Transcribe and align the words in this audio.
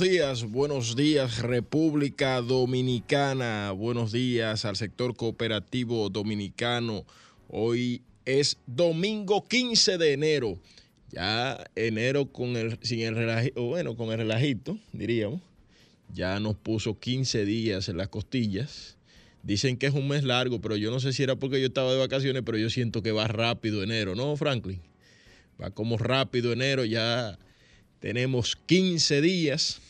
Buenos 0.00 0.14
días, 0.16 0.50
buenos 0.50 0.96
días 0.96 1.42
República 1.42 2.40
Dominicana, 2.40 3.70
buenos 3.72 4.12
días 4.12 4.64
al 4.64 4.76
sector 4.76 5.14
cooperativo 5.14 6.08
dominicano. 6.08 7.04
Hoy 7.48 8.00
es 8.24 8.56
domingo 8.66 9.44
15 9.44 9.98
de 9.98 10.14
enero, 10.14 10.58
ya 11.10 11.62
enero 11.76 12.32
con 12.32 12.56
el, 12.56 12.78
sin 12.80 13.00
el 13.00 13.14
relajito, 13.14 13.62
bueno, 13.62 13.94
con 13.94 14.10
el 14.10 14.16
relajito, 14.16 14.78
diríamos, 14.94 15.42
ya 16.14 16.40
nos 16.40 16.56
puso 16.56 16.98
15 16.98 17.44
días 17.44 17.90
en 17.90 17.98
las 17.98 18.08
costillas. 18.08 18.96
Dicen 19.42 19.76
que 19.76 19.84
es 19.84 19.92
un 19.92 20.08
mes 20.08 20.24
largo, 20.24 20.62
pero 20.62 20.76
yo 20.76 20.90
no 20.90 21.00
sé 21.00 21.12
si 21.12 21.24
era 21.24 21.36
porque 21.36 21.60
yo 21.60 21.66
estaba 21.66 21.92
de 21.92 21.98
vacaciones, 21.98 22.42
pero 22.46 22.56
yo 22.56 22.70
siento 22.70 23.02
que 23.02 23.12
va 23.12 23.28
rápido 23.28 23.82
enero, 23.82 24.14
¿no, 24.14 24.34
Franklin? 24.38 24.80
Va 25.62 25.70
como 25.72 25.98
rápido 25.98 26.54
enero, 26.54 26.86
ya 26.86 27.38
tenemos 28.00 28.56
15 28.56 29.20
días 29.20 29.80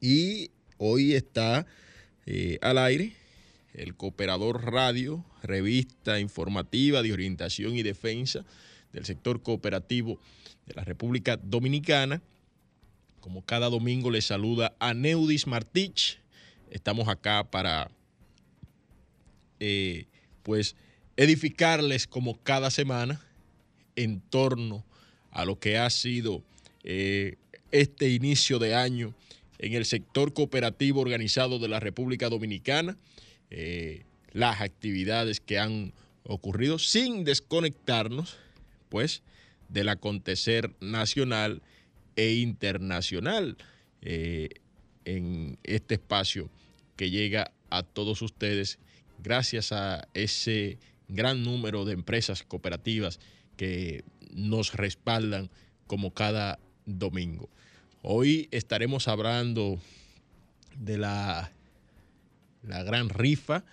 y 0.00 0.50
hoy 0.78 1.14
está 1.14 1.66
eh, 2.26 2.58
al 2.62 2.78
aire 2.78 3.12
el 3.74 3.94
Cooperador 3.94 4.72
Radio, 4.72 5.24
revista 5.42 6.18
informativa 6.18 7.02
de 7.02 7.12
orientación 7.12 7.76
y 7.76 7.82
defensa 7.82 8.44
del 8.92 9.04
sector 9.04 9.42
cooperativo 9.42 10.18
de 10.66 10.74
la 10.74 10.82
República 10.82 11.36
Dominicana. 11.36 12.20
Como 13.20 13.44
cada 13.44 13.68
domingo 13.68 14.10
les 14.10 14.24
saluda 14.24 14.74
a 14.80 14.92
Neudis 14.94 15.46
Martich. 15.46 16.18
Estamos 16.70 17.08
acá 17.08 17.48
para 17.48 17.90
eh, 19.60 20.06
pues 20.42 20.74
edificarles 21.16 22.06
como 22.06 22.42
cada 22.42 22.70
semana 22.70 23.20
en 23.94 24.20
torno 24.20 24.84
a 25.30 25.44
lo 25.44 25.60
que 25.60 25.78
ha 25.78 25.88
sido 25.90 26.42
eh, 26.84 27.36
este 27.70 28.10
inicio 28.10 28.58
de 28.58 28.74
año 28.74 29.14
en 29.58 29.74
el 29.74 29.84
sector 29.84 30.32
cooperativo 30.32 31.00
organizado 31.00 31.58
de 31.58 31.68
la 31.68 31.80
República 31.80 32.28
Dominicana, 32.28 32.96
eh, 33.50 34.04
las 34.32 34.60
actividades 34.60 35.40
que 35.40 35.58
han 35.58 35.92
ocurrido 36.24 36.78
sin 36.78 37.24
desconectarnos, 37.24 38.36
pues, 38.88 39.22
del 39.68 39.88
acontecer 39.88 40.74
nacional 40.80 41.62
e 42.16 42.34
internacional 42.34 43.56
en 44.02 45.58
este 45.62 45.94
espacio 45.94 46.50
que 46.96 47.10
llega 47.10 47.52
a 47.70 47.82
todos 47.82 48.22
ustedes 48.22 48.78
gracias 49.22 49.72
a 49.72 50.06
ese 50.14 50.78
gran 51.08 51.42
número 51.42 51.84
de 51.84 51.92
empresas 51.92 52.42
cooperativas 52.42 53.20
que 53.56 54.04
nos 54.32 54.74
respaldan 54.74 55.50
como 55.86 56.12
cada 56.12 56.58
domingo. 56.98 57.48
Hoy 58.02 58.48
estaremos 58.50 59.08
hablando 59.08 59.78
de 60.76 60.98
la, 60.98 61.52
la 62.62 62.82
gran 62.82 63.08
rifa 63.08 63.64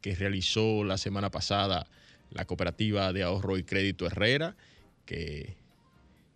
que 0.00 0.14
realizó 0.14 0.84
la 0.84 0.98
semana 0.98 1.30
pasada 1.30 1.86
la 2.30 2.44
cooperativa 2.44 3.12
de 3.12 3.22
ahorro 3.22 3.58
y 3.58 3.64
crédito 3.64 4.06
Herrera, 4.06 4.56
que 5.04 5.56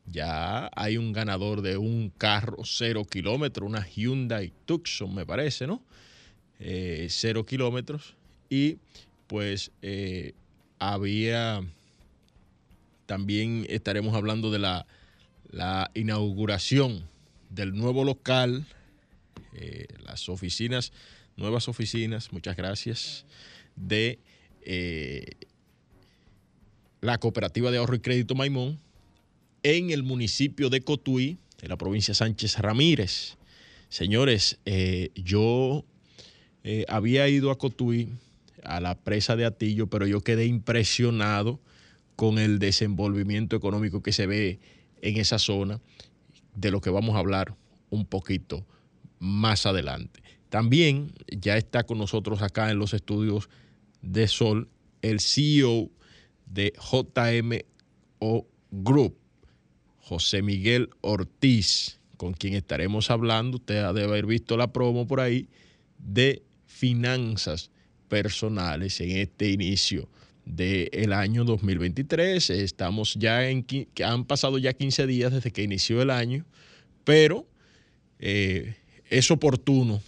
ya 0.06 0.70
hay 0.74 0.96
un 0.96 1.12
ganador 1.12 1.62
de 1.62 1.76
un 1.76 2.10
carro 2.10 2.58
cero 2.64 3.04
kilómetros, 3.04 3.68
una 3.68 3.86
Hyundai 3.86 4.52
Tucson 4.66 5.14
me 5.14 5.24
parece, 5.24 5.66
¿no? 5.66 5.82
Eh, 6.60 7.06
cero 7.10 7.44
kilómetros 7.46 8.14
y 8.48 8.78
pues 9.26 9.70
eh, 9.82 10.34
había, 10.78 11.62
también 13.06 13.66
estaremos 13.68 14.14
hablando 14.14 14.50
de 14.50 14.58
la, 14.58 14.86
inauguración 15.94 17.08
del 17.50 17.74
nuevo 17.74 18.04
local, 18.04 18.66
eh, 19.54 19.86
las 20.04 20.28
oficinas, 20.28 20.92
nuevas 21.36 21.68
oficinas, 21.68 22.32
muchas 22.32 22.56
gracias, 22.56 23.24
de 23.76 24.18
eh, 24.62 25.30
la 27.00 27.18
Cooperativa 27.18 27.70
de 27.70 27.78
Ahorro 27.78 27.96
y 27.96 28.00
Crédito 28.00 28.34
Maimón 28.34 28.80
en 29.62 29.90
el 29.90 30.02
municipio 30.02 30.70
de 30.70 30.82
Cotuí, 30.82 31.38
en 31.62 31.68
la 31.68 31.76
provincia 31.76 32.14
Sánchez 32.14 32.58
Ramírez. 32.58 33.36
Señores, 33.88 34.58
yo 35.14 35.84
había 36.88 37.28
ido 37.28 37.50
a 37.50 37.58
Cotuí 37.58 38.08
a 38.64 38.80
la 38.80 38.96
presa 38.96 39.36
de 39.36 39.44
Atillo, 39.44 39.86
pero 39.86 40.06
yo 40.06 40.22
quedé 40.22 40.46
impresionado 40.46 41.60
con 42.16 42.38
el 42.38 42.58
desenvolvimiento 42.58 43.56
económico 43.56 44.02
que 44.02 44.12
se 44.12 44.26
ve 44.26 44.58
en 45.04 45.18
esa 45.18 45.38
zona, 45.38 45.80
de 46.54 46.70
lo 46.70 46.80
que 46.80 46.90
vamos 46.90 47.14
a 47.14 47.18
hablar 47.18 47.54
un 47.90 48.06
poquito 48.06 48.66
más 49.18 49.66
adelante. 49.66 50.22
También 50.48 51.12
ya 51.28 51.56
está 51.56 51.84
con 51.84 51.98
nosotros 51.98 52.42
acá 52.42 52.70
en 52.70 52.78
los 52.78 52.94
estudios 52.94 53.48
de 54.00 54.26
Sol 54.28 54.68
el 55.02 55.20
CEO 55.20 55.90
de 56.46 56.72
JMO 56.78 58.46
Group, 58.70 59.16
José 60.00 60.42
Miguel 60.42 60.88
Ortiz, 61.02 62.00
con 62.16 62.32
quien 62.32 62.54
estaremos 62.54 63.10
hablando, 63.10 63.58
usted 63.58 63.84
debe 63.92 64.04
haber 64.04 64.26
visto 64.26 64.56
la 64.56 64.72
promo 64.72 65.06
por 65.06 65.20
ahí, 65.20 65.48
de 65.98 66.42
finanzas 66.66 67.70
personales 68.08 69.00
en 69.00 69.10
este 69.10 69.50
inicio 69.50 70.08
del 70.44 71.12
año 71.12 71.44
2023. 71.44 72.50
Estamos 72.50 73.14
ya 73.14 73.48
en, 73.48 73.66
han 74.04 74.24
pasado 74.24 74.58
ya 74.58 74.72
15 74.72 75.06
días 75.06 75.32
desde 75.32 75.50
que 75.50 75.62
inició 75.62 76.02
el 76.02 76.10
año, 76.10 76.44
pero 77.04 77.46
eh, 78.18 78.74
es 79.10 79.30
oportuno 79.30 80.02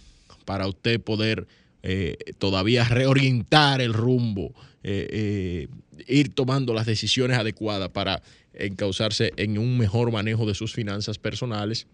para 0.45 0.67
usted 0.67 1.01
poder 1.01 1.47
eh, 1.83 2.17
todavía 2.37 2.83
reorientar 2.85 3.81
el 3.81 3.93
rumbo, 3.93 4.53
eh, 4.83 5.67
ir 6.07 6.33
tomando 6.33 6.73
las 6.73 6.85
decisiones 6.85 7.37
adecuadas 7.37 7.89
para 7.89 8.21
encauzarse 8.53 9.33
en 9.37 9.57
un 9.57 9.77
mejor 9.77 10.11
manejo 10.11 10.45
de 10.45 10.55
sus 10.55 10.73
finanzas 10.73 11.17
personales 11.17 11.87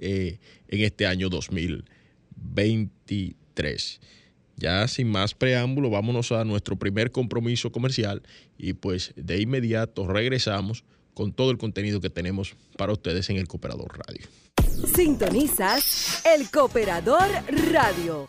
en 0.00 0.38
este 0.68 1.06
año 1.06 1.28
2023. 1.28 4.00
Ya 4.58 4.86
sin 4.88 5.08
más 5.08 5.34
preámbulo, 5.34 5.88
vámonos 5.88 6.32
a 6.32 6.44
nuestro 6.44 6.76
primer 6.76 7.12
compromiso 7.12 7.70
comercial 7.70 8.22
y 8.58 8.72
pues 8.72 9.12
de 9.16 9.40
inmediato 9.40 10.06
regresamos 10.06 10.84
con 11.14 11.32
todo 11.32 11.50
el 11.50 11.58
contenido 11.58 12.00
que 12.00 12.10
tenemos 12.10 12.54
para 12.76 12.92
ustedes 12.92 13.30
en 13.30 13.36
el 13.36 13.46
Cooperador 13.46 13.98
Radio. 14.06 14.26
Sintonizas 14.94 16.22
el 16.24 16.50
Cooperador 16.50 17.28
Radio 17.72 18.28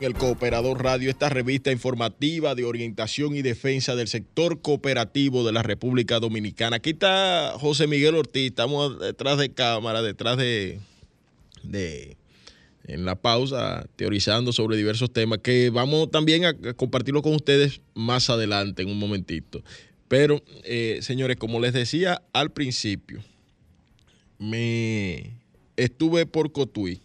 El 0.00 0.14
Cooperador 0.14 0.82
Radio, 0.82 1.10
esta 1.10 1.28
revista 1.28 1.70
informativa 1.70 2.54
de 2.54 2.64
orientación 2.64 3.36
y 3.36 3.42
defensa 3.42 3.94
del 3.94 4.08
sector 4.08 4.62
cooperativo 4.62 5.44
de 5.44 5.52
la 5.52 5.62
República 5.62 6.18
Dominicana. 6.18 6.76
Aquí 6.76 6.90
está 6.90 7.52
José 7.58 7.86
Miguel 7.86 8.14
Ortiz, 8.14 8.46
estamos 8.46 8.98
detrás 8.98 9.36
de 9.36 9.52
cámara, 9.52 10.00
detrás 10.00 10.38
de, 10.38 10.80
de 11.62 12.16
en 12.84 13.04
la 13.04 13.14
pausa, 13.14 13.86
teorizando 13.96 14.54
sobre 14.54 14.78
diversos 14.78 15.12
temas 15.12 15.40
que 15.40 15.68
vamos 15.68 16.10
también 16.10 16.46
a 16.46 16.54
compartirlo 16.74 17.20
con 17.20 17.34
ustedes 17.34 17.82
más 17.94 18.30
adelante, 18.30 18.82
en 18.82 18.88
un 18.88 18.98
momentito. 18.98 19.62
Pero, 20.08 20.42
eh, 20.64 21.00
señores, 21.02 21.36
como 21.36 21.60
les 21.60 21.74
decía 21.74 22.22
al 22.32 22.52
principio, 22.52 23.22
me 24.38 25.34
estuve 25.76 26.24
por 26.24 26.52
Cotuí 26.52 27.02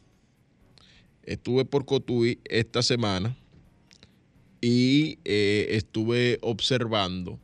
Estuve 1.26 1.66
por 1.66 1.86
Cotuí 1.86 2.40
esta 2.46 2.82
semana 2.84 3.36
y 4.62 5.20
eh, 5.26 5.68
estuve 5.72 6.38
observando 6.42 7.40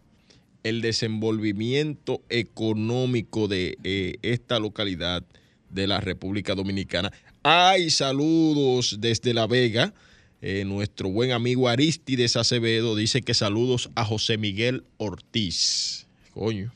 el 0.64 0.82
desenvolvimiento 0.82 2.22
económico 2.30 3.48
de 3.48 3.78
eh, 3.84 4.16
esta 4.22 4.60
localidad 4.60 5.24
de 5.70 5.88
la 5.88 6.00
República 6.00 6.56
Dominicana. 6.56 7.12
Hay 7.44 7.90
saludos 7.90 8.98
desde 9.00 9.34
La 9.34 9.48
Vega. 9.48 9.94
Eh, 10.42 10.64
nuestro 10.66 11.10
buen 11.10 11.32
amigo 11.32 11.68
Aristides 11.68 12.36
Acevedo 12.36 12.96
dice 12.96 13.22
que 13.22 13.34
saludos 13.34 13.90
a 13.96 14.06
José 14.06 14.38
Miguel 14.38 14.84
Ortiz. 14.98 16.08
Coño. 16.34 16.72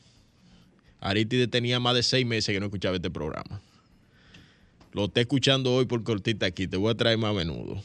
Aristides 1.00 1.50
tenía 1.50 1.78
más 1.78 1.94
de 1.94 2.02
seis 2.02 2.26
meses 2.26 2.52
que 2.52 2.60
no 2.60 2.66
escuchaba 2.66 2.96
este 2.96 3.10
programa. 3.10 3.60
Lo 4.96 5.04
esté 5.04 5.20
escuchando 5.20 5.74
hoy 5.74 5.84
por 5.84 6.02
cortita 6.02 6.46
aquí, 6.46 6.66
te 6.66 6.78
voy 6.78 6.90
a 6.90 6.94
traer 6.94 7.18
más 7.18 7.32
a 7.32 7.34
menudo. 7.34 7.82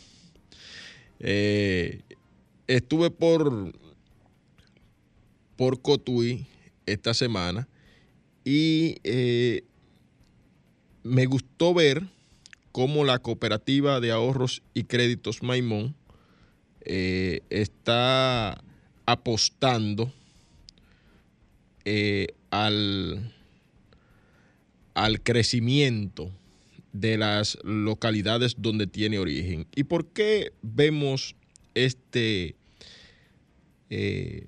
Eh, 1.19 2.03
estuve 2.67 3.11
por, 3.11 3.73
por 5.57 5.81
Cotuí 5.81 6.45
esta 6.85 7.13
semana 7.13 7.67
y 8.45 8.95
eh, 9.03 9.65
me 11.03 11.25
gustó 11.25 11.73
ver 11.73 12.01
cómo 12.71 13.03
la 13.03 13.19
cooperativa 13.19 13.99
de 13.99 14.11
ahorros 14.11 14.63
y 14.73 14.85
créditos 14.85 15.43
Maimón 15.43 15.93
eh, 16.79 17.41
está 17.49 18.63
apostando 19.05 20.13
al, 22.51 23.33
al 24.93 25.21
crecimiento 25.21 26.31
de 26.93 27.17
las 27.17 27.57
localidades 27.63 28.55
donde 28.57 28.88
tiene 28.88 29.19
origen. 29.19 29.67
¿Y 29.75 29.83
por 29.85 30.07
qué 30.07 30.53
vemos 30.61 31.35
este 31.73 32.55
eh, 33.89 34.47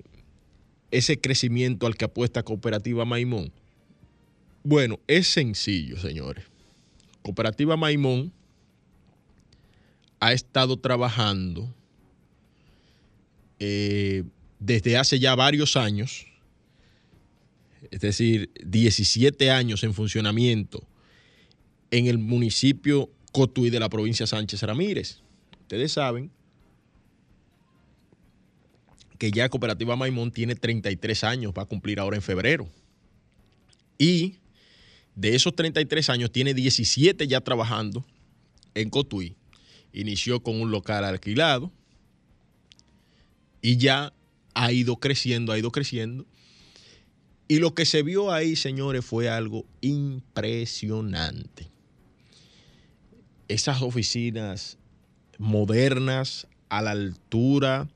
ese 0.90 1.20
crecimiento 1.20 1.86
al 1.86 1.96
que 1.96 2.04
apuesta 2.04 2.42
Cooperativa 2.42 3.04
Maimón? 3.04 3.52
Bueno, 4.62 5.00
es 5.06 5.28
sencillo, 5.28 5.98
señores. 5.98 6.44
Cooperativa 7.22 7.76
Maimón 7.76 8.32
ha 10.20 10.32
estado 10.32 10.78
trabajando 10.78 11.74
eh, 13.58 14.24
desde 14.58 14.96
hace 14.96 15.18
ya 15.18 15.34
varios 15.34 15.76
años, 15.76 16.26
es 17.90 18.00
decir, 18.00 18.50
17 18.64 19.50
años 19.50 19.84
en 19.84 19.94
funcionamiento 19.94 20.86
en 21.94 22.06
el 22.08 22.18
municipio 22.18 23.08
Cotuí 23.30 23.70
de 23.70 23.78
la 23.78 23.88
provincia 23.88 24.26
Sánchez 24.26 24.62
Ramírez. 24.62 25.20
Ustedes 25.60 25.92
saben 25.92 26.32
que 29.16 29.30
ya 29.30 29.48
Cooperativa 29.48 29.94
Maimón 29.94 30.32
tiene 30.32 30.56
33 30.56 31.22
años, 31.22 31.52
va 31.56 31.62
a 31.62 31.66
cumplir 31.66 32.00
ahora 32.00 32.16
en 32.16 32.22
febrero. 32.22 32.68
Y 33.96 34.38
de 35.14 35.36
esos 35.36 35.54
33 35.54 36.10
años 36.10 36.32
tiene 36.32 36.52
17 36.52 37.28
ya 37.28 37.40
trabajando 37.42 38.04
en 38.74 38.90
Cotuí. 38.90 39.36
Inició 39.92 40.42
con 40.42 40.60
un 40.60 40.72
local 40.72 41.04
alquilado 41.04 41.70
y 43.62 43.76
ya 43.76 44.12
ha 44.54 44.72
ido 44.72 44.96
creciendo, 44.96 45.52
ha 45.52 45.58
ido 45.60 45.70
creciendo. 45.70 46.26
Y 47.46 47.60
lo 47.60 47.72
que 47.72 47.86
se 47.86 48.02
vio 48.02 48.32
ahí, 48.32 48.56
señores, 48.56 49.04
fue 49.04 49.28
algo 49.28 49.64
impresionante. 49.80 51.73
Esas 53.48 53.82
oficinas 53.82 54.78
modernas, 55.38 56.46
a 56.68 56.82
la 56.82 56.92
altura, 56.92 57.88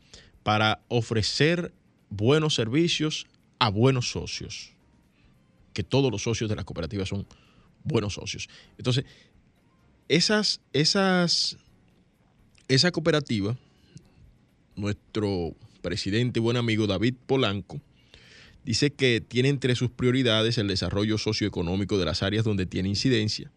para 0.42 0.80
ofrecer 0.88 1.72
buenos 2.10 2.54
servicios 2.54 3.26
a 3.58 3.70
buenos 3.70 4.10
socios 4.10 4.72
que 5.78 5.84
todos 5.84 6.10
los 6.10 6.24
socios 6.24 6.50
de 6.50 6.56
las 6.56 6.64
cooperativas 6.64 7.08
son 7.08 7.24
buenos 7.84 8.14
socios. 8.14 8.48
Entonces, 8.78 9.04
esas, 10.08 10.60
esas, 10.72 11.56
esa 12.66 12.90
cooperativa, 12.90 13.56
nuestro 14.74 15.54
presidente 15.80 16.40
y 16.40 16.42
buen 16.42 16.56
amigo 16.56 16.88
David 16.88 17.14
Polanco, 17.28 17.80
dice 18.64 18.90
que 18.90 19.20
tiene 19.20 19.50
entre 19.50 19.76
sus 19.76 19.88
prioridades 19.88 20.58
el 20.58 20.66
desarrollo 20.66 21.16
socioeconómico 21.16 21.96
de 21.96 22.06
las 22.06 22.24
áreas 22.24 22.44
donde 22.44 22.66
tiene 22.66 22.88
incidencia. 22.88 23.52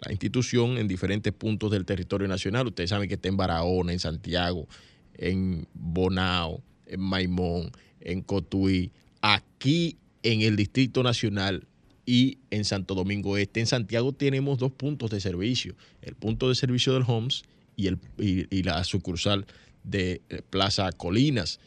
La 0.00 0.12
institución 0.12 0.78
en 0.78 0.86
diferentes 0.86 1.32
puntos 1.32 1.70
del 1.70 1.84
territorio 1.84 2.28
nacional, 2.28 2.68
ustedes 2.68 2.90
saben 2.90 3.08
que 3.08 3.14
está 3.14 3.28
en 3.28 3.36
Barahona, 3.36 3.92
en 3.92 3.98
Santiago, 3.98 4.68
en 5.14 5.66
Bonao, 5.74 6.62
en 6.86 7.00
Maimón, 7.00 7.72
en 8.00 8.22
Cotuí, 8.22 8.92
aquí 9.20 9.96
en 10.22 10.42
el 10.42 10.56
Distrito 10.56 11.02
Nacional 11.02 11.66
y 12.06 12.38
en 12.50 12.64
Santo 12.64 12.94
Domingo 12.94 13.36
Este. 13.36 13.60
En 13.60 13.66
Santiago 13.66 14.12
tenemos 14.12 14.58
dos 14.58 14.72
puntos 14.72 15.10
de 15.10 15.20
servicio, 15.20 15.74
el 16.02 16.14
punto 16.14 16.48
de 16.48 16.54
servicio 16.54 16.94
del 16.94 17.04
Homs 17.06 17.42
y, 17.76 17.88
el, 17.88 17.98
y, 18.18 18.62
la 18.62 18.82
sucursal 18.84 19.46
de 19.84 20.22
eh, 20.28 20.42
Plaza 20.48 20.90
Colinas. 20.92 21.60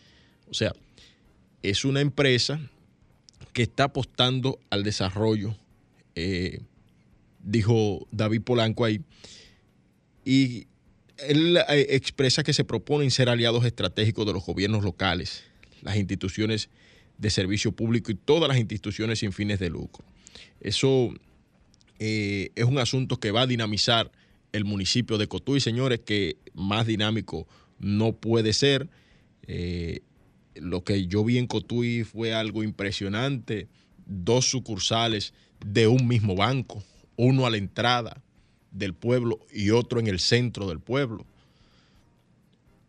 O 0.50 0.54
sea, 0.54 0.74
es 1.64 1.86
una 1.86 2.02
empresa 2.02 2.60
que 3.54 3.64
está 3.64 3.86
apostando 3.86 4.60
al 4.70 4.84
desarrollo, 4.84 5.56
eh, 6.16 6.62
dijo 7.44 8.08
David 8.12 8.42
Polanco 8.42 8.86
ahí, 8.86 9.02
y 10.24 10.68
él 11.18 11.58
eh, 11.58 11.88
expresa 11.90 12.44
que 12.44 12.54
se 12.54 12.64
proponen 12.64 13.12
ser 13.12 13.30
aliados 13.30 13.66
estratégicos 13.66 14.26
de 14.26 14.34
los 14.34 14.46
gobiernos 14.46 14.84
locales, 14.84 15.44
las 15.82 15.98
instituciones 15.98 16.70
de 17.18 17.30
servicio 17.30 17.72
público 17.72 18.12
y 18.12 18.16
todas 18.16 18.50
las 18.50 18.58
instituciones 18.58 19.20
sin 19.20 19.32
fines 19.32 19.60
de 19.60 19.70
lucro. 19.70 20.04
Eso 20.60 21.14
eh, 22.00 22.50
es 22.56 22.66
un 22.66 22.80
asunto 22.80 23.18
que 23.18 23.32
va 23.32 23.42
a 23.42 23.48
dinamizar 23.48 24.12
el 24.52 24.66
municipio 24.66 25.18
de 25.18 25.28
Cotuí, 25.28 25.60
señores, 25.60 26.00
que 26.00 26.38
más 26.54 26.88
dinámico 26.88 27.48
no 27.80 28.14
puede 28.14 28.54
ser. 28.54 28.90
Eh, 29.48 30.02
lo 30.56 30.84
que 30.84 31.08
yo 31.08 31.24
vi 31.24 31.38
en 31.38 31.48
Cotuí 31.48 32.04
fue 32.04 32.34
algo 32.34 32.64
impresionante. 32.64 33.68
Dos 34.06 34.46
sucursales 34.46 35.34
de 35.66 35.88
un 35.88 36.08
mismo 36.08 36.36
banco, 36.36 36.84
uno 37.24 37.46
a 37.46 37.52
la 37.52 37.58
entrada 37.58 38.24
del 38.72 38.96
pueblo 38.96 39.42
y 39.54 39.70
otro 39.70 40.00
en 40.00 40.08
el 40.08 40.20
centro 40.20 40.68
del 40.68 40.80
pueblo. 40.80 41.24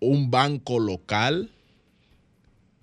Un 0.01 0.31
banco 0.31 0.79
local 0.79 1.51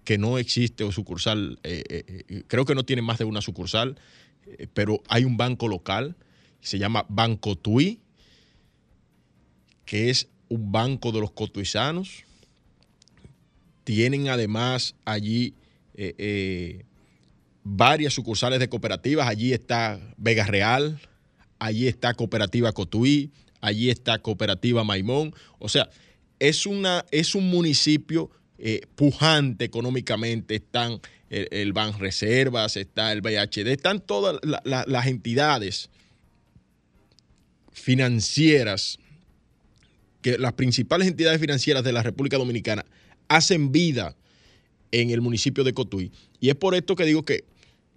que 0.03 0.19
no 0.19 0.37
existe 0.37 0.83
o 0.83 0.91
sucursal, 0.91 1.57
eh, 1.63 1.83
eh, 1.89 2.23
eh, 2.27 2.43
creo 2.45 2.65
que 2.65 2.75
no 2.75 2.85
tiene 2.85 3.01
más 3.01 3.17
de 3.17 3.25
una 3.25 3.41
sucursal, 3.41 3.97
pero 4.75 5.01
hay 5.07 5.23
un 5.23 5.37
banco 5.37 5.67
local, 5.67 6.15
se 6.61 6.77
llama 6.77 7.07
Banco 7.09 7.55
Tui, 7.55 7.99
que 9.85 10.11
es 10.11 10.27
un 10.49 10.71
banco 10.71 11.11
de 11.11 11.19
los 11.19 11.31
cotuizanos. 11.31 12.25
Tienen 13.85 14.29
además 14.29 14.95
allí 15.03 15.55
varias 17.63 18.13
sucursales 18.13 18.59
de 18.59 18.69
cooperativas. 18.69 19.27
Allí 19.27 19.51
está 19.51 19.99
Vega 20.17 20.45
Real, 20.45 20.99
allí 21.59 21.87
está 21.87 22.13
Cooperativa 22.13 22.71
Cotuí, 22.71 23.31
allí 23.61 23.89
está 23.89 24.19
Cooperativa 24.19 24.83
Maimón. 24.83 25.33
O 25.59 25.69
sea, 25.69 25.89
es, 26.39 26.65
una, 26.65 27.05
es 27.11 27.35
un 27.35 27.49
municipio 27.49 28.31
eh, 28.57 28.81
pujante 28.95 29.65
económicamente, 29.65 30.55
están 30.55 30.99
el, 31.29 31.47
el 31.51 31.73
Ban 31.73 31.97
Reservas, 31.99 32.77
está 32.77 33.11
el 33.11 33.21
BHD, 33.21 33.67
están 33.67 33.99
todas 33.99 34.39
las 34.63 35.07
entidades 35.07 35.89
financieras, 37.71 38.99
que 40.21 40.37
las 40.37 40.53
principales 40.53 41.07
entidades 41.07 41.39
financieras 41.39 41.83
de 41.83 41.93
la 41.93 42.03
República 42.03 42.37
Dominicana 42.37 42.85
hacen 43.29 43.71
vida 43.71 44.15
en 44.91 45.11
el 45.11 45.21
municipio 45.21 45.63
de 45.63 45.73
Cotuí. 45.73 46.11
Y 46.39 46.49
es 46.49 46.55
por 46.55 46.75
esto 46.75 46.95
que 46.95 47.05
digo 47.05 47.23
que 47.23 47.45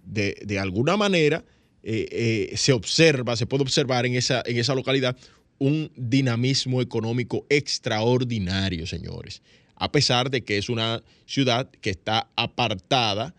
de, 0.05 0.59
alguna 0.59 0.97
manera 0.97 1.43
eh, 1.83 2.07
eh, 2.51 2.57
se 2.57 2.73
observa, 2.73 3.35
se 3.35 3.45
puede 3.45 3.63
observar 3.63 4.05
en 4.05 4.15
esa, 4.15 4.41
en 4.45 4.57
esa 4.57 4.73
localidad 4.73 5.17
un 5.59 5.91
dinamismo 5.95 6.81
económico 6.81 7.45
extraordinario, 7.49 8.87
señores. 8.87 9.41
A 9.75 9.91
pesar 9.91 10.29
de 10.29 10.43
que 10.43 10.57
es 10.57 10.69
una 10.69 11.03
ciudad 11.25 11.69
que 11.81 11.89
está 11.89 12.29
apartada 12.35 13.35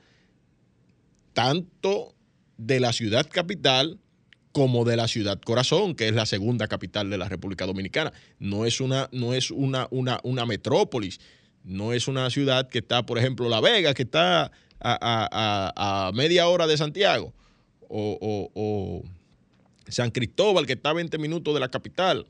tanto 1.32 2.14
de 2.56 2.80
la 2.80 2.92
ciudad 2.92 3.28
capital 3.30 3.98
como 4.52 4.84
de 4.84 4.96
la 4.96 5.08
ciudad 5.08 5.40
corazón, 5.40 5.96
que 5.96 6.06
es 6.06 6.14
la 6.14 6.26
segunda 6.26 6.68
capital 6.68 7.10
de 7.10 7.18
la 7.18 7.28
República 7.28 7.66
Dominicana. 7.66 8.12
No 8.38 8.66
es 8.66 8.80
una, 8.80 9.08
no 9.10 9.34
es 9.34 9.50
una, 9.50 9.88
una, 9.90 10.20
una 10.22 10.46
metrópolis, 10.46 11.18
no 11.64 11.92
es 11.92 12.06
una 12.06 12.30
ciudad 12.30 12.68
que 12.68 12.78
está, 12.78 13.04
por 13.04 13.18
ejemplo, 13.18 13.48
La 13.48 13.60
Vega, 13.60 13.94
que 13.94 14.02
está 14.02 14.52
a, 14.80 16.12
media 16.14 16.46
hora 16.46 16.66
de 16.66 16.76
Santiago, 16.76 17.34
o, 17.88 19.02
San 19.88 20.10
Cristóbal, 20.10 20.66
que 20.66 20.72
está 20.74 20.90
a 20.90 20.94
20 20.94 21.18
minutos 21.18 21.52
de 21.54 21.60
la 21.60 21.68
capital. 21.68 22.26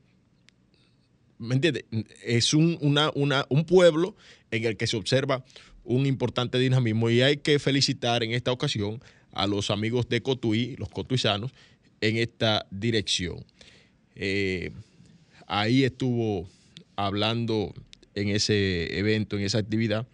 ¿me 1.38 1.54
entiendes? 1.54 1.84
Es 2.24 2.54
un, 2.54 2.78
un 2.80 3.64
pueblo 3.64 4.16
en 4.50 4.64
el 4.64 4.76
que 4.76 4.86
se 4.86 4.96
observa 4.96 5.44
un 5.84 6.06
importante 6.06 6.58
dinamismo 6.58 7.10
y 7.10 7.20
hay 7.22 7.36
que 7.36 7.58
felicitar 7.58 8.22
en 8.22 8.32
esta 8.32 8.52
ocasión 8.52 9.00
a 9.32 9.46
los 9.46 9.70
amigos 9.70 10.08
de 10.08 10.22
Cotuí, 10.22 10.76
los 10.76 10.88
cotuizanos, 10.88 11.52
en 12.00 12.16
esta 12.16 12.66
dirección. 12.70 13.44
Eh, 14.14 14.70
ahí 15.46 15.84
estuvo 15.84 16.48
hablando 16.96 17.74
en 18.14 18.28
ese 18.28 18.98
evento, 18.98 19.36
en 19.36 19.42
esa 19.44 19.58
actividad, 19.58 20.06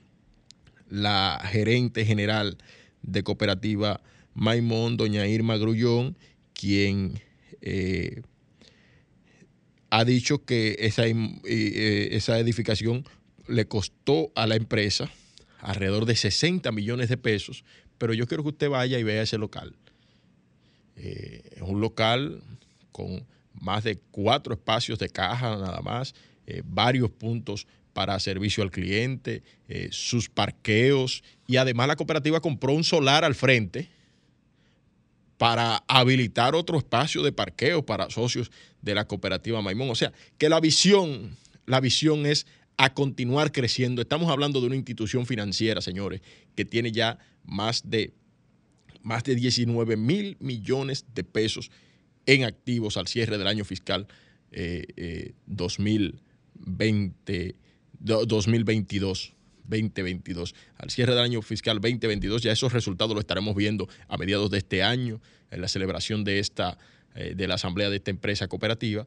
la 0.88 1.40
gerente 1.44 2.04
general 2.04 2.58
de 3.02 3.22
cooperativa 3.22 4.00
Maimón, 4.34 4.96
doña 4.96 5.26
Irma 5.26 5.56
Grullón, 5.56 6.16
quien 6.54 7.20
eh, 7.62 8.22
ha 9.90 10.04
dicho 10.04 10.44
que 10.44 10.76
esa, 10.80 11.04
eh, 11.06 12.08
esa 12.12 12.38
edificación 12.38 13.04
le 13.48 13.66
costó 13.66 14.30
a 14.34 14.46
la 14.46 14.56
empresa 14.56 15.10
alrededor 15.60 16.06
de 16.06 16.16
60 16.16 16.70
millones 16.72 17.08
de 17.08 17.16
pesos, 17.16 17.64
pero 17.98 18.14
yo 18.14 18.26
quiero 18.26 18.42
que 18.42 18.50
usted 18.50 18.68
vaya 18.68 18.98
y 18.98 19.02
vea 19.02 19.22
ese 19.22 19.36
local. 19.36 19.74
Eh, 20.96 21.42
es 21.56 21.62
un 21.62 21.80
local 21.80 22.42
con 22.92 23.26
más 23.54 23.84
de 23.84 23.98
cuatro 24.10 24.54
espacios 24.54 24.98
de 24.98 25.08
caja 25.08 25.56
nada 25.56 25.80
más, 25.80 26.14
varios 26.64 27.10
puntos 27.10 27.66
para 27.92 28.18
servicio 28.18 28.64
al 28.64 28.70
cliente, 28.72 29.42
sus 29.90 30.28
parqueos 30.28 31.22
y 31.46 31.56
además 31.56 31.86
la 31.86 31.96
cooperativa 31.96 32.40
compró 32.40 32.72
un 32.72 32.82
solar 32.82 33.24
al 33.24 33.36
frente 33.36 33.88
para 35.40 35.82
habilitar 35.88 36.54
otro 36.54 36.76
espacio 36.76 37.22
de 37.22 37.32
parqueo 37.32 37.86
para 37.86 38.10
socios 38.10 38.50
de 38.82 38.94
la 38.94 39.06
cooperativa 39.06 39.62
Maimón. 39.62 39.88
O 39.88 39.94
sea, 39.94 40.12
que 40.36 40.50
la 40.50 40.60
visión, 40.60 41.34
la 41.64 41.80
visión 41.80 42.26
es 42.26 42.46
a 42.76 42.92
continuar 42.92 43.50
creciendo. 43.50 44.02
Estamos 44.02 44.30
hablando 44.30 44.60
de 44.60 44.66
una 44.66 44.76
institución 44.76 45.24
financiera, 45.24 45.80
señores, 45.80 46.20
que 46.54 46.66
tiene 46.66 46.92
ya 46.92 47.18
más 47.42 47.88
de, 47.88 48.12
más 49.00 49.24
de 49.24 49.34
19 49.34 49.96
mil 49.96 50.36
millones 50.40 51.06
de 51.14 51.24
pesos 51.24 51.70
en 52.26 52.44
activos 52.44 52.98
al 52.98 53.08
cierre 53.08 53.38
del 53.38 53.46
año 53.46 53.64
fiscal 53.64 54.08
2020, 55.46 57.56
2022. 57.98 59.32
2022. 59.70 60.54
Al 60.76 60.90
cierre 60.90 61.14
del 61.14 61.22
año 61.22 61.40
fiscal 61.42 61.80
2022, 61.80 62.42
ya 62.42 62.52
esos 62.52 62.72
resultados 62.72 63.14
los 63.14 63.22
estaremos 63.22 63.54
viendo 63.54 63.88
a 64.08 64.18
mediados 64.18 64.50
de 64.50 64.58
este 64.58 64.82
año, 64.82 65.20
en 65.50 65.60
la 65.60 65.68
celebración 65.68 66.24
de, 66.24 66.38
esta, 66.38 66.76
eh, 67.14 67.34
de 67.36 67.48
la 67.48 67.54
asamblea 67.54 67.88
de 67.88 67.96
esta 67.96 68.10
empresa 68.10 68.48
cooperativa, 68.48 69.06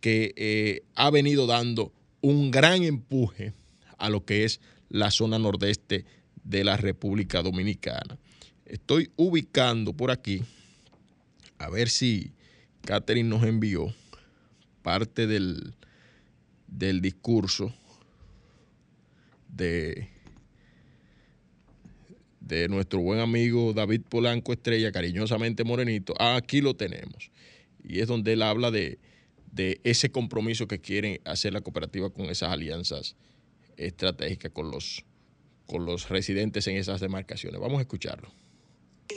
que 0.00 0.34
eh, 0.36 0.82
ha 0.94 1.10
venido 1.10 1.46
dando 1.46 1.92
un 2.20 2.50
gran 2.50 2.82
empuje 2.82 3.54
a 3.98 4.10
lo 4.10 4.24
que 4.24 4.44
es 4.44 4.60
la 4.88 5.10
zona 5.10 5.38
nordeste 5.38 6.04
de 6.42 6.64
la 6.64 6.76
República 6.76 7.42
Dominicana. 7.42 8.18
Estoy 8.66 9.10
ubicando 9.16 9.92
por 9.92 10.10
aquí, 10.10 10.42
a 11.58 11.68
ver 11.70 11.88
si 11.88 12.32
Catherine 12.82 13.28
nos 13.28 13.44
envió 13.44 13.92
parte 14.82 15.26
del, 15.26 15.74
del 16.66 17.00
discurso 17.00 17.74
de, 19.60 20.08
de 22.40 22.68
nuestro 22.68 23.00
buen 23.00 23.20
amigo 23.20 23.72
David 23.72 24.02
Polanco 24.08 24.52
Estrella, 24.52 24.90
cariñosamente 24.90 25.64
Morenito, 25.64 26.14
aquí 26.18 26.60
lo 26.60 26.74
tenemos. 26.74 27.30
Y 27.84 28.00
es 28.00 28.08
donde 28.08 28.32
él 28.32 28.42
habla 28.42 28.70
de, 28.70 28.98
de 29.52 29.80
ese 29.84 30.10
compromiso 30.10 30.66
que 30.66 30.80
quieren 30.80 31.20
hacer 31.24 31.52
la 31.52 31.60
cooperativa 31.60 32.10
con 32.10 32.26
esas 32.26 32.50
alianzas 32.50 33.16
estratégicas 33.76 34.50
con 34.52 34.70
los, 34.70 35.04
con 35.66 35.84
los 35.84 36.08
residentes 36.08 36.66
en 36.66 36.76
esas 36.76 37.00
demarcaciones. 37.00 37.60
Vamos 37.60 37.78
a 37.78 37.82
escucharlo. 37.82 38.32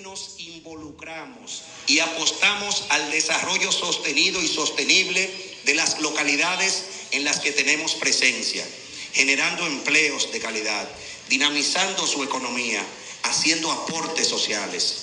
Nos 0.01 0.39
involucramos 0.39 1.63
y 1.87 1.99
apostamos 1.99 2.87
al 2.89 3.11
desarrollo 3.11 3.71
sostenido 3.71 4.41
y 4.41 4.47
sostenible 4.47 5.29
de 5.65 5.75
las 5.75 6.01
localidades 6.01 7.07
en 7.11 7.23
las 7.23 7.39
que 7.39 7.51
tenemos 7.51 7.95
presencia 7.95 8.65
generando 9.13 9.65
empleos 9.67 10.31
de 10.31 10.39
calidad, 10.39 10.89
dinamizando 11.29 12.05
su 12.07 12.23
economía, 12.23 12.83
haciendo 13.23 13.71
aportes 13.71 14.27
sociales. 14.27 14.95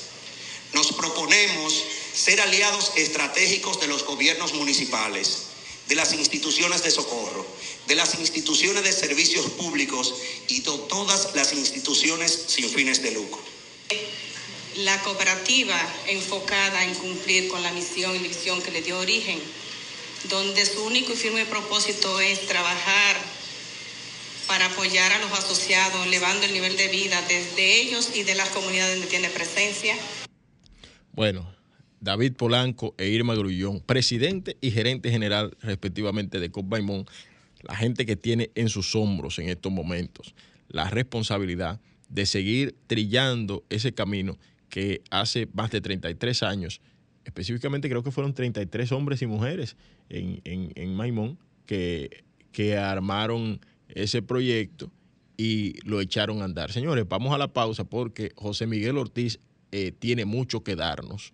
Nos 0.73 0.93
proponemos 0.93 1.85
ser 2.12 2.40
aliados 2.40 2.93
estratégicos 2.97 3.81
de 3.81 3.87
los 3.87 4.05
gobiernos 4.05 4.52
municipales, 4.55 5.45
de 5.88 5.95
las 5.95 6.12
instituciones 6.12 6.83
de 6.83 6.90
socorro, 6.90 7.47
de 7.87 7.95
las 7.95 8.14
instituciones 8.19 8.85
de 8.85 8.93
servicios 8.93 9.47
públicos 9.50 10.14
y 10.49 10.61
de 10.61 10.79
todas 10.88 11.35
las 11.35 11.52
instituciones 11.52 12.45
sin 12.49 12.69
fines 12.69 13.02
de 13.02 13.12
lucro. 13.12 13.40
La 14.76 15.02
cooperativa 15.02 15.76
enfocada 16.07 16.85
en 16.85 16.95
cumplir 16.95 17.49
con 17.49 17.62
la 17.62 17.73
misión 17.73 18.14
y 18.14 18.21
visión 18.21 18.62
que 18.62 18.71
le 18.71 18.83
dio 18.83 18.99
origen, 18.99 19.40
donde 20.25 20.64
su 20.64 20.85
único 20.85 21.12
y 21.12 21.17
firme 21.17 21.45
propósito 21.45 22.21
es 22.21 22.47
trabajar 22.47 23.39
para 24.50 24.66
apoyar 24.66 25.12
a 25.12 25.21
los 25.21 25.30
asociados, 25.30 26.04
elevando 26.09 26.45
el 26.45 26.52
nivel 26.52 26.76
de 26.76 26.88
vida 26.88 27.23
desde 27.28 27.83
ellos 27.83 28.16
y 28.16 28.25
de 28.25 28.35
las 28.35 28.49
comunidades 28.49 28.97
donde 28.97 29.09
tiene 29.09 29.28
presencia. 29.30 29.95
Bueno, 31.12 31.54
David 32.00 32.33
Polanco 32.33 32.92
e 32.99 33.07
Irma 33.07 33.37
Grullón, 33.37 33.78
presidente 33.78 34.57
y 34.61 34.73
gerente 34.73 35.09
general 35.12 35.57
respectivamente 35.61 36.40
de 36.40 36.50
COP 36.50 36.69
Baimón, 36.69 37.07
la 37.62 37.76
gente 37.76 38.04
que 38.04 38.16
tiene 38.16 38.50
en 38.57 38.69
sus 38.69 38.97
hombros 38.97 39.38
en 39.38 39.49
estos 39.49 39.71
momentos 39.71 40.35
la 40.66 40.90
responsabilidad 40.90 41.80
de 42.09 42.26
seguir 42.26 42.75
trillando 42.88 43.62
ese 43.71 43.92
camino 43.92 44.37
que 44.69 45.02
hace 45.12 45.47
más 45.52 45.71
de 45.71 45.80
33 45.80 46.42
años, 46.42 46.80
específicamente 47.25 47.88
creo 47.88 48.02
que 48.02 48.11
fueron 48.11 48.35
33 48.35 48.90
hombres 48.90 49.23
y 49.23 49.26
mujeres 49.26 49.76
en, 50.09 50.40
en, 50.45 50.95
Maimón 50.97 51.38
que, 51.66 52.25
que 52.50 52.76
armaron 52.76 53.61
ese 53.94 54.23
proyecto 54.23 54.90
y 55.37 55.75
lo 55.88 56.00
echaron 56.00 56.42
a 56.42 56.44
andar. 56.44 56.73
Señores, 56.73 57.06
vamos 57.09 57.35
a 57.35 57.38
la 57.38 57.52
pausa 57.52 57.85
porque 57.85 58.32
José 58.37 58.66
Miguel 58.66 58.99
Ortiz 58.99 59.40
eh, 59.73 59.92
tiene 59.92 60.25
mucho 60.25 60.62
que 60.62 60.76
darnos 60.76 61.32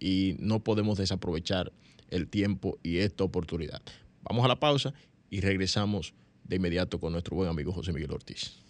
y 0.00 0.36
no 0.38 0.60
podemos 0.64 0.98
desaprovechar 0.98 1.72
el 2.10 2.28
tiempo 2.28 2.78
y 2.82 2.98
esta 2.98 3.24
oportunidad. 3.24 3.82
Vamos 4.22 4.44
a 4.44 4.48
la 4.48 4.58
pausa 4.58 4.94
y 5.30 5.40
regresamos 5.40 6.14
de 6.44 6.56
inmediato 6.56 6.98
con 6.98 7.12
nuestro 7.12 7.36
buen 7.36 7.48
amigo 7.48 7.72
José 7.72 7.92
Miguel 7.92 8.12
Ortiz. 8.12 8.63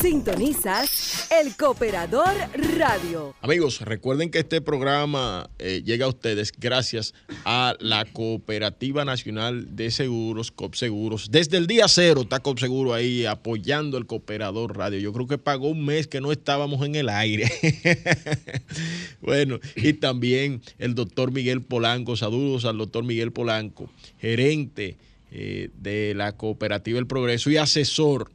Sintonizas 0.00 1.28
el 1.30 1.56
Cooperador 1.56 2.34
Radio. 2.76 3.34
Amigos, 3.40 3.80
recuerden 3.80 4.30
que 4.30 4.40
este 4.40 4.60
programa 4.60 5.50
eh, 5.58 5.82
llega 5.84 6.06
a 6.06 6.08
ustedes 6.08 6.52
gracias 6.56 7.14
a 7.44 7.74
la 7.80 8.04
Cooperativa 8.04 9.04
Nacional 9.04 9.76
de 9.76 9.90
Seguros, 9.90 10.50
COP 10.50 10.74
Seguros. 10.74 11.30
Desde 11.30 11.56
el 11.56 11.66
día 11.66 11.86
cero 11.88 12.22
está 12.22 12.40
COP 12.40 12.58
Seguro 12.58 12.94
ahí 12.94 13.26
apoyando 13.26 13.98
el 13.98 14.06
Cooperador 14.06 14.76
Radio. 14.76 14.98
Yo 14.98 15.12
creo 15.12 15.26
que 15.26 15.38
pagó 15.38 15.68
un 15.68 15.84
mes 15.84 16.06
que 16.06 16.20
no 16.20 16.32
estábamos 16.32 16.84
en 16.84 16.94
el 16.94 17.08
aire. 17.08 17.50
bueno, 19.20 19.58
y 19.76 19.94
también 19.94 20.62
el 20.78 20.94
doctor 20.94 21.32
Miguel 21.32 21.62
Polanco. 21.62 22.16
Saludos 22.16 22.64
al 22.64 22.78
doctor 22.78 23.04
Miguel 23.04 23.32
Polanco, 23.32 23.90
gerente 24.18 24.96
eh, 25.30 25.70
de 25.78 26.14
la 26.14 26.36
Cooperativa 26.36 26.98
El 26.98 27.06
Progreso 27.06 27.50
y 27.50 27.58
asesor 27.58 28.30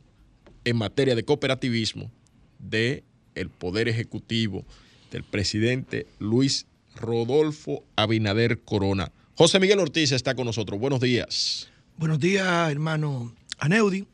en 0.65 0.77
materia 0.77 1.15
de 1.15 1.23
cooperativismo 1.23 2.11
del 2.59 3.03
el 3.35 3.49
Poder 3.49 3.87
Ejecutivo 3.87 4.63
del 5.11 5.23
presidente 5.23 6.05
Luis 6.19 6.67
Rodolfo 6.95 7.83
Abinader 7.95 8.59
Corona. 8.59 9.11
José 9.35 9.59
Miguel 9.59 9.79
Ortiz 9.79 10.11
está 10.11 10.35
con 10.35 10.45
nosotros. 10.45 10.79
Buenos 10.79 10.99
días. 10.99 11.69
Buenos 11.97 12.19
días, 12.19 12.71
hermano 12.71 13.33
Aneudi. 13.59 14.05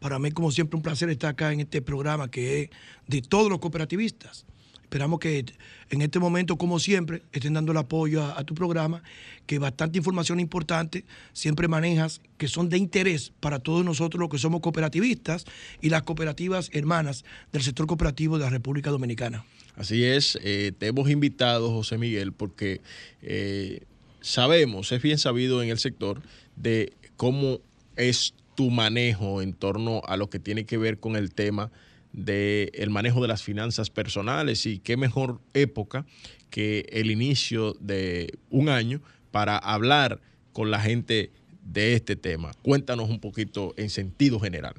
Para 0.00 0.18
mí, 0.18 0.30
como 0.30 0.50
siempre, 0.52 0.76
un 0.76 0.82
placer 0.82 1.08
estar 1.10 1.30
acá 1.30 1.52
en 1.52 1.60
este 1.60 1.82
programa 1.82 2.30
que 2.30 2.62
es 2.62 2.70
de 3.06 3.22
todos 3.22 3.50
los 3.50 3.58
cooperativistas. 3.58 4.46
Esperamos 4.88 5.20
que 5.20 5.44
en 5.90 6.00
este 6.00 6.18
momento, 6.18 6.56
como 6.56 6.78
siempre, 6.78 7.20
estén 7.32 7.52
dando 7.52 7.72
el 7.72 7.78
apoyo 7.78 8.24
a, 8.24 8.42
tu 8.44 8.54
programa, 8.54 9.02
que 9.44 9.58
bastante 9.58 9.98
información 9.98 10.40
importante 10.40 11.04
siempre 11.34 11.68
manejas, 11.68 12.22
que 12.38 12.48
son 12.48 12.70
de 12.70 12.78
interés 12.78 13.30
para 13.38 13.58
todos 13.58 13.84
nosotros 13.84 14.18
los 14.18 14.30
que 14.30 14.38
somos 14.38 14.62
cooperativistas 14.62 15.44
y 15.82 15.90
las 15.90 16.04
cooperativas 16.04 16.70
hermanas 16.72 17.26
del 17.52 17.60
sector 17.60 17.86
cooperativo 17.86 18.38
de 18.38 18.44
la 18.44 18.50
República 18.50 18.88
Dominicana. 18.88 19.44
Así 19.76 20.04
es, 20.04 20.38
eh, 20.42 20.72
te 20.78 20.86
hemos 20.86 21.10
invitado, 21.10 21.70
José 21.70 21.98
Miguel, 21.98 22.32
porque 22.32 22.80
eh, 23.20 23.82
sabemos, 24.22 24.90
es 24.90 25.02
bien 25.02 25.18
sabido 25.18 25.62
en 25.62 25.68
el 25.68 25.78
sector, 25.78 26.22
de 26.56 26.94
cómo 27.18 27.60
es 27.96 28.32
tu 28.54 28.70
manejo 28.70 29.42
en 29.42 29.52
torno 29.52 30.00
a 30.06 30.16
lo 30.16 30.30
que 30.30 30.38
tiene 30.38 30.64
que 30.64 30.78
ver 30.78 30.98
con 30.98 31.14
el 31.14 31.34
tema 31.34 31.70
del 32.18 32.90
manejo 32.90 33.22
de 33.22 33.28
las 33.28 33.42
finanzas 33.42 33.90
personales 33.90 34.66
y 34.66 34.80
qué 34.80 34.96
mejor 34.96 35.40
época 35.54 36.04
que 36.50 36.86
el 36.90 37.10
inicio 37.10 37.74
de 37.80 38.38
un 38.50 38.68
año 38.68 39.00
para 39.30 39.56
hablar 39.56 40.20
con 40.52 40.70
la 40.70 40.80
gente 40.80 41.30
de 41.62 41.94
este 41.94 42.16
tema. 42.16 42.52
Cuéntanos 42.62 43.08
un 43.08 43.20
poquito 43.20 43.72
en 43.76 43.88
sentido 43.88 44.40
general. 44.40 44.74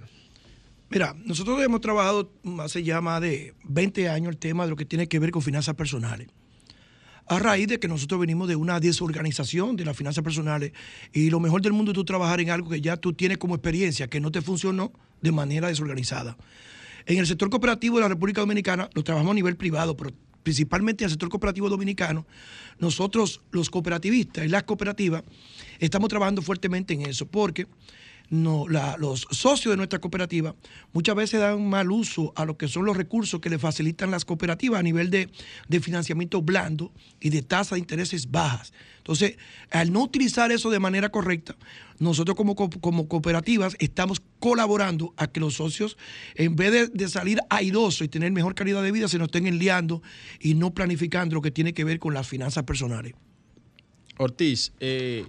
Mira, 0.90 1.16
nosotros 1.24 1.62
hemos 1.62 1.82
trabajado 1.82 2.32
hace 2.60 2.84
ya 2.84 3.00
más 3.00 3.22
de 3.22 3.54
20 3.64 4.10
años 4.10 4.32
el 4.32 4.38
tema 4.38 4.66
de 4.66 4.72
lo 4.72 4.76
que 4.76 4.86
tiene 4.86 5.08
que 5.08 5.20
ver 5.20 5.32
con 5.32 5.42
finanzas 5.42 5.76
personales. 5.76 6.28
A 7.28 7.38
raíz 7.38 7.68
de 7.68 7.80
que 7.80 7.88
nosotros 7.88 8.20
venimos 8.20 8.48
de 8.48 8.56
una 8.56 8.80
desorganización 8.80 9.76
de 9.76 9.86
las 9.86 9.96
finanzas 9.96 10.24
personales 10.24 10.74
y 11.14 11.30
lo 11.30 11.40
mejor 11.40 11.62
del 11.62 11.74
mundo 11.74 11.92
es 11.92 11.96
tú 11.96 12.04
trabajar 12.04 12.42
en 12.42 12.50
algo 12.50 12.70
que 12.70 12.82
ya 12.82 12.98
tú 12.98 13.14
tienes 13.14 13.38
como 13.38 13.54
experiencia, 13.54 14.08
que 14.08 14.20
no 14.20 14.32
te 14.32 14.42
funcionó 14.42 14.92
de 15.22 15.32
manera 15.32 15.68
desorganizada. 15.68 16.36
En 17.10 17.18
el 17.18 17.26
sector 17.26 17.50
cooperativo 17.50 17.96
de 17.96 18.04
la 18.04 18.08
República 18.08 18.42
Dominicana 18.42 18.88
lo 18.94 19.04
trabajamos 19.04 19.32
a 19.32 19.34
nivel 19.34 19.58
privado, 19.58 19.98
pero 19.98 20.12
principalmente 20.44 21.04
al 21.04 21.10
sector 21.10 21.28
cooperativo 21.28 21.68
dominicano, 21.68 22.28
nosotros 22.78 23.42
los 23.50 23.72
cooperativistas 23.72 24.46
y 24.46 24.48
las 24.48 24.62
cooperativas 24.62 25.24
estamos 25.80 26.08
trabajando 26.10 26.44
fuertemente 26.44 26.94
en 26.94 27.02
eso, 27.02 27.26
porque 27.26 27.66
no, 28.30 28.66
los 28.68 29.28
socios 29.32 29.72
de 29.72 29.78
nuestra 29.78 30.00
cooperativa 30.00 30.56
muchas 30.94 31.16
veces 31.16 31.40
dan 31.40 31.68
mal 31.68 31.92
uso 31.92 32.32
a 32.36 32.46
lo 32.46 32.58
que 32.58 32.68
son 32.68 32.86
los 32.86 32.96
recursos 32.96 33.40
que 33.40 33.50
le 33.50 33.58
facilitan 33.58 34.12
las 34.12 34.24
cooperativas 34.24 34.80
a 34.80 34.84
nivel 34.84 35.10
de, 35.10 35.30
financiamiento 35.82 36.42
blando 36.42 36.92
y 37.20 37.30
de 37.30 37.42
tasa 37.42 37.76
de 37.76 37.80
intereses 37.80 38.30
bajas. 38.30 38.72
Entonces, 38.98 39.38
al 39.72 39.92
no 39.92 40.04
utilizar 40.04 40.52
eso 40.52 40.70
de 40.70 40.80
manera 40.80 41.10
correcta, 41.10 41.56
nosotros 41.98 42.38
como, 42.38 42.56
como 42.56 43.08
cooperativas 43.08 43.76
estamos 43.80 44.22
colaborando 44.40 45.14
a 45.18 45.28
que 45.28 45.40
los 45.40 45.56
socios, 45.56 45.98
en 46.36 46.56
vez 46.56 46.72
de, 46.72 46.88
de, 46.88 47.08
salir 47.08 47.40
airosos 47.50 48.02
y 48.02 48.08
tener 48.10 48.32
mejor 48.32 48.54
calidad 48.54 48.84
de 48.84 48.92
vida, 48.92 49.08
se 49.08 49.18
nos 49.18 49.30
estén 49.30 49.58
liando 49.58 50.04
y 50.40 50.54
no 50.54 50.74
planificando 50.74 51.36
lo 51.36 51.42
que 51.42 51.52
tiene 51.52 51.74
que 51.74 51.84
ver 51.84 51.98
con 51.98 52.14
las 52.14 52.28
finanzas 52.28 52.64
personales. 52.64 53.16
Ortiz, 54.20 54.74
eh, 54.82 55.26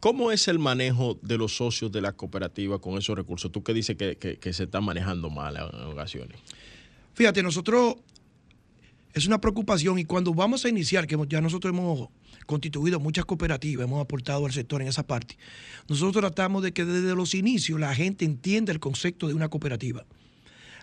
¿Cómo 0.00 0.30
es 0.30 0.46
el 0.46 0.60
manejo 0.60 1.18
de 1.22 1.38
los 1.38 1.56
socios 1.56 1.90
de 1.90 2.00
la 2.00 2.12
cooperativa 2.12 2.80
con 2.80 2.96
esos 2.96 3.16
recursos? 3.16 3.50
Tú 3.50 3.64
que 3.64 3.74
dices 3.74 3.96
que, 3.96 4.52
se 4.52 4.64
están 4.64 4.84
manejando 4.84 5.28
mal 5.28 5.56
en 5.56 5.86
ocasiones. 5.88 6.38
Fíjate, 7.14 7.42
nosotros 7.42 7.96
es 9.12 9.26
una 9.26 9.40
preocupación 9.40 9.98
y 9.98 10.04
cuando 10.04 10.32
vamos 10.32 10.64
a 10.64 10.68
iniciar, 10.68 11.08
que 11.08 11.18
ya 11.28 11.40
nosotros 11.40 11.72
hemos 11.72 12.10
constituido 12.46 13.00
muchas 13.00 13.24
cooperativas, 13.24 13.86
hemos 13.86 14.00
aportado 14.00 14.46
al 14.46 14.52
sector 14.52 14.80
en 14.80 14.88
esa 14.88 15.04
parte, 15.04 15.36
nosotros 15.88 16.22
tratamos 16.22 16.62
de 16.62 16.72
que 16.72 16.84
desde 16.84 17.16
los 17.16 17.34
inicios 17.34 17.80
la 17.80 17.92
gente 17.92 18.24
entienda 18.24 18.72
el 18.72 18.78
concepto 18.78 19.26
de 19.26 19.34
una 19.34 19.48
cooperativa. 19.48 20.06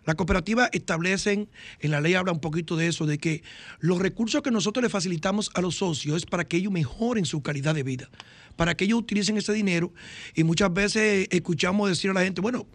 La 0.04 0.14
cooperativa 0.14 0.70
establecen, 0.72 1.50
en 1.80 1.90
la 1.90 2.00
ley 2.00 2.14
habla 2.14 2.32
un 2.32 2.40
poquito 2.40 2.76
de 2.76 2.88
eso, 2.88 3.08
de 3.08 3.18
que 3.18 3.42
los 3.80 3.98
recursos 3.98 4.44
que 4.44 4.52
nosotros 4.52 4.84
le 4.84 4.90
facilitamos 4.90 5.50
a 5.56 5.62
los 5.62 5.78
socios 5.78 6.18
es 6.18 6.26
para 6.28 6.46
que 6.46 6.58
ellos 6.58 6.72
mejoren 6.72 7.26
su 7.26 7.42
calidad 7.42 7.74
de 7.74 7.82
vida 7.82 8.10
para 8.56 8.76
que 8.76 8.86
ellos 8.86 9.00
utilicen 9.00 9.38
ese 9.38 9.54
dinero. 9.54 9.92
Y 10.34 10.44
muchas 10.44 10.74
veces 10.74 11.28
escuchamos 11.32 11.90
decir 11.90 12.12
a 12.12 12.14
la 12.14 12.22
gente, 12.24 12.42
bueno, 12.42 12.66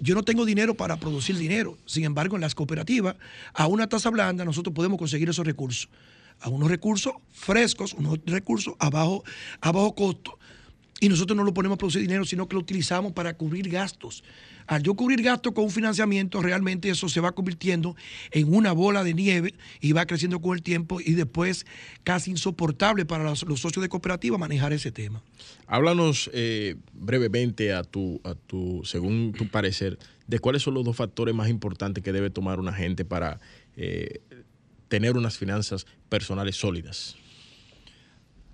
yo 0.00 0.14
no 0.14 0.22
tengo 0.22 0.44
dinero 0.44 0.74
para 0.74 0.98
producir 0.98 1.36
dinero. 1.36 1.76
Sin 1.86 2.04
embargo, 2.04 2.36
en 2.36 2.42
las 2.42 2.54
cooperativas, 2.54 3.16
a 3.52 3.66
una 3.66 3.88
tasa 3.88 4.10
blanda, 4.10 4.44
nosotros 4.44 4.74
podemos 4.74 4.98
conseguir 4.98 5.28
esos 5.28 5.46
recursos. 5.46 5.88
A 6.40 6.48
unos 6.48 6.68
recursos 6.68 7.14
frescos, 7.32 7.94
unos 7.94 8.20
recursos 8.24 8.74
a 8.78 8.90
bajo, 8.90 9.24
a 9.60 9.72
bajo 9.72 9.94
costo. 9.94 10.37
Y 11.00 11.08
nosotros 11.08 11.36
no 11.36 11.44
lo 11.44 11.54
ponemos 11.54 11.76
a 11.76 11.78
producir 11.78 12.02
dinero, 12.02 12.24
sino 12.24 12.48
que 12.48 12.54
lo 12.54 12.60
utilizamos 12.60 13.12
para 13.12 13.34
cubrir 13.34 13.68
gastos 13.70 14.22
al 14.68 14.82
yo 14.82 14.94
cubrir 14.94 15.22
gastos 15.22 15.54
con 15.54 15.64
un 15.64 15.70
financiamiento, 15.70 16.42
realmente 16.42 16.90
eso 16.90 17.08
se 17.08 17.20
va 17.20 17.32
convirtiendo 17.32 17.96
en 18.30 18.54
una 18.54 18.72
bola 18.72 19.02
de 19.02 19.14
nieve 19.14 19.54
y 19.80 19.92
va 19.92 20.04
creciendo 20.04 20.40
con 20.40 20.54
el 20.54 20.62
tiempo 20.62 21.00
y 21.00 21.14
después 21.14 21.66
casi 22.04 22.30
insoportable 22.30 23.06
para 23.06 23.24
los, 23.24 23.40
socios 23.40 23.82
de 23.82 23.88
cooperativa 23.88 24.36
manejar 24.36 24.74
ese 24.74 24.92
tema. 24.92 25.22
Háblanos 25.66 26.30
eh, 26.34 26.76
brevemente 26.92 27.72
a 27.72 27.82
tu, 27.82 28.20
a 28.24 28.34
tu, 28.34 28.82
según 28.84 29.32
tu 29.32 29.48
parecer, 29.48 29.98
de 30.26 30.38
cuáles 30.38 30.62
son 30.62 30.74
los 30.74 30.84
dos 30.84 30.94
factores 30.94 31.34
más 31.34 31.48
importantes 31.48 32.04
que 32.04 32.12
debe 32.12 32.28
tomar 32.28 32.60
una 32.60 32.74
gente 32.74 33.06
para 33.06 33.40
eh, 33.74 34.20
tener 34.88 35.16
unas 35.16 35.38
finanzas 35.38 35.86
personales 36.10 36.56
sólidas. 36.56 37.16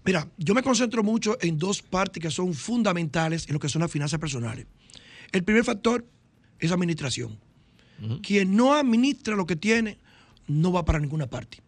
Mira, 0.04 0.28
yo 0.36 0.54
me 0.54 0.62
concentro 0.62 1.02
mucho 1.02 1.38
en 1.40 1.58
dos 1.58 1.80
partes 1.80 2.20
que 2.22 2.30
son 2.30 2.52
fundamentales 2.52 3.46
en 3.46 3.54
lo 3.54 3.60
que 3.60 3.68
son 3.68 3.80
las 3.82 3.90
finanzas 3.90 4.20
personales. 4.20 4.66
El 5.32 5.44
primer 5.44 5.64
factor 5.64 6.06
es 6.58 6.70
administración. 6.70 7.38
Quien 8.22 8.54
no 8.54 8.74
administra 8.74 9.34
lo 9.34 9.46
que 9.46 9.56
tiene 9.56 9.98
no 10.46 10.72
va 10.72 10.84
para 10.84 10.98
ninguna 10.98 11.26
parte. 11.26 11.62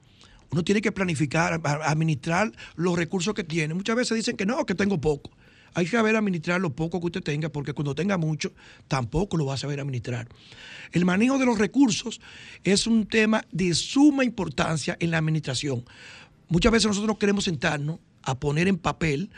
Uno 0.50 0.62
tiene 0.62 0.82
que 0.82 0.92
planificar, 0.92 1.60
administrar 1.64 2.52
los 2.74 2.96
recursos 2.96 3.32
que 3.32 3.44
tiene. 3.44 3.74
Muchas 3.74 3.96
veces 3.96 4.16
dicen 4.16 4.36
que 4.36 4.44
no, 4.44 4.66
que 4.66 4.74
tengo 4.74 5.00
poco. 5.00 5.30
Hay 5.74 5.84
que 5.84 5.92
saber 5.92 6.16
administrar 6.16 6.60
lo 6.60 6.74
poco 6.74 7.00
que 7.00 7.06
usted 7.06 7.22
tenga, 7.22 7.48
porque 7.50 7.72
cuando 7.72 7.94
tenga 7.94 8.16
mucho, 8.16 8.52
tampoco 8.88 9.36
lo 9.36 9.46
va 9.46 9.54
a 9.54 9.58
saber 9.58 9.80
administrar. 9.80 10.28
El 10.92 11.04
manejo 11.04 11.38
de 11.38 11.46
los 11.46 11.58
recursos 11.58 12.20
es 12.64 12.86
un 12.86 13.06
tema 13.06 13.44
de 13.52 13.74
suma 13.74 14.24
importancia 14.24 14.96
en 15.00 15.10
la 15.10 15.18
administración. 15.18 15.84
Muchas 16.48 16.72
veces 16.72 16.86
nosotros 16.86 17.18
queremos 17.18 17.44
sentarnos 17.44 17.98
a 18.26 18.38
poner 18.38 18.68
en 18.68 18.76
papel 18.76 19.30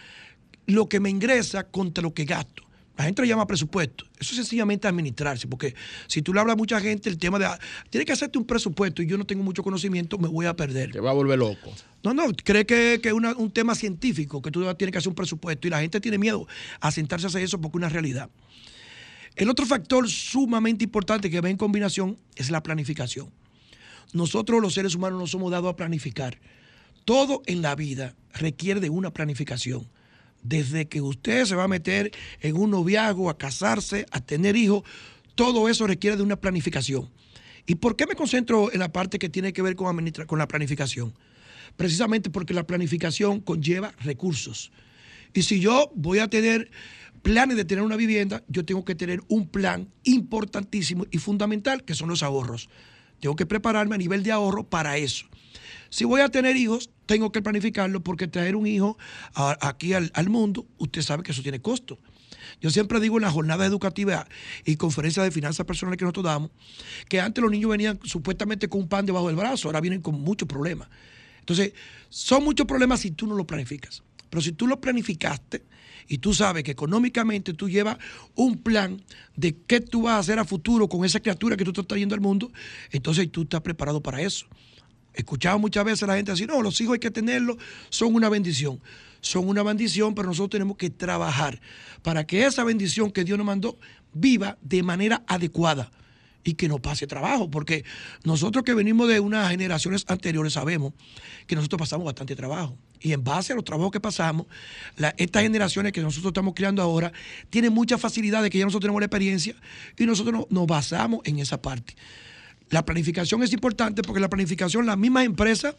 lo 0.67 0.89
que 0.89 0.99
me 0.99 1.11
ingresa 1.11 1.65
contra 1.65 2.03
lo 2.03 2.13
que 2.13 2.25
gasto. 2.25 2.65
La 2.97 3.05
gente 3.05 3.23
lo 3.23 3.29
llama 3.29 3.47
presupuesto. 3.47 4.05
Eso 4.19 4.33
es 4.33 4.37
sencillamente 4.37 4.89
administrarse, 4.89 5.47
porque 5.47 5.73
si 6.09 6.21
tú 6.21 6.35
le 6.35 6.41
hablas 6.41 6.55
a 6.55 6.57
mucha 6.57 6.81
gente 6.81 7.09
el 7.09 7.17
tema 7.17 7.39
de, 7.39 7.45
ah, 7.45 7.57
tiene 7.91 8.05
que 8.05 8.13
hacerte 8.13 8.39
un 8.39 8.45
presupuesto 8.45 9.03
y 9.03 9.07
yo 9.07 9.17
no 9.17 9.25
tengo 9.25 9.45
mucho 9.45 9.63
conocimiento, 9.63 10.19
me 10.19 10.27
voy 10.27 10.47
a 10.47 10.57
perder. 10.57 10.91
Te 10.91 10.99
va 10.99 11.11
a 11.11 11.13
volver 11.13 11.39
loco. 11.39 11.73
No, 12.03 12.13
no, 12.13 12.25
cree 12.43 12.67
que, 12.67 12.95
es 12.95 13.13
un 13.13 13.53
tema 13.53 13.77
científico, 13.77 14.43
que 14.43 14.51
tú 14.51 14.63
tienes 14.75 14.91
que 14.91 14.99
hacer 14.99 15.09
un 15.09 15.15
presupuesto 15.15 15.69
y 15.69 15.71
la 15.71 15.81
gente 15.81 16.01
tiene 16.01 16.19
miedo 16.19 16.49
a 16.81 16.91
sentarse 16.91 17.27
a 17.27 17.29
hacer 17.29 17.43
eso 17.43 17.61
porque 17.61 17.77
es 17.77 17.83
una 17.83 17.89
realidad. 17.89 18.31
El 19.37 19.49
otro 19.49 19.65
factor 19.65 20.09
sumamente 20.09 20.83
importante 20.83 21.31
que 21.31 21.41
va 21.41 21.51
en 21.51 21.57
combinación 21.57 22.19
es 22.35 22.51
la 22.51 22.65
planificación. 22.65 23.31
Nosotros 24.13 24.61
los 24.61 24.75
seres 24.75 24.97
humanos 24.97 25.21
nos 25.21 25.31
somos 25.31 25.53
dados 25.53 25.71
a 25.71 25.77
planificar. 25.77 26.41
Todo 27.09 27.41
en 27.47 27.63
la 27.63 27.75
vida 27.75 28.15
requiere 28.35 28.81
de 28.81 28.91
una 28.91 29.15
planificación 29.15 29.89
desde 30.43 30.89
que 30.89 31.01
usted 31.01 31.47
se 31.47 31.55
va 31.55 31.65
a 31.65 31.67
meter 31.67 32.13
en 32.43 32.55
un 32.55 32.71
noviazgo, 32.71 33.31
a 33.31 33.39
casarse, 33.39 34.05
a 34.11 34.21
tener 34.21 34.57
hijos, 34.57 34.83
todo 35.35 35.71
eso 35.71 35.87
requiere 35.87 36.19
de 36.19 36.23
una 36.23 36.37
planificación. 36.37 37.09
¿Y 37.65 37.77
por 37.77 37.97
qué 37.97 38.07
me 38.07 38.15
concentro 38.15 38.71
en 38.71 38.81
la 38.81 38.93
parte 38.93 39.19
que 39.19 39.31
tiene 39.31 39.55
que 39.55 39.63
ver 39.63 39.75
con, 39.75 40.11
con 40.27 40.39
la 40.39 40.47
planificación? 40.47 41.15
Precisamente 41.79 42.29
porque 42.29 42.53
la 42.53 42.67
planificación 42.67 43.41
conlleva 43.41 43.95
recursos. 44.01 44.71
Y 45.33 45.45
si 45.45 45.61
yo 45.61 45.91
voy 45.95 46.19
a 46.19 46.29
tener 46.29 46.71
planes 47.23 47.57
de 47.57 47.65
tener 47.65 47.85
una 47.85 47.97
vivienda, 47.97 48.45
yo 48.49 48.67
tengo 48.67 48.85
que 48.85 48.95
tener 48.95 49.23
un 49.29 49.49
plan 49.49 49.89
importantísimo 50.05 51.07
y 51.11 51.17
fundamental, 51.17 51.85
que 51.85 51.95
son 51.95 52.11
los 52.11 52.23
ahorros. 52.23 52.69
Tengo 53.19 53.35
que 53.35 53.47
prepararme 53.47 53.95
a 53.95 53.99
nivel 53.99 54.23
de 54.23 54.33
ahorro 54.33 54.69
para 54.69 54.99
eso. 54.99 55.25
Si 55.91 56.05
voy 56.05 56.21
a 56.21 56.29
tener 56.29 56.57
hijos, 56.57 56.91
tengo 57.07 57.33
que 57.33 57.43
planificarlo 57.43 58.03
porque 58.03 58.29
traer 58.29 58.57
un 58.57 58.67
hijo 58.67 58.99
aquí 59.35 59.95
al, 59.95 60.29
mundo, 60.29 60.67
usted 60.79 61.03
sabe 61.03 61.23
que 61.23 61.33
eso 61.33 61.43
tiene 61.43 61.61
costo. 61.61 61.99
Yo 62.61 62.71
siempre 62.71 63.01
digo 63.01 63.17
en 63.17 63.23
las 63.23 63.33
jornadas 63.33 63.67
educativas 63.67 64.27
y 64.65 64.77
conferencias 64.77 65.25
de 65.25 65.31
finanzas 65.31 65.65
personales 65.67 65.99
que 65.99 66.05
nosotros 66.05 66.25
damos, 66.25 66.51
que 67.09 67.21
antes 67.21 67.43
los 67.43 67.51
niños 67.51 67.71
venían 67.71 67.99
supuestamente 68.05 68.69
con 68.69 68.83
un 68.83 68.89
pan 68.89 69.07
debajo 69.07 69.29
del 69.29 69.37
brazo, 69.37 69.69
ahora 69.69 69.81
vienen 69.81 70.03
con 70.03 70.21
muchos 70.21 70.49
problemas. 70.49 70.89
Entonces, 71.41 71.73
son 72.09 72.45
muchos 72.45 72.67
problemas 72.67 73.01
si 73.01 73.11
tú 73.11 73.27
no 73.27 73.35
lo 73.35 73.47
planificas. 73.47 74.03
Pero 74.29 74.43
si 74.43 74.53
tú 74.53 74.67
lo 74.67 74.81
planificaste 74.81 75.65
y 76.07 76.19
tú 76.19 76.35
sabes 76.35 76.63
que 76.63 76.73
económicamente 76.73 77.55
tú 77.55 77.69
llevas 77.69 77.99
un 78.35 78.59
plan 78.59 79.03
de 79.37 79.57
qué 79.67 79.81
tú 79.81 80.03
vas 80.03 80.15
a 80.15 80.19
hacer 80.19 80.39
a 80.39 80.45
futuro 80.45 80.89
con 80.89 81.05
esa 81.05 81.21
criatura 81.21 81.57
que 81.57 81.65
tú 81.65 81.71
estás 81.71 81.87
trayendo 81.87 82.15
al 82.15 82.21
mundo, 82.21 82.53
entonces 82.91 83.31
tú 83.31 83.43
estás 83.43 83.63
preparado 83.63 84.03
para 84.03 84.21
eso. 84.21 84.47
Escuchado 85.19 85.59
muchas 85.59 85.85
veces 85.85 86.05
a 86.05 86.07
la 86.07 86.15
gente 86.15 86.31
así, 86.31 86.47
no, 86.47 86.63
los 86.63 86.81
hijos 86.81 86.93
hay 86.93 87.01
que 87.01 87.11
tenerlos, 87.11 87.57
son 87.91 88.15
una 88.15 88.29
bendición. 88.29 88.81
Son 89.21 89.49
una 89.49 89.65
bendición, 89.65 90.15
pero 90.15 90.29
nosotros 90.29 90.51
tenemos 90.51 90.77
que 90.77 90.91
trabajar 90.91 91.61
para 92.03 92.25
que 92.25 92.47
esa 92.47 92.63
bendición 92.63 93.11
que 93.11 93.25
Dios 93.25 93.37
nos 93.37 93.45
mandó 93.45 93.77
viva 94.13 94.59
de 94.63 94.85
manera 94.85 95.25
adecuada 95.27 95.91
y 96.45 96.55
que 96.55 96.69
no 96.69 96.79
pase 96.79 97.09
trabajo, 97.09 97.51
porque 97.51 97.85
nosotros 98.23 98.63
que 98.63 98.75
venimos 98.75 99.09
de 99.09 99.19
unas 99.19 99.51
generaciones 99.51 100.05
anteriores 100.07 100.53
sabemos 100.53 100.93
que 101.49 101.57
nosotros 101.57 101.81
pasamos 101.81 102.05
bastante 102.05 102.37
trabajo. 102.37 102.79
Y 103.01 103.13
en 103.13 103.25
base 103.25 103.53
a 103.53 103.57
los 103.57 103.65
trabajos 103.65 103.91
que 103.91 103.99
pasamos, 103.99 104.47
estas 105.17 105.43
generaciones 105.43 105.91
que 105.91 106.01
nosotros 106.01 106.31
estamos 106.31 106.55
creando 106.55 106.81
ahora 106.81 107.13
tienen 107.51 107.73
mucha 107.73 107.99
facilidad 107.99 108.41
de 108.41 108.51
que 108.51 108.59
ya 108.59 108.65
nosotros 108.65 108.83
tenemos 108.83 109.01
la 109.01 109.07
experiencia 109.07 109.57
y 109.99 110.07
nosotros 110.07 110.47
nos 110.49 110.67
basamos 110.69 111.23
en 111.25 111.41
esa 111.41 111.61
parte. 111.61 111.97
La 112.71 112.85
planificación 112.85 113.43
es 113.43 113.53
importante 113.53 114.03
porque 114.03 114.21
la 114.21 114.29
planificación, 114.29 114.87
las 114.87 114.99
mismas 114.99 115.25
empresas 115.25 115.77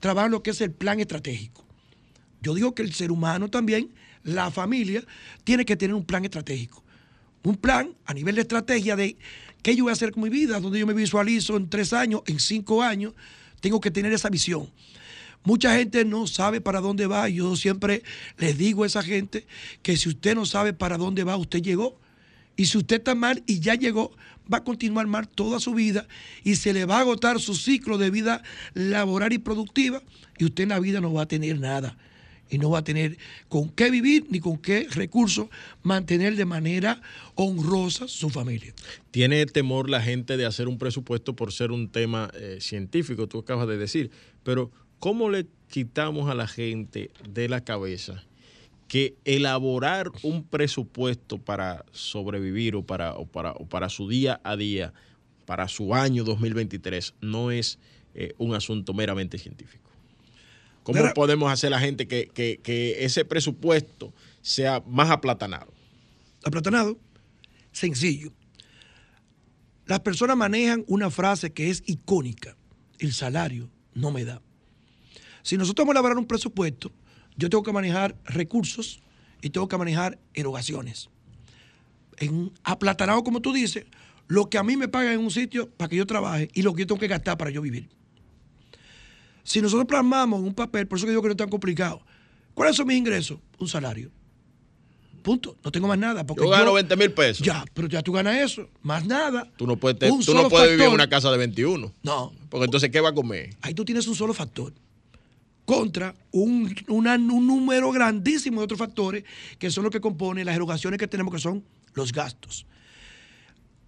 trabajan 0.00 0.30
lo 0.30 0.42
que 0.42 0.50
es 0.50 0.60
el 0.60 0.72
plan 0.72 1.00
estratégico. 1.00 1.64
Yo 2.42 2.54
digo 2.54 2.74
que 2.74 2.82
el 2.82 2.92
ser 2.92 3.10
humano 3.10 3.48
también, 3.48 3.90
la 4.22 4.50
familia, 4.50 5.02
tiene 5.44 5.64
que 5.64 5.76
tener 5.76 5.94
un 5.94 6.04
plan 6.04 6.24
estratégico. 6.24 6.84
Un 7.42 7.56
plan 7.56 7.94
a 8.04 8.12
nivel 8.12 8.34
de 8.34 8.42
estrategia 8.42 8.96
de 8.96 9.16
qué 9.62 9.74
yo 9.74 9.84
voy 9.84 9.90
a 9.90 9.94
hacer 9.94 10.12
con 10.12 10.22
mi 10.22 10.28
vida, 10.28 10.60
donde 10.60 10.78
yo 10.78 10.86
me 10.86 10.94
visualizo 10.94 11.56
en 11.56 11.70
tres 11.70 11.92
años, 11.92 12.22
en 12.26 12.38
cinco 12.38 12.82
años. 12.82 13.14
Tengo 13.60 13.80
que 13.80 13.90
tener 13.90 14.12
esa 14.12 14.28
visión. 14.28 14.70
Mucha 15.44 15.76
gente 15.76 16.04
no 16.04 16.26
sabe 16.26 16.60
para 16.60 16.80
dónde 16.80 17.06
va. 17.06 17.28
Yo 17.28 17.54
siempre 17.54 18.02
les 18.36 18.58
digo 18.58 18.82
a 18.82 18.86
esa 18.86 19.02
gente 19.02 19.46
que 19.82 19.96
si 19.96 20.08
usted 20.08 20.34
no 20.34 20.44
sabe 20.44 20.72
para 20.72 20.98
dónde 20.98 21.22
va, 21.22 21.36
usted 21.36 21.62
llegó. 21.62 21.98
Y 22.56 22.66
si 22.66 22.78
usted 22.78 22.96
está 22.96 23.14
mal 23.14 23.42
y 23.46 23.60
ya 23.60 23.74
llegó, 23.74 24.10
va 24.52 24.58
a 24.58 24.64
continuar 24.64 25.06
mal 25.06 25.28
toda 25.28 25.60
su 25.60 25.74
vida 25.74 26.06
y 26.44 26.56
se 26.56 26.72
le 26.72 26.84
va 26.84 26.98
a 26.98 27.00
agotar 27.00 27.40
su 27.40 27.54
ciclo 27.54 27.98
de 27.98 28.10
vida 28.10 28.42
laboral 28.74 29.32
y 29.32 29.38
productiva 29.38 30.02
y 30.38 30.44
usted 30.44 30.64
en 30.64 30.68
la 30.70 30.80
vida 30.80 31.00
no 31.00 31.12
va 31.12 31.22
a 31.22 31.28
tener 31.28 31.58
nada. 31.58 31.96
y 32.48 32.58
no 32.58 32.70
va 32.70 32.78
a 32.78 32.84
tener 32.84 33.18
con 33.48 33.70
qué 33.70 33.90
vivir 33.90 34.26
ni 34.30 34.38
con 34.38 34.58
qué 34.58 34.86
recursos 34.92 35.48
mantener 35.82 36.36
de 36.36 36.44
manera 36.44 37.02
honrosa 37.34 38.06
su 38.06 38.30
familia. 38.30 38.72
Tiene 39.10 39.44
temor 39.46 39.90
la 39.90 40.00
gente 40.00 40.36
de 40.36 40.46
hacer 40.46 40.68
un 40.68 40.78
presupuesto 40.78 41.34
por 41.34 41.52
ser 41.52 41.72
un 41.72 41.88
tema 41.88 42.30
eh, 42.34 42.58
científico, 42.60 43.26
tú 43.26 43.40
acabas 43.40 43.66
de 43.66 43.76
decir, 43.76 44.12
pero 44.44 44.70
¿cómo 45.00 45.28
le 45.28 45.48
quitamos 45.68 46.30
a 46.30 46.36
la 46.36 46.46
gente 46.46 47.10
de 47.28 47.48
la 47.48 47.64
cabeza 47.64 48.24
que 48.88 49.16
elaborar 49.24 50.10
un 50.22 50.44
presupuesto 50.44 51.38
para 51.38 51.84
sobrevivir 51.92 52.76
o 52.76 52.82
para, 52.86 53.14
o 53.14 53.26
para, 53.26 53.52
o 53.52 53.66
para 53.66 53.88
su 53.88 54.08
día 54.08 54.40
a 54.44 54.56
día, 54.56 54.92
para 55.44 55.66
su 55.68 55.94
año 55.94 56.22
2023, 56.24 57.14
no 57.20 57.50
es 57.50 57.78
eh, 58.14 58.32
un 58.38 58.54
asunto 58.54 58.94
meramente 58.94 59.38
científico? 59.38 59.90
¿Cómo 60.82 61.00
podemos 61.14 61.50
hacer 61.52 61.70
la 61.72 61.80
gente 61.80 62.06
que, 62.06 62.28
que- 62.28 62.60
que 62.62 63.04
ese 63.04 63.24
presupuesto 63.24 64.12
sea 64.40 64.82
más 64.86 65.10
aplatanado? 65.10 65.72
aplatanado, 66.44 66.96
sencillo. 67.72 68.32
Las 69.86 70.00
personas 70.00 70.36
manejan 70.36 70.84
una 70.86 71.10
frase 71.10 71.52
que 71.52 71.70
es 71.70 71.82
icónica. 71.86 72.56
El 73.00 73.12
salario 73.12 73.68
no 73.94 74.12
me 74.12 74.24
da. 74.24 74.40
Si 75.42 75.56
nosotros 75.56 75.84
vamos 75.84 75.94
a 75.94 75.98
elaborar 75.98 76.18
un 76.18 76.26
presupuesto, 76.26 76.92
yo 77.36 77.48
tengo 77.50 77.62
que 77.62 77.72
manejar 77.72 78.16
recursos 78.24 79.00
y 79.42 79.50
tengo 79.50 79.68
que 79.68 79.76
manejar 79.76 80.18
erogaciones. 80.34 81.08
En 82.18 82.52
aplatanado, 82.64 83.22
como 83.22 83.40
tú 83.40 83.52
dices, 83.52 83.84
lo 84.28 84.48
que 84.48 84.58
a 84.58 84.62
mí 84.62 84.76
me 84.76 84.88
pagan 84.88 85.12
en 85.14 85.20
un 85.20 85.30
sitio 85.30 85.68
para 85.70 85.88
que 85.88 85.96
yo 85.96 86.06
trabaje 86.06 86.48
y 86.54 86.62
lo 86.62 86.72
que 86.74 86.82
yo 86.82 86.86
tengo 86.88 86.98
que 87.00 87.08
gastar 87.08 87.36
para 87.36 87.50
yo 87.50 87.60
vivir. 87.62 87.88
Si 89.44 89.60
nosotros 89.60 89.86
plasmamos 89.86 90.40
en 90.40 90.46
un 90.46 90.54
papel, 90.54 90.88
por 90.88 90.98
eso 90.98 91.06
que 91.06 91.10
digo 91.10 91.22
que 91.22 91.28
no 91.28 91.32
es 91.32 91.36
tan 91.38 91.48
complicado, 91.48 92.00
¿cuáles 92.54 92.74
son 92.76 92.86
mis 92.88 92.96
ingresos? 92.96 93.38
Un 93.58 93.68
salario. 93.68 94.10
Punto. 95.22 95.56
No 95.64 95.70
tengo 95.72 95.88
más 95.88 95.98
nada. 95.98 96.24
Porque 96.24 96.44
Yo 96.44 96.50
gano 96.50 96.72
20 96.72 96.96
mil 96.96 97.12
pesos. 97.12 97.44
Ya, 97.44 97.64
pero 97.74 97.88
ya 97.88 98.02
tú 98.02 98.12
ganas 98.12 98.36
eso. 98.36 98.68
Más 98.82 99.04
nada. 99.06 99.50
Tú 99.56 99.66
no 99.66 99.76
puedes, 99.76 99.98
te- 99.98 100.08
tú 100.08 100.34
no 100.34 100.48
puedes 100.48 100.70
vivir 100.70 100.86
en 100.86 100.92
una 100.92 101.08
casa 101.08 101.30
de 101.32 101.38
21. 101.38 101.92
No. 102.02 102.32
Porque 102.48 102.64
entonces, 102.64 102.90
¿qué 102.90 103.00
va 103.00 103.08
a 103.10 103.14
comer? 103.14 103.50
Ahí 103.60 103.74
tú 103.74 103.84
tienes 103.84 104.06
un 104.06 104.14
solo 104.14 104.32
factor. 104.34 104.72
Contra 105.66 106.14
un, 106.30 106.74
un 106.88 107.46
número 107.46 107.92
grandísimo 107.92 108.60
de 108.60 108.64
otros 108.64 108.78
factores 108.78 109.24
que 109.58 109.70
son 109.70 109.84
los 109.84 109.90
que 109.90 110.00
componen 110.00 110.46
las 110.46 110.56
erogaciones 110.56 110.98
que 110.98 111.06
tenemos, 111.06 111.34
que 111.34 111.40
son 111.40 111.62
los 111.92 112.12
gastos. 112.12 112.66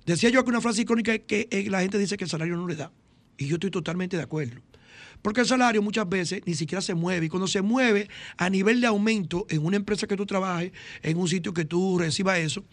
Decía 0.04 0.30
yo 0.30 0.42
que 0.42 0.50
una 0.50 0.60
frase 0.60 0.82
icónica 0.82 1.16
que 1.18 1.48
eh, 1.50 1.70
la 1.70 1.80
gente 1.82 1.98
dice 1.98 2.16
que 2.16 2.24
el 2.24 2.30
salario 2.30 2.56
no 2.56 2.66
le 2.66 2.76
da. 2.76 2.90
Y 3.36 3.46
yo 3.46 3.56
estoy 3.56 3.70
totalmente 3.70 4.16
de 4.16 4.22
acuerdo. 4.22 4.60
Porque 5.22 5.42
el 5.42 5.46
salario 5.46 5.82
muchas 5.82 6.08
veces 6.08 6.40
ni 6.46 6.54
siquiera 6.54 6.80
se 6.80 6.94
mueve. 6.94 7.26
Y 7.26 7.28
cuando 7.28 7.46
se 7.46 7.60
mueve 7.60 8.08
a 8.38 8.48
nivel 8.48 8.80
de 8.80 8.86
aumento 8.86 9.46
en 9.50 9.64
una 9.64 9.76
empresa 9.76 10.06
que 10.06 10.16
tú 10.16 10.24
trabajes, 10.24 10.72
en 11.02 11.18
un 11.18 11.28
sitio 11.28 11.52
que 11.52 11.66
tú 11.66 11.98
recibas 11.98 12.38
eso, 12.38 12.64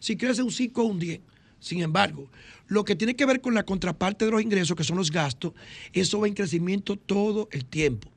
si 0.00 0.16
crece 0.18 0.42
un 0.42 0.52
5 0.52 0.82
o 0.82 0.84
un 0.84 0.98
10. 0.98 1.20
Sin 1.60 1.80
embargo, 1.80 2.28
lo 2.66 2.84
que 2.84 2.94
tiene 2.94 3.16
que 3.16 3.24
ver 3.24 3.40
con 3.40 3.54
la 3.54 3.62
contraparte 3.62 4.26
de 4.26 4.30
los 4.30 4.42
ingresos, 4.42 4.76
que 4.76 4.84
son 4.84 4.98
los 4.98 5.10
gastos, 5.10 5.54
eso 5.94 6.20
va 6.20 6.28
en 6.28 6.34
crecimiento 6.34 6.96
todo 6.96 7.48
el 7.52 7.64
tiempo. 7.64 8.11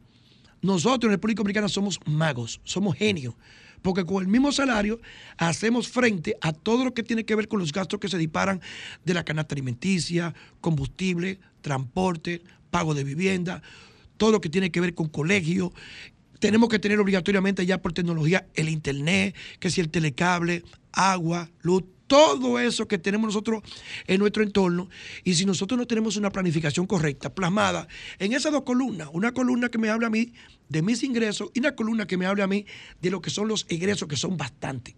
Nosotros 0.65 1.09
en 1.09 1.11
República 1.11 1.41
Dominicana 1.41 1.69
somos 1.69 1.99
magos, 2.05 2.59
somos 2.63 2.97
genios, 2.97 3.35
porque 3.83 4.03
con 4.03 4.23
el 4.23 4.27
mismo 4.27 4.51
salario 4.51 4.99
hacemos 5.37 5.87
frente 5.87 6.37
a 6.41 6.53
todo 6.53 6.83
lo 6.83 6.95
que 6.95 7.03
tiene 7.03 7.23
que 7.23 7.35
ver 7.35 7.47
con 7.47 7.59
los 7.59 7.71
gastos 7.71 7.99
que 7.99 8.07
se 8.07 8.17
disparan 8.17 8.59
de 9.05 9.13
la 9.13 9.23
canasta 9.23 9.53
alimenticia, 9.53 10.33
combustible, 10.61 11.39
transporte, 11.61 12.41
pago 12.71 12.95
de 12.95 13.03
vivienda, 13.03 13.61
todo 14.17 14.31
lo 14.31 14.41
que 14.41 14.49
tiene 14.49 14.71
que 14.71 14.81
ver 14.81 14.95
con 14.95 15.07
colegio. 15.07 15.71
Tenemos 16.39 16.67
que 16.67 16.79
tener 16.79 16.99
obligatoriamente 16.99 17.63
ya 17.63 17.79
por 17.79 17.93
tecnología 17.93 18.47
el 18.55 18.69
internet, 18.69 19.35
que 19.59 19.69
si 19.69 19.81
el 19.81 19.89
telecable, 19.89 20.63
agua, 20.93 21.51
luz, 21.61 21.83
todo 22.07 22.59
eso 22.59 22.87
que 22.87 22.97
tenemos 22.97 23.27
nosotros 23.27 23.63
en 24.07 24.19
nuestro 24.19 24.43
entorno. 24.43 24.89
Y 25.23 25.35
si 25.35 25.45
nosotros 25.45 25.77
no 25.77 25.87
tenemos 25.87 26.17
una 26.17 26.31
planificación 26.31 26.85
correcta, 26.85 27.33
plasmada 27.33 27.87
en 28.19 28.33
esas 28.33 28.51
dos 28.51 28.63
columnas, 28.63 29.09
una 29.13 29.33
columna 29.33 29.69
que 29.69 29.77
me 29.77 29.89
habla 29.89 30.07
a 30.07 30.09
mí 30.09 30.33
de 30.69 30.81
mis 30.81 31.03
ingresos 31.03 31.49
y 31.53 31.59
una 31.59 31.75
columna 31.75 32.07
que 32.07 32.17
me 32.17 32.25
habla 32.25 32.45
a 32.45 32.47
mí 32.47 32.65
de 33.01 33.09
lo 33.09 33.21
que 33.21 33.29
son 33.29 33.47
los 33.47 33.65
egresos, 33.69 34.07
que 34.07 34.17
son 34.17 34.37
bastantes. 34.37 34.95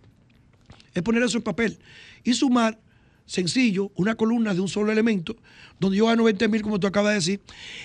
Es 0.93 1.03
poner 1.03 1.23
eso 1.23 1.37
en 1.37 1.43
papel 1.43 1.79
y 2.23 2.33
sumar, 2.33 2.79
sencillo, 3.25 3.91
una 3.95 4.15
columna 4.15 4.53
de 4.53 4.61
un 4.61 4.67
solo 4.67 4.91
elemento, 4.91 5.35
donde 5.79 5.97
yo 5.97 6.07
gano 6.07 6.23
20 6.23 6.47
mil, 6.47 6.61
como 6.61 6.79
tú 6.79 6.87
acabas 6.87 7.11
de 7.11 7.15
decir, 7.15 7.41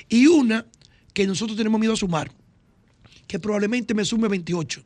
y 0.09 0.27
una 0.27 0.67
que 1.13 1.27
nosotros 1.27 1.57
tenemos 1.57 1.79
miedo 1.79 1.93
a 1.93 1.97
sumar, 1.97 2.33
que 3.27 3.39
probablemente 3.39 3.93
me 3.95 4.05
sume 4.05 4.29
28. 4.29 4.83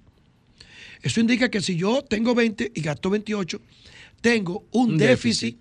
Eso 1.02 1.20
indica 1.20 1.50
que 1.50 1.60
si 1.60 1.76
yo 1.76 2.02
tengo 2.02 2.34
20 2.34 2.72
y 2.74 2.80
gasto 2.80 3.10
28, 3.10 3.60
tengo 4.20 4.64
un, 4.72 4.92
Un 4.92 4.96
déficit, 4.98 5.58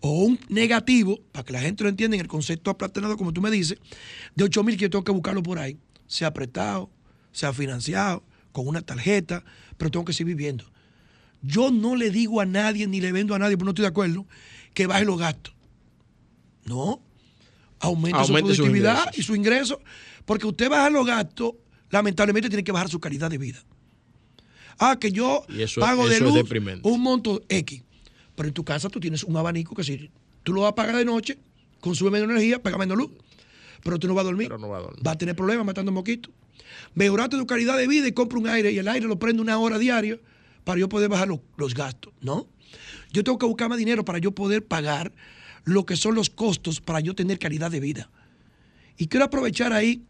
o 0.00 0.24
un 0.24 0.38
negativo, 0.48 1.20
para 1.32 1.44
que 1.44 1.52
la 1.52 1.60
gente 1.60 1.82
lo 1.84 1.90
entienda 1.90 2.14
en 2.16 2.20
el 2.20 2.28
concepto 2.28 2.70
aplatanado, 2.70 3.16
como 3.16 3.32
tú 3.32 3.40
me 3.40 3.50
dices, 3.50 3.78
de 4.34 4.44
8 4.44 4.62
mil 4.64 4.76
que 4.76 4.82
yo 4.82 4.90
tengo 4.90 5.04
que 5.04 5.12
buscarlo 5.12 5.42
por 5.42 5.58
ahí, 5.58 5.78
sea 6.06 6.32
prestado, 6.32 6.90
sea 7.32 7.52
financiado, 7.52 8.22
con 8.52 8.66
una 8.68 8.80
tarjeta, 8.82 9.44
pero 9.76 9.90
tengo 9.90 10.04
que 10.04 10.12
seguir 10.12 10.34
viviendo. 10.36 10.64
Yo 11.42 11.70
no 11.70 11.96
le 11.96 12.10
digo 12.10 12.40
a 12.40 12.46
nadie 12.46 12.86
ni 12.86 13.00
le 13.00 13.12
vendo 13.12 13.34
a 13.34 13.38
nadie, 13.38 13.56
porque 13.56 13.64
no 13.66 13.70
estoy 13.72 13.82
de 13.82 13.88
acuerdo, 13.88 14.26
que 14.74 14.86
baje 14.86 15.04
los 15.04 15.18
gastos. 15.18 15.54
No. 16.64 17.00
Aumente, 17.78 18.18
Aumente 18.18 18.54
su 18.54 18.62
productividad 18.62 19.12
y 19.16 19.22
su 19.22 19.34
ingreso, 19.36 19.80
porque 20.24 20.46
usted 20.46 20.70
baja 20.70 20.88
los 20.90 21.06
gastos, 21.06 21.52
lamentablemente 21.90 22.48
tiene 22.48 22.64
que 22.64 22.72
bajar 22.72 22.88
su 22.88 22.98
calidad 23.00 23.30
de 23.30 23.38
vida. 23.38 23.62
Ah, 24.78 24.96
que 24.98 25.12
yo 25.12 25.44
eso- 25.58 25.80
pago 25.80 26.08
de 26.08 26.16
eso 26.16 26.24
luz 26.24 26.44
un 26.82 27.00
monto 27.00 27.42
X. 27.48 27.82
Pero 28.36 28.48
en 28.48 28.54
tu 28.54 28.64
casa 28.64 28.88
tú 28.88 29.00
tienes 29.00 29.24
un 29.24 29.36
abanico 29.36 29.74
que 29.74 29.82
si 29.82 30.10
tú 30.44 30.52
lo 30.52 30.62
vas 30.62 30.72
a 30.72 30.74
pagar 30.74 30.94
de 30.94 31.04
noche, 31.04 31.38
consume 31.80 32.12
menos 32.12 32.30
energía, 32.30 32.62
paga 32.62 32.78
menos 32.78 32.96
luz. 32.96 33.10
Pero 33.82 33.98
tú 33.98 34.06
no 34.06 34.14
vas 34.14 34.22
a 34.22 34.26
dormir. 34.26 34.48
Pero 34.48 34.58
no 34.58 34.68
va 34.68 34.78
a 34.78 34.80
dormir. 34.82 35.02
Vas 35.02 35.14
a 35.14 35.18
tener 35.18 35.34
problemas 35.34 35.66
matando 35.66 35.90
mosquitos. 35.90 36.32
Mejoraste 36.94 37.36
tu 37.36 37.46
calidad 37.46 37.76
de 37.76 37.88
vida 37.88 38.06
y 38.06 38.12
compra 38.12 38.38
un 38.38 38.48
aire 38.48 38.70
y 38.70 38.78
el 38.78 38.88
aire 38.88 39.06
lo 39.06 39.18
prende 39.18 39.42
una 39.42 39.58
hora 39.58 39.78
diaria 39.78 40.18
para 40.64 40.78
yo 40.78 40.88
poder 40.88 41.08
bajar 41.08 41.28
los, 41.28 41.40
los 41.56 41.74
gastos. 41.74 42.12
No. 42.20 42.46
Yo 43.12 43.24
tengo 43.24 43.38
que 43.38 43.46
buscar 43.46 43.68
más 43.68 43.78
dinero 43.78 44.04
para 44.04 44.18
yo 44.18 44.32
poder 44.32 44.64
pagar 44.64 45.12
lo 45.64 45.86
que 45.86 45.96
son 45.96 46.14
los 46.14 46.30
costos 46.30 46.80
para 46.80 47.00
yo 47.00 47.14
tener 47.14 47.38
calidad 47.38 47.70
de 47.70 47.80
vida. 47.80 48.10
Y 48.98 49.08
quiero 49.08 49.26
aprovechar 49.26 49.72
ahí, 49.72 50.02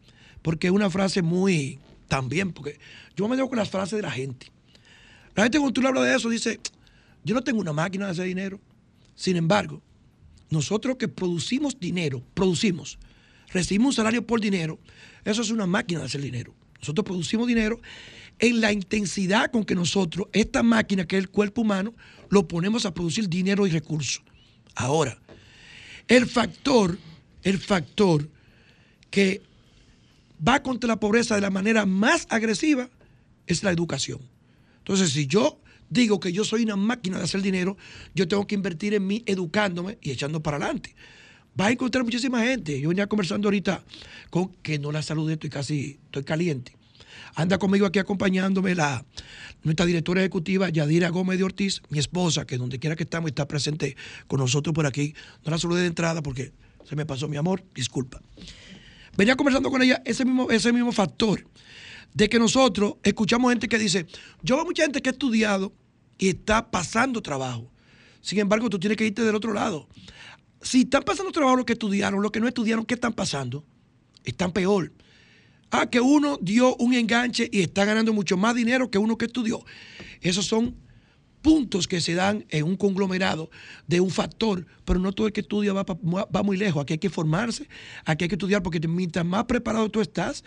porque 0.42 0.68
es 0.68 0.72
una 0.72 0.90
frase 0.90 1.22
muy 1.22 1.78
también, 2.08 2.52
porque 2.52 2.78
yo 3.16 3.26
me 3.28 3.36
dejo 3.36 3.48
con 3.48 3.58
las 3.58 3.70
frases 3.70 3.96
de 3.96 4.02
la 4.02 4.10
gente. 4.10 4.50
La 5.34 5.44
gente 5.44 5.58
cuando 5.58 5.72
tú 5.72 5.82
le 5.82 5.88
hablas 5.88 6.04
de 6.04 6.14
eso 6.14 6.28
dice, 6.28 6.60
yo 7.26 7.34
no 7.34 7.42
tengo 7.42 7.60
una 7.60 7.72
máquina 7.72 8.06
de 8.06 8.12
hacer 8.12 8.26
dinero. 8.26 8.60
Sin 9.16 9.36
embargo, 9.36 9.82
nosotros 10.48 10.96
que 10.96 11.08
producimos 11.08 11.78
dinero, 11.80 12.22
producimos, 12.34 12.98
recibimos 13.48 13.88
un 13.88 13.92
salario 13.94 14.24
por 14.24 14.40
dinero, 14.40 14.78
eso 15.24 15.42
es 15.42 15.50
una 15.50 15.66
máquina 15.66 16.00
de 16.00 16.06
hacer 16.06 16.20
dinero. 16.20 16.54
Nosotros 16.78 17.04
producimos 17.04 17.48
dinero 17.48 17.80
en 18.38 18.60
la 18.60 18.70
intensidad 18.70 19.50
con 19.50 19.64
que 19.64 19.74
nosotros, 19.74 20.28
esta 20.32 20.62
máquina 20.62 21.04
que 21.04 21.16
es 21.16 21.24
el 21.24 21.28
cuerpo 21.28 21.62
humano, 21.62 21.94
lo 22.30 22.46
ponemos 22.46 22.86
a 22.86 22.94
producir 22.94 23.28
dinero 23.28 23.66
y 23.66 23.70
recursos. 23.70 24.22
Ahora, 24.76 25.18
el 26.06 26.26
factor, 26.26 26.96
el 27.42 27.58
factor 27.58 28.30
que 29.10 29.42
va 30.46 30.62
contra 30.62 30.86
la 30.86 31.00
pobreza 31.00 31.34
de 31.34 31.40
la 31.40 31.50
manera 31.50 31.86
más 31.86 32.28
agresiva 32.30 32.88
es 33.48 33.64
la 33.64 33.72
educación. 33.72 34.20
Entonces, 34.78 35.10
si 35.10 35.26
yo 35.26 35.60
digo 35.88 36.20
que 36.20 36.32
yo 36.32 36.44
soy 36.44 36.62
una 36.62 36.76
máquina 36.76 37.18
de 37.18 37.24
hacer 37.24 37.42
dinero, 37.42 37.76
yo 38.14 38.28
tengo 38.28 38.46
que 38.46 38.54
invertir 38.54 38.94
en 38.94 39.06
mí 39.06 39.22
educándome 39.26 39.98
y 40.00 40.10
echando 40.10 40.42
para 40.42 40.56
adelante. 40.56 40.94
Vas 41.54 41.68
a 41.68 41.72
encontrar 41.72 42.04
muchísima 42.04 42.42
gente. 42.42 42.78
Yo 42.80 42.90
venía 42.90 43.06
conversando 43.06 43.48
ahorita 43.48 43.82
con 44.30 44.48
que 44.62 44.78
no 44.78 44.92
la 44.92 45.02
saludé, 45.02 45.34
estoy 45.34 45.50
casi, 45.50 45.98
estoy 46.04 46.24
caliente. 46.24 46.76
Anda 47.34 47.58
conmigo 47.58 47.86
aquí 47.86 47.98
acompañándome 47.98 48.74
la, 48.74 49.04
nuestra 49.62 49.86
directora 49.86 50.20
ejecutiva, 50.20 50.68
Yadira 50.68 51.08
Gómez 51.08 51.38
de 51.38 51.44
Ortiz, 51.44 51.82
mi 51.88 51.98
esposa, 51.98 52.46
que 52.46 52.58
donde 52.58 52.78
quiera 52.78 52.94
que 52.94 53.04
estamos 53.04 53.28
está 53.28 53.48
presente 53.48 53.96
con 54.26 54.40
nosotros 54.40 54.74
por 54.74 54.86
aquí. 54.86 55.14
No 55.44 55.50
la 55.50 55.58
saludé 55.58 55.82
de 55.82 55.86
entrada 55.86 56.22
porque 56.22 56.52
se 56.84 56.94
me 56.94 57.06
pasó 57.06 57.28
mi 57.28 57.36
amor, 57.36 57.64
disculpa. 57.74 58.20
Venía 59.16 59.34
conversando 59.34 59.70
con 59.70 59.82
ella 59.82 60.02
ese 60.04 60.24
mismo, 60.24 60.50
ese 60.50 60.72
mismo 60.72 60.92
factor 60.92 61.46
de 62.14 62.28
que 62.28 62.38
nosotros 62.38 62.94
escuchamos 63.02 63.50
gente 63.50 63.68
que 63.68 63.78
dice, 63.78 64.06
yo 64.42 64.56
veo 64.56 64.64
mucha 64.64 64.82
gente 64.82 65.02
que 65.02 65.10
ha 65.10 65.12
estudiado 65.12 65.72
y 66.18 66.28
está 66.28 66.70
pasando 66.70 67.20
trabajo. 67.22 67.70
Sin 68.20 68.38
embargo, 68.38 68.68
tú 68.70 68.78
tienes 68.78 68.96
que 68.96 69.06
irte 69.06 69.22
del 69.22 69.34
otro 69.34 69.52
lado. 69.52 69.88
Si 70.60 70.80
están 70.80 71.02
pasando 71.02 71.30
trabajo 71.30 71.56
los 71.56 71.64
que 71.64 71.74
estudiaron, 71.74 72.22
los 72.22 72.32
que 72.32 72.40
no 72.40 72.48
estudiaron, 72.48 72.84
¿qué 72.84 72.94
están 72.94 73.12
pasando? 73.12 73.64
Están 74.24 74.52
peor. 74.52 74.92
Ah, 75.70 75.86
que 75.86 76.00
uno 76.00 76.38
dio 76.40 76.74
un 76.76 76.94
enganche 76.94 77.48
y 77.52 77.60
está 77.60 77.84
ganando 77.84 78.12
mucho 78.12 78.36
más 78.36 78.54
dinero 78.54 78.90
que 78.90 78.98
uno 78.98 79.18
que 79.18 79.26
estudió. 79.26 79.64
Esos 80.20 80.46
son 80.46 80.76
puntos 81.42 81.86
que 81.86 82.00
se 82.00 82.14
dan 82.14 82.44
en 82.48 82.64
un 82.64 82.76
conglomerado 82.76 83.50
de 83.86 84.00
un 84.00 84.10
factor, 84.10 84.66
pero 84.84 84.98
no 84.98 85.12
todo 85.12 85.28
el 85.28 85.32
que 85.32 85.42
estudia 85.42 85.72
va, 85.72 85.84
va 85.84 86.42
muy 86.42 86.56
lejos. 86.56 86.82
Aquí 86.82 86.94
hay 86.94 86.98
que 86.98 87.10
formarse, 87.10 87.68
aquí 88.04 88.24
hay 88.24 88.28
que 88.28 88.34
estudiar, 88.34 88.62
porque 88.62 88.80
mientras 88.88 89.24
más 89.24 89.44
preparado 89.44 89.88
tú 89.88 90.00
estás 90.00 90.42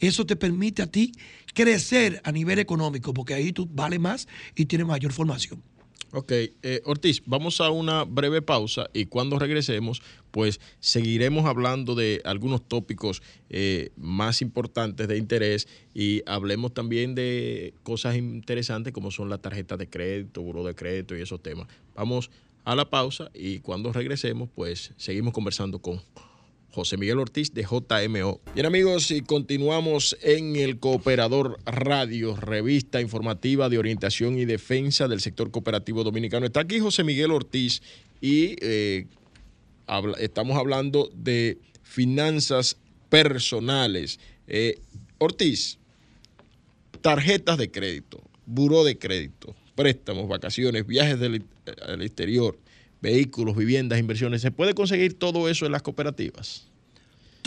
Eso 0.00 0.26
te 0.26 0.36
permite 0.36 0.82
a 0.82 0.86
ti 0.86 1.12
crecer 1.54 2.20
a 2.24 2.32
nivel 2.32 2.58
económico, 2.58 3.12
porque 3.12 3.34
ahí 3.34 3.52
tú 3.52 3.68
vales 3.70 4.00
más 4.00 4.28
y 4.54 4.66
tienes 4.66 4.86
mayor 4.86 5.12
formación. 5.12 5.62
Ok, 6.10 6.32
eh, 6.32 6.80
Ortiz, 6.86 7.22
vamos 7.26 7.60
a 7.60 7.68
una 7.68 8.04
breve 8.04 8.40
pausa 8.40 8.88
y 8.94 9.04
cuando 9.04 9.38
regresemos, 9.38 10.00
pues 10.30 10.58
seguiremos 10.80 11.44
hablando 11.44 11.94
de 11.94 12.22
algunos 12.24 12.66
tópicos 12.66 13.22
eh, 13.50 13.90
más 13.94 14.40
importantes 14.40 15.06
de 15.06 15.18
interés 15.18 15.68
y 15.92 16.22
hablemos 16.24 16.72
también 16.72 17.14
de 17.14 17.74
cosas 17.82 18.16
interesantes 18.16 18.94
como 18.94 19.10
son 19.10 19.28
las 19.28 19.42
tarjetas 19.42 19.78
de 19.78 19.90
crédito, 19.90 20.40
buro 20.40 20.64
de 20.64 20.74
crédito 20.74 21.14
y 21.14 21.20
esos 21.20 21.42
temas. 21.42 21.68
Vamos 21.94 22.30
a 22.64 22.74
la 22.74 22.88
pausa 22.88 23.30
y 23.34 23.58
cuando 23.58 23.92
regresemos, 23.92 24.48
pues 24.54 24.92
seguimos 24.96 25.34
conversando 25.34 25.78
con 25.78 26.00
José 26.78 26.96
Miguel 26.96 27.18
Ortiz 27.18 27.52
de 27.52 27.64
JMO. 27.64 28.40
Bien 28.54 28.64
amigos, 28.64 29.10
y 29.10 29.22
continuamos 29.22 30.16
en 30.22 30.54
el 30.54 30.78
Cooperador 30.78 31.58
Radio, 31.66 32.36
revista 32.36 33.00
informativa 33.00 33.68
de 33.68 33.78
orientación 33.78 34.38
y 34.38 34.44
defensa 34.44 35.08
del 35.08 35.20
sector 35.20 35.50
cooperativo 35.50 36.04
dominicano. 36.04 36.46
Está 36.46 36.60
aquí 36.60 36.78
José 36.78 37.02
Miguel 37.02 37.32
Ortiz 37.32 37.82
y 38.20 38.54
eh, 38.60 39.06
estamos 40.20 40.56
hablando 40.56 41.10
de 41.16 41.58
finanzas 41.82 42.76
personales. 43.08 44.20
Eh, 44.46 44.78
Ortiz, 45.18 45.80
tarjetas 47.00 47.58
de 47.58 47.72
crédito, 47.72 48.22
buró 48.46 48.84
de 48.84 48.96
crédito, 48.96 49.56
préstamos, 49.74 50.28
vacaciones, 50.28 50.86
viajes 50.86 51.18
del, 51.18 51.42
al 51.84 52.02
exterior, 52.02 52.56
vehículos, 53.00 53.56
viviendas, 53.56 53.98
inversiones. 53.98 54.42
¿Se 54.42 54.52
puede 54.52 54.74
conseguir 54.74 55.18
todo 55.18 55.48
eso 55.48 55.66
en 55.66 55.72
las 55.72 55.82
cooperativas? 55.82 56.67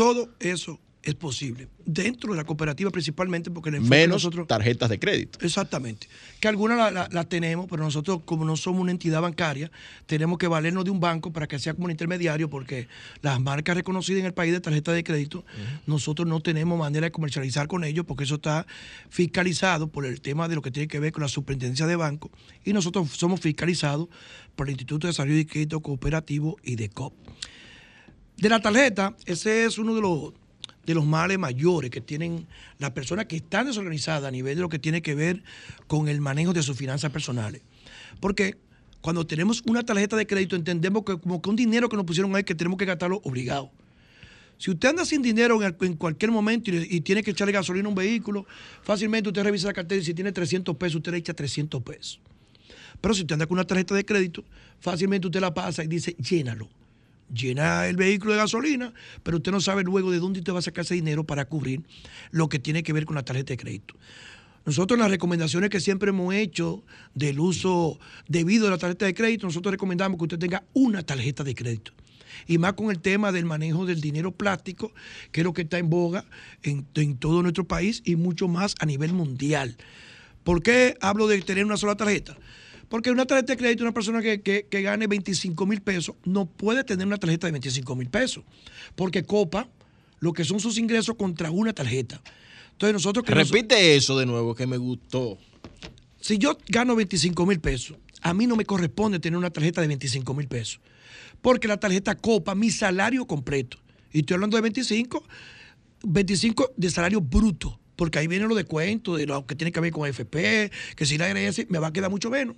Todo 0.01 0.29
eso 0.39 0.79
es 1.03 1.13
posible. 1.13 1.67
Dentro 1.85 2.31
de 2.31 2.37
la 2.37 2.43
cooperativa 2.43 2.89
principalmente 2.89 3.51
porque 3.51 3.69
el 3.69 3.81
Menos 3.81 4.15
nosotros, 4.15 4.47
tarjetas 4.47 4.89
de 4.89 4.97
crédito. 4.97 5.37
Exactamente. 5.45 6.07
Que 6.39 6.47
algunas 6.47 6.91
las 7.11 7.29
tenemos, 7.29 7.67
pero 7.69 7.83
nosotros 7.83 8.21
como 8.25 8.43
no 8.43 8.57
somos 8.57 8.81
una 8.81 8.89
entidad 8.89 9.21
bancaria, 9.21 9.71
tenemos 10.07 10.39
que 10.39 10.47
valernos 10.47 10.85
de 10.85 10.89
un 10.89 10.99
banco 10.99 11.31
para 11.31 11.47
que 11.47 11.59
sea 11.59 11.75
como 11.75 11.85
un 11.85 11.91
intermediario 11.91 12.49
porque 12.49 12.87
las 13.21 13.39
marcas 13.39 13.75
reconocidas 13.75 14.21
en 14.21 14.25
el 14.25 14.33
país 14.33 14.51
de 14.53 14.59
tarjeta 14.59 14.91
de 14.91 15.03
crédito, 15.03 15.45
nosotros 15.85 16.27
no 16.27 16.39
tenemos 16.39 16.79
manera 16.79 17.05
de 17.05 17.11
comercializar 17.11 17.67
con 17.67 17.83
ellos 17.83 18.03
porque 18.07 18.23
eso 18.23 18.35
está 18.35 18.65
fiscalizado 19.09 19.87
por 19.87 20.07
el 20.07 20.19
tema 20.19 20.47
de 20.47 20.55
lo 20.55 20.63
que 20.63 20.71
tiene 20.71 20.87
que 20.87 20.99
ver 20.99 21.11
con 21.11 21.21
la 21.21 21.29
superintendencia 21.29 21.85
de 21.85 21.95
banco 21.95 22.31
y 22.63 22.73
nosotros 22.73 23.07
somos 23.11 23.39
fiscalizados 23.39 24.07
por 24.55 24.67
el 24.67 24.71
Instituto 24.71 25.05
de 25.05 25.11
Desarrollo 25.11 25.35
de 25.35 25.45
Crédito 25.45 25.79
Cooperativo 25.79 26.57
y 26.63 26.75
de 26.75 26.89
COP. 26.89 27.13
De 28.41 28.49
la 28.49 28.59
tarjeta, 28.59 29.15
ese 29.27 29.65
es 29.65 29.77
uno 29.77 29.93
de 29.93 30.01
los, 30.01 30.33
de 30.83 30.95
los 30.95 31.05
males 31.05 31.37
mayores 31.37 31.91
que 31.91 32.01
tienen 32.01 32.47
las 32.79 32.89
personas 32.89 33.27
que 33.27 33.35
están 33.35 33.67
desorganizadas 33.67 34.23
a 34.23 34.31
nivel 34.31 34.55
de 34.55 34.61
lo 34.63 34.67
que 34.67 34.79
tiene 34.79 35.03
que 35.03 35.13
ver 35.13 35.43
con 35.85 36.07
el 36.07 36.21
manejo 36.21 36.51
de 36.51 36.63
sus 36.63 36.75
finanzas 36.75 37.11
personales. 37.11 37.61
Porque 38.19 38.57
cuando 39.01 39.27
tenemos 39.27 39.61
una 39.67 39.83
tarjeta 39.83 40.15
de 40.17 40.25
crédito 40.25 40.55
entendemos 40.55 41.03
que 41.05 41.19
como 41.19 41.39
que 41.39 41.51
un 41.51 41.55
dinero 41.55 41.87
que 41.87 41.95
nos 41.95 42.03
pusieron 42.03 42.35
ahí 42.35 42.43
que 42.43 42.55
tenemos 42.55 42.79
que 42.79 42.85
gastarlo 42.85 43.21
obligado. 43.23 43.69
Si 44.57 44.71
usted 44.71 44.89
anda 44.89 45.05
sin 45.05 45.21
dinero 45.21 45.59
en, 45.63 45.93
cualquier 45.93 46.31
momento 46.31 46.71
y, 46.71 47.01
tiene 47.01 47.21
que 47.21 47.31
echarle 47.31 47.53
gasolina 47.53 47.85
a 47.85 47.89
un 47.89 47.95
vehículo, 47.95 48.47
fácilmente 48.81 49.29
usted 49.29 49.43
revisa 49.43 49.67
la 49.67 49.73
cartera 49.73 50.01
y 50.01 50.03
si 50.03 50.15
tiene 50.15 50.31
300 50.31 50.75
pesos, 50.77 50.95
usted 50.95 51.11
le 51.11 51.19
echa 51.19 51.35
300 51.35 51.83
pesos. 51.83 52.19
Pero 53.01 53.13
si 53.13 53.21
usted 53.21 53.33
anda 53.33 53.45
con 53.45 53.53
una 53.53 53.67
tarjeta 53.67 53.93
de 53.93 54.03
crédito, 54.03 54.43
fácilmente 54.79 55.27
usted 55.27 55.41
la 55.41 55.53
pasa 55.53 55.83
y 55.83 55.87
dice, 55.87 56.13
llénalo 56.13 56.80
llena 57.33 57.87
el 57.87 57.95
vehículo 57.95 58.33
de 58.33 58.39
gasolina, 58.39 58.93
pero 59.23 59.37
usted 59.37 59.51
no 59.51 59.61
sabe 59.61 59.83
luego 59.83 60.11
de 60.11 60.19
dónde 60.19 60.39
usted 60.39 60.53
va 60.53 60.59
a 60.59 60.63
sacar 60.63 60.83
ese 60.83 60.95
dinero 60.95 61.23
para 61.23 61.45
cubrir 61.45 61.81
lo 62.31 62.49
que 62.49 62.59
tiene 62.59 62.83
que 62.83 62.93
ver 62.93 63.05
con 63.05 63.15
la 63.15 63.23
tarjeta 63.23 63.53
de 63.53 63.57
crédito. 63.57 63.95
Nosotros 64.65 64.99
las 64.99 65.09
recomendaciones 65.09 65.69
que 65.69 65.79
siempre 65.79 66.09
hemos 66.09 66.33
hecho 66.35 66.83
del 67.15 67.39
uso 67.39 67.99
debido 68.27 68.67
a 68.67 68.71
la 68.71 68.77
tarjeta 68.77 69.05
de 69.05 69.13
crédito, 69.13 69.47
nosotros 69.47 69.71
recomendamos 69.71 70.17
que 70.17 70.25
usted 70.25 70.39
tenga 70.39 70.63
una 70.73 71.01
tarjeta 71.01 71.43
de 71.43 71.55
crédito. 71.55 71.93
Y 72.47 72.57
más 72.57 72.73
con 72.73 72.91
el 72.91 72.99
tema 72.99 73.31
del 73.31 73.45
manejo 73.45 73.85
del 73.85 74.01
dinero 74.01 74.31
plástico, 74.31 74.91
que 75.31 75.41
es 75.41 75.45
lo 75.45 75.53
que 75.53 75.63
está 75.63 75.79
en 75.79 75.89
boga 75.89 76.25
en, 76.63 76.85
en 76.95 77.17
todo 77.17 77.41
nuestro 77.41 77.67
país 77.67 78.01
y 78.05 78.15
mucho 78.15 78.47
más 78.47 78.75
a 78.79 78.85
nivel 78.85 79.13
mundial. 79.13 79.75
¿Por 80.43 80.61
qué 80.61 80.95
hablo 81.01 81.27
de 81.27 81.41
tener 81.41 81.65
una 81.65 81.77
sola 81.77 81.95
tarjeta? 81.95 82.37
Porque 82.91 83.09
una 83.09 83.25
tarjeta 83.25 83.53
de 83.53 83.57
crédito, 83.57 83.85
una 83.85 83.93
persona 83.93 84.21
que, 84.21 84.67
gane 84.69 85.07
25 85.07 85.65
mil 85.65 85.81
pesos, 85.81 86.13
no 86.25 86.45
puede 86.45 86.83
tener 86.83 87.07
una 87.07 87.15
tarjeta 87.15 87.47
de 87.47 87.53
25 87.53 87.95
mil 87.95 88.09
pesos. 88.09 88.43
Porque 88.97 89.23
copa 89.23 89.69
lo 90.19 90.33
que 90.33 90.43
son 90.43 90.59
sus 90.59 90.77
ingresos 90.77 91.15
contra 91.15 91.51
una 91.51 91.71
tarjeta. 91.71 92.21
Entonces 92.73 92.91
nosotros... 92.91 93.25
Repite 93.25 93.95
eso 93.95 94.19
de 94.19 94.25
nuevo, 94.25 94.53
que 94.55 94.67
me 94.67 94.75
gustó. 94.75 95.37
Si 96.19 96.37
yo 96.37 96.57
gano 96.67 96.97
25 96.97 97.45
mil 97.45 97.61
pesos, 97.61 97.97
a 98.21 98.33
mí 98.33 98.45
no 98.45 98.57
me 98.57 98.65
corresponde 98.65 99.19
tener 99.19 99.37
una 99.37 99.51
tarjeta 99.51 99.79
de 99.79 99.87
25 99.87 100.33
mil 100.33 100.49
pesos. 100.49 100.81
Porque 101.41 101.69
la 101.69 101.79
tarjeta 101.79 102.15
copa 102.15 102.55
mi 102.55 102.71
salario 102.71 103.25
completo. 103.25 103.77
Y 104.11 104.19
estoy 104.19 104.33
hablando 104.33 104.57
de 104.57 104.63
25, 104.63 105.23
25 106.03 106.73
de 106.75 106.89
salario 106.89 107.21
bruto. 107.21 107.79
Porque 107.95 108.19
ahí 108.19 108.27
viene 108.27 108.47
lo 108.47 108.55
de 108.55 108.65
cuento, 108.65 109.15
de 109.15 109.27
lo 109.27 109.45
que 109.45 109.55
tiene 109.55 109.71
que 109.71 109.79
ver 109.79 109.93
con 109.93 110.09
FP, 110.09 110.69
que 110.97 111.05
si 111.05 111.17
la 111.17 111.27
ARS 111.27 111.69
me 111.69 111.79
va 111.79 111.87
a 111.87 111.93
quedar 111.93 112.11
mucho 112.11 112.29
menos. 112.29 112.57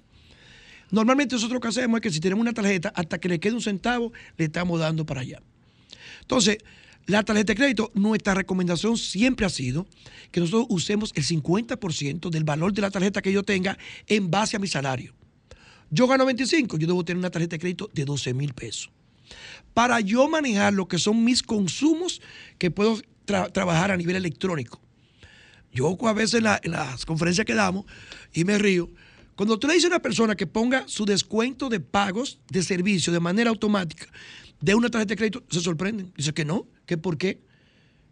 Normalmente 0.94 1.34
nosotros 1.34 1.56
lo 1.56 1.60
que 1.60 1.70
hacemos 1.70 1.98
es 1.98 2.02
que 2.04 2.12
si 2.12 2.20
tenemos 2.20 2.44
una 2.44 2.54
tarjeta, 2.54 2.94
hasta 2.96 3.18
que 3.18 3.28
le 3.28 3.40
quede 3.40 3.56
un 3.56 3.64
centavo, 3.64 4.14
le 4.38 4.46
estamos 4.46 4.80
dando 4.80 5.08
para 5.08 5.22
allá. 5.22 5.42
Entonces, 6.22 6.60
la 7.08 7.24
tarjeta 7.24 7.54
de 7.54 7.58
crédito, 7.58 7.92
nuestra 7.96 8.36
recomendación 8.36 8.96
siempre 8.96 9.44
ha 9.48 9.50
sido 9.50 9.88
que 10.30 10.40
nosotros 10.40 10.68
usemos 10.70 11.12
el 11.16 11.24
50% 11.24 12.30
del 12.30 12.44
valor 12.44 12.74
de 12.74 12.84
la 12.84 12.92
tarjeta 12.92 13.24
que 13.24 13.32
yo 13.32 13.42
tenga 13.42 13.76
en 14.06 14.30
base 14.30 14.56
a 14.56 14.60
mi 14.60 14.68
salario. 14.68 15.16
Yo 15.90 16.06
gano 16.06 16.28
25, 16.28 16.78
yo 16.78 16.86
debo 16.86 17.04
tener 17.04 17.18
una 17.18 17.32
tarjeta 17.32 17.56
de 17.56 17.60
crédito 17.60 17.90
de 17.92 18.06
12 18.06 18.36
mil 18.36 18.54
pesos. 18.54 18.92
Para 19.74 20.00
yo 20.00 20.30
manejar 20.30 20.74
lo 20.74 20.88
que 20.88 21.00
son 21.00 21.24
mis 21.24 21.42
consumos 21.42 22.22
que 22.60 22.70
puedo 22.70 23.02
trabajar 23.26 23.90
a 23.90 23.98
nivel 23.98 24.16
electrónico. 24.16 24.80
Yo 25.72 25.98
a 26.08 26.14
veces 26.14 26.36
en, 26.36 26.72
las 26.72 27.04
conferencias 27.08 27.46
que 27.46 27.56
damos, 27.56 27.86
y 28.32 28.44
me 28.44 28.60
río, 28.60 28.92
cuando 29.36 29.58
tú 29.58 29.68
le 29.68 29.74
dices 29.74 29.86
a 29.86 29.96
una 29.96 30.02
persona 30.02 30.36
que 30.36 30.48
ponga 30.48 30.88
su 30.88 31.06
descuento 31.06 31.70
de 31.70 31.80
pagos 31.80 32.40
de 32.50 32.62
servicio 32.64 33.12
de 33.12 33.20
manera 33.20 33.50
automática 33.50 34.08
de 34.64 34.76
una 34.76 34.90
tarjeta 34.90 35.10
de 35.10 35.18
crédito, 35.18 35.44
se 35.50 35.60
sorprenden. 35.60 36.14
Dice 36.16 36.34
que 36.34 36.46
no, 36.46 36.68
que 36.86 36.98
por 36.98 37.18
qué, 37.18 37.42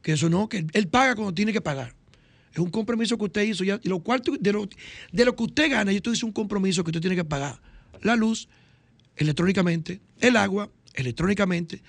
que 0.02 0.12
eso 0.12 0.30
no, 0.30 0.50
que 0.50 0.66
él 0.74 0.88
paga 0.90 1.16
cuando 1.16 1.34
tiene 1.34 1.54
que 1.54 1.62
pagar. 1.62 1.96
Es 2.52 2.60
un 2.60 2.70
compromiso 2.70 3.18
que 3.18 3.24
usted 3.24 3.44
hizo 3.44 3.64
ya. 3.64 3.80
Y 3.82 3.88
lo 3.88 4.00
cual, 4.00 4.22
de, 4.22 4.52
lo, 4.52 4.68
de 5.14 5.26
lo 5.26 5.34
que 5.34 5.44
usted 5.44 5.72
gana, 5.72 5.94
yo 5.94 6.02
te 6.02 6.10
hice 6.10 6.26
un 6.26 6.34
compromiso 6.34 6.84
que 6.84 6.90
usted 6.90 7.00
tiene 7.00 7.16
que 7.16 7.24
pagar. 7.24 7.62
La 8.02 8.18
luz, 8.18 8.50
electrónicamente, 9.16 10.02
el 10.20 10.36
agua, 10.36 10.70
electrónicamente, 10.94 11.82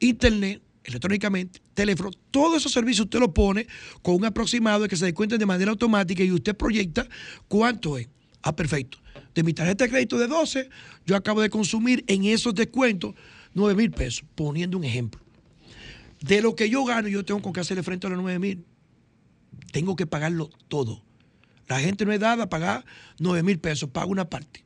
internet, 0.00 0.60
electrónicamente, 0.84 1.62
teléfono, 1.72 2.10
todos 2.30 2.58
esos 2.58 2.72
servicios 2.72 3.06
usted 3.06 3.18
lo 3.18 3.32
pone 3.32 3.66
con 4.02 4.16
un 4.16 4.26
aproximado 4.26 4.82
de 4.82 4.88
que 4.88 4.96
se 4.96 5.06
descuenten 5.06 5.38
de 5.38 5.46
manera 5.46 5.70
automática 5.70 6.22
y 6.22 6.30
usted 6.32 6.54
proyecta 6.54 7.08
cuánto 7.48 7.96
es. 7.96 8.08
Ah, 8.46 8.54
perfecto. 8.54 8.98
De 9.34 9.42
mi 9.42 9.52
tarjeta 9.52 9.82
de 9.82 9.90
crédito 9.90 10.18
de 10.18 10.28
12, 10.28 10.70
yo 11.04 11.16
acabo 11.16 11.40
de 11.40 11.50
consumir 11.50 12.04
en 12.06 12.24
esos 12.26 12.54
descuentos 12.54 13.16
9 13.54 13.74
mil 13.74 13.90
pesos, 13.90 14.24
poniendo 14.36 14.78
un 14.78 14.84
ejemplo. 14.84 15.20
De 16.20 16.40
lo 16.40 16.54
que 16.54 16.70
yo 16.70 16.84
gano, 16.84 17.08
yo 17.08 17.24
tengo 17.24 17.52
que 17.52 17.58
hacerle 17.58 17.82
frente 17.82 18.06
a 18.06 18.10
los 18.10 18.20
9 18.20 18.38
mil. 18.38 18.64
Tengo 19.72 19.96
que 19.96 20.06
pagarlo 20.06 20.48
todo. 20.68 21.02
La 21.66 21.80
gente 21.80 22.04
no 22.04 22.12
es 22.12 22.20
dada 22.20 22.44
a 22.44 22.48
pagar 22.48 22.84
9 23.18 23.42
mil 23.42 23.58
pesos, 23.58 23.90
paga 23.90 24.06
una 24.06 24.30
parte. 24.30 24.64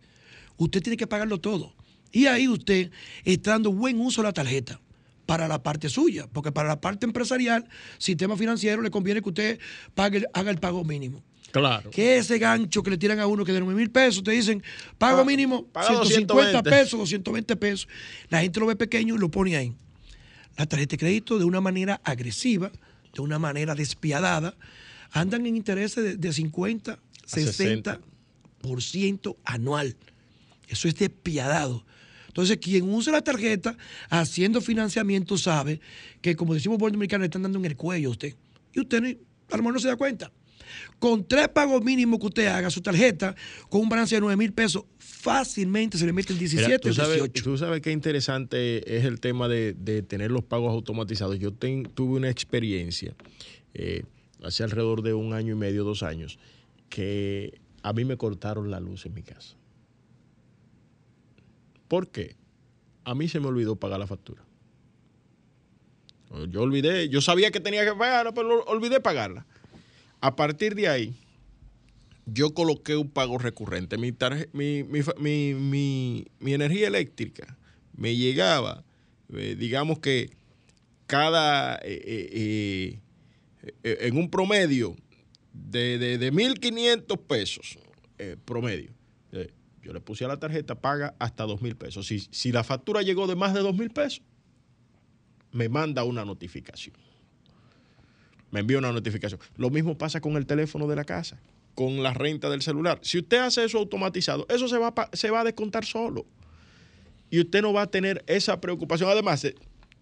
Usted 0.58 0.82
tiene 0.82 0.98
que 0.98 1.06
pagarlo 1.06 1.40
todo. 1.40 1.72
Y 2.12 2.26
ahí 2.26 2.48
usted 2.48 2.90
está 3.24 3.52
dando 3.52 3.72
buen 3.72 3.98
uso 3.98 4.20
a 4.20 4.24
la 4.24 4.34
tarjeta 4.34 4.78
para 5.24 5.48
la 5.48 5.62
parte 5.62 5.88
suya, 5.88 6.26
porque 6.30 6.52
para 6.52 6.68
la 6.68 6.82
parte 6.82 7.06
empresarial, 7.06 7.66
sistema 7.96 8.36
financiero, 8.36 8.82
le 8.82 8.90
conviene 8.90 9.22
que 9.22 9.28
usted 9.30 9.60
haga 9.96 10.50
el 10.50 10.58
pago 10.58 10.84
mínimo. 10.84 11.24
Claro. 11.52 11.90
Que 11.90 12.18
ese 12.18 12.38
gancho 12.38 12.82
que 12.82 12.90
le 12.90 12.98
tiran 12.98 13.18
a 13.20 13.26
uno 13.26 13.44
que 13.44 13.52
de 13.52 13.60
9 13.60 13.74
mil 13.74 13.90
pesos, 13.90 14.22
te 14.22 14.30
dicen, 14.30 14.62
pago 14.98 15.24
mínimo 15.24 15.66
150 15.74 16.62
pesos, 16.62 16.98
220 16.98 17.56
pesos. 17.56 17.88
La 18.28 18.40
gente 18.40 18.60
lo 18.60 18.66
ve 18.66 18.76
pequeño 18.76 19.16
y 19.16 19.18
lo 19.18 19.30
pone 19.30 19.56
ahí. 19.56 19.74
La 20.56 20.66
tarjeta 20.66 20.92
de 20.92 20.98
crédito 20.98 21.38
de 21.38 21.44
una 21.44 21.60
manera 21.60 22.00
agresiva, 22.04 22.70
de 23.14 23.22
una 23.22 23.38
manera 23.38 23.74
despiadada, 23.74 24.56
andan 25.10 25.46
en 25.46 25.56
intereses 25.56 26.20
de, 26.20 26.32
50, 26.32 26.98
60%, 27.26 29.36
anual. 29.44 29.96
Eso 30.68 30.86
es 30.86 30.94
despiadado. 30.94 31.84
Entonces, 32.28 32.58
quien 32.58 32.88
usa 32.88 33.12
la 33.12 33.22
tarjeta 33.22 33.76
haciendo 34.08 34.60
financiamiento 34.60 35.36
sabe 35.36 35.80
que, 36.20 36.36
como 36.36 36.54
decimos 36.54 36.78
por 36.78 36.92
dominicano, 36.92 37.22
le 37.22 37.26
están 37.26 37.42
dando 37.42 37.58
en 37.58 37.64
el 37.64 37.76
cuello 37.76 38.08
a 38.08 38.12
usted. 38.12 38.36
Y 38.72 38.80
usted 38.80 39.18
a 39.50 39.56
lo 39.56 39.62
mejor 39.62 39.74
no 39.74 39.80
se 39.80 39.88
da 39.88 39.96
cuenta. 39.96 40.30
Con 40.98 41.26
tres 41.26 41.48
pagos 41.48 41.82
mínimos 41.82 42.18
que 42.20 42.26
usted 42.26 42.46
haga 42.46 42.70
su 42.70 42.80
tarjeta, 42.80 43.34
con 43.68 43.82
un 43.82 43.88
balance 43.88 44.14
de 44.14 44.20
9 44.20 44.36
mil 44.36 44.52
pesos, 44.52 44.84
fácilmente 44.98 45.98
se 45.98 46.06
le 46.06 46.12
mete 46.12 46.32
el 46.32 46.38
17 46.38 46.88
o 46.88 46.92
18. 46.92 47.42
Tú 47.42 47.56
sabes 47.56 47.80
qué 47.80 47.92
interesante 47.92 48.96
es 48.96 49.04
el 49.04 49.20
tema 49.20 49.48
de, 49.48 49.74
tener 50.08 50.30
los 50.30 50.44
pagos 50.44 50.72
automatizados. 50.72 51.38
Yo 51.38 51.52
tuve 51.52 52.16
una 52.16 52.30
experiencia. 52.30 53.14
Eh, 53.74 54.04
hace 54.42 54.62
alrededor 54.62 55.02
de 55.02 55.14
un 55.14 55.32
año 55.32 55.52
y 55.52 55.56
medio, 55.56 55.84
dos 55.84 56.02
años, 56.02 56.38
que 56.88 57.60
a 57.82 57.92
mí 57.92 58.04
me 58.04 58.16
cortaron 58.16 58.70
la 58.70 58.80
luz 58.80 59.06
en 59.06 59.14
mi 59.14 59.22
casa. 59.22 59.56
¿Por 61.88 62.08
qué? 62.08 62.36
A 63.04 63.14
mí 63.14 63.28
se 63.28 63.40
me 63.40 63.46
olvidó 63.46 63.76
pagar 63.76 63.98
la 63.98 64.06
factura. 64.06 64.44
Yo 66.48 66.62
olvidé, 66.62 67.08
yo 67.08 67.20
sabía 67.20 67.50
que 67.50 67.58
tenía 67.58 67.84
que 67.84 67.92
pagarla, 67.92 68.32
pero 68.32 68.62
olvidé 68.64 69.00
pagarla. 69.00 69.46
A 70.20 70.36
partir 70.36 70.74
de 70.74 70.88
ahí, 70.88 71.14
yo 72.26 72.52
coloqué 72.54 72.96
un 72.96 73.10
pago 73.10 73.38
recurrente. 73.38 73.96
Mi, 73.98 74.12
mi, 74.52 76.26
energía 76.40 76.88
eléctrica 76.88 77.56
me 77.96 78.16
llegaba, 78.16 78.84
eh, 79.32 79.56
digamos 79.58 79.98
que 79.98 80.30
cada, 81.06 81.76
eh, 81.82 82.98
eh, 83.82 83.98
en 84.00 84.16
un 84.16 84.30
promedio 84.30 84.96
de, 85.52 85.98
de, 85.98 86.32
1.500 86.32 87.18
pesos 87.26 87.78
promedio. 88.44 88.92
yo 89.82 89.94
le 89.94 90.00
puse 90.00 90.26
a 90.26 90.28
la 90.28 90.38
tarjeta, 90.38 90.74
paga 90.74 91.14
hasta 91.18 91.46
2.000 91.46 91.74
pesos. 91.74 92.06
Si, 92.06 92.20
si 92.30 92.52
la 92.52 92.62
factura 92.62 93.00
llegó 93.02 93.26
de 93.26 93.34
más 93.34 93.54
de 93.54 93.62
2.000 93.62 93.92
pesos, 93.92 94.22
me 95.52 95.68
manda 95.68 96.04
una 96.04 96.24
notificación. 96.24 96.94
Me 98.50 98.60
envía 98.60 98.78
una 98.78 98.92
notificación. 98.92 99.40
Lo 99.56 99.70
mismo 99.70 99.96
pasa 99.96 100.20
con 100.20 100.36
el 100.36 100.46
teléfono 100.46 100.86
de 100.86 100.96
la 100.96 101.04
casa 101.04 101.40
con 101.74 102.02
la 102.02 102.12
renta 102.12 102.50
del 102.50 102.62
celular. 102.62 102.98
Si 103.02 103.18
usted 103.18 103.38
hace 103.38 103.64
eso 103.64 103.78
automatizado, 103.78 104.46
eso 104.50 104.68
se 104.68 104.76
va, 104.76 104.92
se 105.12 105.30
va 105.30 105.40
a 105.40 105.44
descontar 105.44 105.84
solo. 105.84 106.26
Y 107.30 107.40
usted 107.40 107.62
no 107.62 107.72
va 107.72 107.82
a 107.82 107.86
tener 107.90 108.22
esa 108.26 108.60
preocupación. 108.60 109.08
Además, 109.08 109.44
eh, 109.44 109.54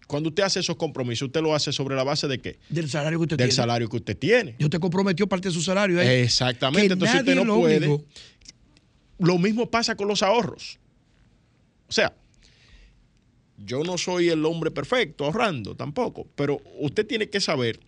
cuando 0.07 0.29
usted 0.29 0.43
hace 0.43 0.59
esos 0.59 0.75
compromisos, 0.75 1.27
usted 1.27 1.41
lo 1.41 1.53
hace 1.53 1.71
sobre 1.71 1.95
la 1.95 2.03
base 2.03 2.27
de 2.27 2.41
qué? 2.41 2.59
Del 2.69 2.89
salario 2.89 3.19
que 3.19 3.23
usted 3.23 3.37
Del 3.37 3.47
tiene. 3.49 3.55
salario 3.55 3.87
que 3.87 3.95
usted 3.97 4.17
tiene. 4.17 4.55
Yo 4.59 4.69
te 4.69 4.79
comprometió 4.79 5.27
parte 5.27 5.47
de 5.49 5.53
su 5.53 5.61
salario. 5.61 6.01
Exactamente. 6.01 6.93
Entonces 6.93 7.19
usted 7.19 7.35
no 7.35 7.55
puede. 7.59 8.03
Lo 9.19 9.37
mismo 9.37 9.69
pasa 9.69 9.95
con 9.95 10.07
los 10.07 10.23
ahorros. 10.23 10.79
O 11.87 11.91
sea, 11.91 12.13
yo 13.57 13.83
no 13.83 13.97
soy 13.97 14.29
el 14.29 14.43
hombre 14.45 14.71
perfecto 14.71 15.25
ahorrando 15.25 15.75
tampoco, 15.75 16.27
pero 16.35 16.59
usted 16.79 17.05
tiene 17.05 17.29
que 17.29 17.39
saber 17.39 17.79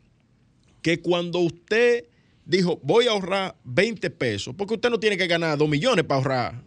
que 0.82 1.02
cuando 1.02 1.40
usted 1.40 2.06
dijo, 2.46 2.80
voy 2.84 3.08
a 3.08 3.12
ahorrar 3.12 3.56
20 3.64 4.10
pesos, 4.10 4.56
porque 4.58 4.76
usted 4.76 4.90
no 4.90 5.00
tiene 5.00 5.18
que 5.18 5.28
ganar 5.28 5.58
2 5.58 5.70
millones 5.70 6.06
para 6.06 6.18
ahorrar. 6.18 6.64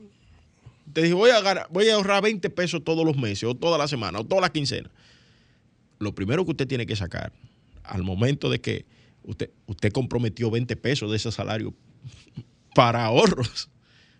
Usted 0.86 1.02
dijo, 1.04 1.16
voy 1.16 1.30
a, 1.30 1.66
voy 1.70 1.88
a 1.88 1.94
ahorrar 1.94 2.22
20 2.22 2.48
pesos 2.50 2.82
todos 2.84 3.04
los 3.04 3.16
meses, 3.16 3.44
o 3.44 3.54
toda 3.54 3.78
la 3.78 3.88
semana, 3.88 4.20
o 4.20 4.24
toda 4.24 4.40
la 4.40 4.50
quincena. 4.50 4.90
Lo 5.98 6.14
primero 6.14 6.44
que 6.44 6.52
usted 6.52 6.68
tiene 6.68 6.86
que 6.86 6.96
sacar, 6.96 7.32
al 7.82 8.02
momento 8.02 8.48
de 8.50 8.60
que 8.60 8.86
usted, 9.24 9.50
usted 9.66 9.92
comprometió 9.92 10.50
20 10.50 10.76
pesos 10.76 11.10
de 11.10 11.16
ese 11.16 11.32
salario 11.32 11.74
para 12.74 13.04
ahorros. 13.04 13.68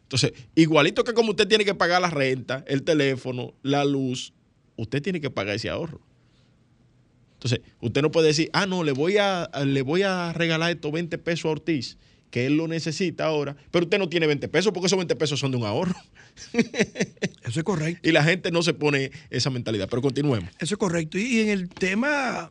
Entonces, 0.03 0.33
igualito 0.55 1.05
que 1.05 1.15
como 1.15 1.31
usted 1.31 1.49
tiene 1.49 1.65
que 1.65 1.75
pagar 1.75 2.01
la 2.01 2.11
renta, 2.11 2.65
el 2.67 2.83
teléfono, 2.83 3.55
la 3.63 3.85
luz, 3.85 4.33
usted 4.77 5.03
tiene 5.03 5.21
que 5.21 5.31
pagar 5.31 5.57
ese 5.57 5.71
ahorro. 5.71 6.01
Entonces, 7.45 7.61
usted 7.81 8.01
no 8.01 8.11
puede 8.11 8.29
decir, 8.29 8.49
ah, 8.55 8.65
no, 8.65 8.83
le 8.85 8.93
voy 8.93 9.19
a, 9.19 9.51
le 9.67 9.83
voy 9.83 10.01
a 10.01 10.33
regalar 10.33 10.71
estos 10.71 10.91
20 10.91 11.19
pesos 11.19 11.45
a 11.45 11.49
Ortiz, 11.51 11.99
que 12.31 12.47
él 12.47 12.57
lo 12.57 12.69
necesita 12.69 13.27
ahora, 13.27 13.55
pero 13.71 13.85
usted 13.85 13.99
no 13.99 14.09
tiene 14.09 14.27
20 14.27 14.49
pesos 14.49 14.73
porque 14.73 14.87
esos 14.87 14.97
20 14.97 15.15
pesos 15.17 15.39
son 15.39 15.51
de 15.51 15.59
un 15.59 15.65
ahorro. 15.65 15.95
Eso 17.45 17.61
es 17.61 17.65
correcto. 17.65 18.09
Y 18.09 18.13
la 18.13 18.25
gente 18.25 18.51
no 18.51 18.63
se 18.63 18.73
pone 18.73 19.11
esa 19.29 19.51
mentalidad, 19.51 19.89
pero 19.91 20.01
continuemos. 20.01 20.49
Eso 20.59 20.75
es 20.75 20.79
correcto. 20.79 21.19
Y, 21.19 21.41
en 21.41 21.51
el 21.51 21.69
tema 21.69 22.51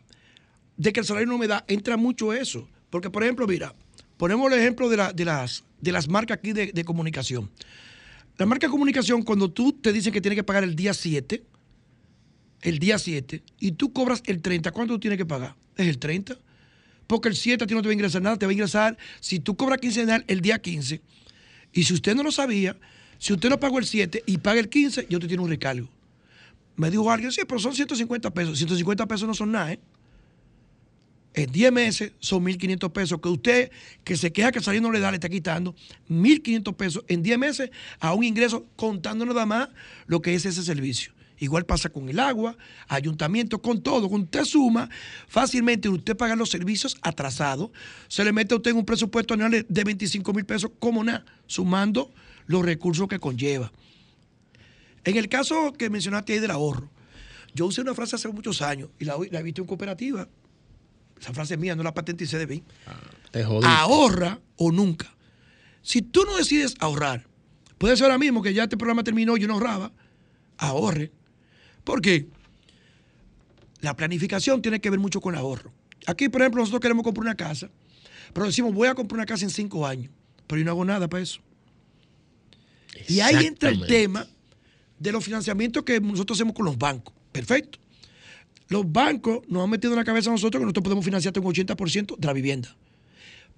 de 0.77 0.93
que 0.93 0.99
el 0.99 1.07
salario 1.07 1.27
no 1.27 1.39
me 1.39 1.47
da, 1.47 1.65
entra 1.67 1.97
mucho 1.97 2.31
eso. 2.31 2.69
Porque, 2.91 3.09
por 3.09 3.23
ejemplo, 3.23 3.47
mira, 3.47 3.73
ponemos 4.17 4.53
el 4.53 4.59
ejemplo 4.59 4.89
de, 4.89 4.97
las, 5.25 5.63
de 5.81 5.91
las 5.91 6.07
marcas 6.07 6.37
aquí 6.37 6.53
de, 6.53 6.71
de 6.71 6.83
comunicación. 6.85 7.49
La 8.37 8.45
marca 8.45 8.67
de 8.67 8.71
comunicación, 8.71 9.23
cuando 9.23 9.49
tú 9.49 9.73
te 9.73 9.91
dicen 9.91 10.13
que 10.13 10.21
tienes 10.21 10.37
que 10.37 10.43
pagar 10.43 10.63
el 10.63 10.75
día 10.75 10.93
7, 10.93 11.43
el 12.63 12.79
día 12.79 12.97
7 12.97 13.43
y 13.59 13.73
tú 13.73 13.93
cobras 13.93 14.23
el 14.25 14.41
30, 14.41 14.71
¿cuánto 14.71 14.95
tú 14.95 15.01
tienes 15.01 15.17
que 15.17 15.25
pagar? 15.25 15.55
Es 15.77 15.87
el 15.87 15.99
30. 15.99 16.37
Porque 17.05 17.29
el 17.29 17.35
7 17.35 17.63
a 17.63 17.67
ti 17.67 17.73
no 17.73 17.81
te 17.81 17.89
va 17.89 17.91
a 17.91 17.93
ingresar 17.93 18.21
nada, 18.21 18.37
te 18.37 18.45
va 18.45 18.51
a 18.51 18.53
ingresar, 18.53 18.97
si 19.19 19.39
tú 19.39 19.55
cobras 19.55 19.79
quincenal, 19.79 20.23
el 20.27 20.41
día 20.41 20.59
15. 20.59 21.01
Y 21.73 21.83
si 21.83 21.93
usted 21.93 22.15
no 22.15 22.23
lo 22.23 22.31
sabía, 22.31 22.77
si 23.19 23.33
usted 23.33 23.49
no 23.49 23.59
pagó 23.59 23.77
el 23.79 23.85
7 23.85 24.23
y 24.25 24.37
paga 24.37 24.59
el 24.59 24.69
15, 24.69 25.07
yo 25.09 25.19
te 25.19 25.27
tiene 25.27 25.43
un 25.43 25.49
recargo. 25.49 25.89
Me 26.75 26.89
dijo 26.89 27.11
alguien, 27.11 27.31
sí, 27.31 27.41
pero 27.47 27.59
son 27.59 27.75
150 27.75 28.31
pesos. 28.31 28.57
150 28.57 29.05
pesos 29.05 29.27
no 29.27 29.33
son 29.33 29.51
nada, 29.51 29.73
¿eh? 29.73 29.79
En 31.35 31.51
10 31.51 31.71
meses 31.71 32.11
son 32.19 32.45
1.500 32.45 32.91
pesos 32.91 33.19
que 33.19 33.27
usted, 33.27 33.71
que 34.03 34.15
se 34.15 34.31
queja 34.31 34.51
que 34.51 34.61
salir 34.61 34.81
no 34.81 34.91
le 34.91 34.99
da, 34.99 35.09
le 35.09 35.17
está 35.17 35.29
quitando 35.29 35.75
1.500 36.09 36.75
pesos 36.75 37.03
en 37.07 37.23
10 37.23 37.37
meses 37.39 37.71
a 37.99 38.13
un 38.13 38.23
ingreso 38.23 38.67
contando 38.75 39.25
nada 39.25 39.45
más 39.47 39.69
lo 40.05 40.21
que 40.21 40.35
es 40.35 40.45
ese 40.45 40.61
servicio. 40.61 41.11
Igual 41.43 41.65
pasa 41.65 41.89
con 41.89 42.07
el 42.07 42.21
agua, 42.21 42.55
ayuntamiento, 42.87 43.61
con 43.61 43.81
todo. 43.81 44.07
Cuando 44.07 44.23
usted 44.23 44.45
suma, 44.45 44.89
fácilmente 45.27 45.89
usted 45.89 46.15
paga 46.15 46.37
los 46.37 46.49
servicios 46.49 46.97
atrasados, 47.01 47.69
se 48.07 48.23
le 48.23 48.31
mete 48.31 48.53
a 48.53 48.57
usted 48.57 48.71
en 48.71 48.77
un 48.77 48.85
presupuesto 48.85 49.33
anual 49.33 49.65
de 49.67 49.83
25 49.83 50.31
mil 50.31 50.45
pesos 50.45 50.71
como 50.79 51.03
nada, 51.03 51.25
sumando 51.45 52.13
los 52.47 52.63
recursos 52.63 53.09
que 53.09 53.19
conlleva. 53.19 53.73
En 55.03 55.17
el 55.17 55.27
caso 55.27 55.73
que 55.73 55.89
mencionaste 55.89 56.31
ahí 56.31 56.39
del 56.39 56.51
ahorro, 56.51 56.89
yo 57.53 57.65
usé 57.65 57.81
una 57.81 57.93
frase 57.93 58.15
hace 58.15 58.29
muchos 58.29 58.61
años 58.61 58.89
y 58.97 59.03
la, 59.03 59.17
he 59.17 59.43
visto 59.43 59.61
en 59.61 59.67
cooperativa. 59.67 60.29
Esa 61.19 61.33
frase 61.33 61.55
es 61.55 61.59
mía, 61.59 61.75
no 61.75 61.83
la 61.83 61.93
patenticé 61.93 62.37
de 62.37 62.47
mí. 62.47 62.63
Ah, 62.87 63.81
Ahorra 63.81 64.39
o 64.55 64.71
nunca. 64.71 65.13
Si 65.81 66.01
tú 66.01 66.23
no 66.23 66.37
decides 66.37 66.75
ahorrar, 66.79 67.27
puede 67.77 67.97
ser 67.97 68.05
ahora 68.05 68.17
mismo 68.17 68.41
que 68.41 68.53
ya 68.53 68.63
este 68.63 68.77
programa 68.77 69.03
terminó 69.03 69.35
y 69.35 69.41
yo 69.41 69.49
no 69.49 69.55
ahorraba, 69.55 69.91
ahorre 70.57 71.11
porque 71.83 72.27
la 73.81 73.95
planificación 73.95 74.61
tiene 74.61 74.79
que 74.79 74.89
ver 74.89 74.99
mucho 74.99 75.19
con 75.21 75.33
el 75.33 75.39
ahorro. 75.39 75.71
Aquí, 76.07 76.29
por 76.29 76.41
ejemplo, 76.41 76.61
nosotros 76.61 76.81
queremos 76.81 77.03
comprar 77.03 77.23
una 77.23 77.35
casa, 77.35 77.69
pero 78.33 78.45
decimos, 78.45 78.73
voy 78.73 78.87
a 78.87 78.95
comprar 78.95 79.19
una 79.19 79.25
casa 79.25 79.43
en 79.45 79.49
cinco 79.49 79.85
años, 79.85 80.11
pero 80.47 80.59
yo 80.59 80.65
no 80.65 80.71
hago 80.71 80.85
nada 80.85 81.07
para 81.07 81.23
eso. 81.23 81.41
Y 83.07 83.19
ahí 83.19 83.45
entra 83.45 83.69
el 83.69 83.85
tema 83.85 84.27
de 84.99 85.11
los 85.11 85.23
financiamientos 85.23 85.83
que 85.83 85.99
nosotros 85.99 86.37
hacemos 86.37 86.53
con 86.53 86.65
los 86.65 86.77
bancos. 86.77 87.13
Perfecto. 87.31 87.79
Los 88.69 88.89
bancos 88.89 89.41
nos 89.47 89.63
han 89.63 89.69
metido 89.69 89.93
en 89.93 89.99
la 89.99 90.05
cabeza 90.05 90.29
a 90.29 90.33
nosotros 90.33 90.59
que 90.59 90.65
nosotros 90.65 90.83
podemos 90.83 91.03
financiar 91.03 91.37
un 91.37 91.45
80% 91.45 92.17
de 92.17 92.27
la 92.27 92.33
vivienda. 92.33 92.75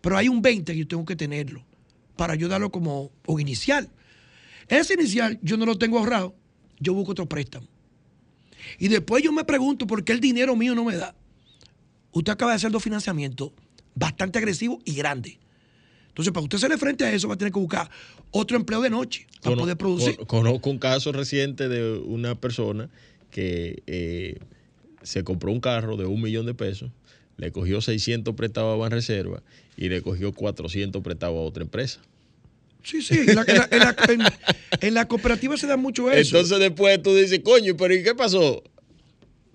Pero 0.02 0.18
hay 0.18 0.28
un 0.28 0.42
20% 0.42 0.66
que 0.66 0.78
yo 0.78 0.88
tengo 0.88 1.06
que 1.06 1.16
tenerlo 1.16 1.64
para 2.16 2.34
ayudarlo 2.34 2.72
como 2.72 3.12
un 3.28 3.42
inicial. 3.42 3.90
Ese 4.68 4.96
inicial 4.96 5.40
yo 5.42 5.58
no 5.58 5.66
lo 5.66 5.78
tengo 5.78 6.00
ahorrado, 6.00 6.36
yo 6.80 6.94
busco 6.94 7.12
otro 7.12 7.28
préstamo. 7.28 7.68
Y 8.80 8.88
después 8.88 9.24
yo 9.24 9.32
me 9.32 9.44
pregunto 9.46 9.88
por 9.88 10.04
qué 10.04 10.14
el 10.14 10.20
dinero 10.20 10.56
mío 10.56 10.76
no 10.76 10.84
me 10.86 10.96
da. 10.96 11.16
Usted 12.12 12.32
acaba 12.32 12.52
de 12.52 12.58
hacer 12.58 12.72
dos 12.72 12.84
financiamientos 12.84 13.52
bastante 13.94 14.40
agresivos 14.40 14.80
y 14.86 14.96
grandes. 14.96 15.38
Entonces, 16.10 16.32
para 16.34 16.44
usted 16.44 16.58
hacerle 16.58 16.78
frente 16.78 17.04
a 17.04 17.12
eso, 17.12 17.28
va 17.28 17.34
a 17.34 17.38
tener 17.38 17.52
que 17.52 17.60
buscar 17.60 17.90
otro 18.32 18.56
empleo 18.56 18.82
de 18.82 18.90
noche 18.90 19.28
para 19.42 19.58
poder 19.58 19.76
producir. 19.76 20.16
Conozco 20.28 20.70
un 20.70 20.80
caso 20.80 21.12
reciente 21.12 21.68
de 21.68 22.00
una 22.00 22.36
persona 22.36 22.90
que 23.32 23.84
eh, 23.86 24.40
se 25.04 25.26
compró 25.26 25.52
un 25.52 25.60
carro 25.60 25.98
de 25.98 26.06
un 26.06 26.22
millón 26.22 26.46
de 26.46 26.54
pesos, 26.54 26.90
le 27.36 27.52
cogió 27.52 27.82
600 27.82 28.34
prestados 28.36 28.86
a 28.86 28.90
Reserva 28.90 29.44
y 29.76 29.90
le 29.90 30.02
cogió 30.02 30.32
400 30.32 31.02
prestados 31.02 31.36
a 31.36 31.42
otra 31.42 31.64
empresa. 31.64 32.00
Sí, 32.86 33.02
sí, 33.02 33.18
en 34.82 34.94
la, 34.94 35.08
cooperativa 35.08 35.58
se 35.58 35.66
da 35.66 35.76
mucho 35.76 36.12
eso. 36.12 36.38
Entonces 36.38 36.60
después 36.60 37.02
tú 37.02 37.16
dices, 37.16 37.40
coño, 37.44 37.76
pero 37.76 37.96
¿y 37.96 38.04
qué 38.04 38.14
pasó? 38.14 38.64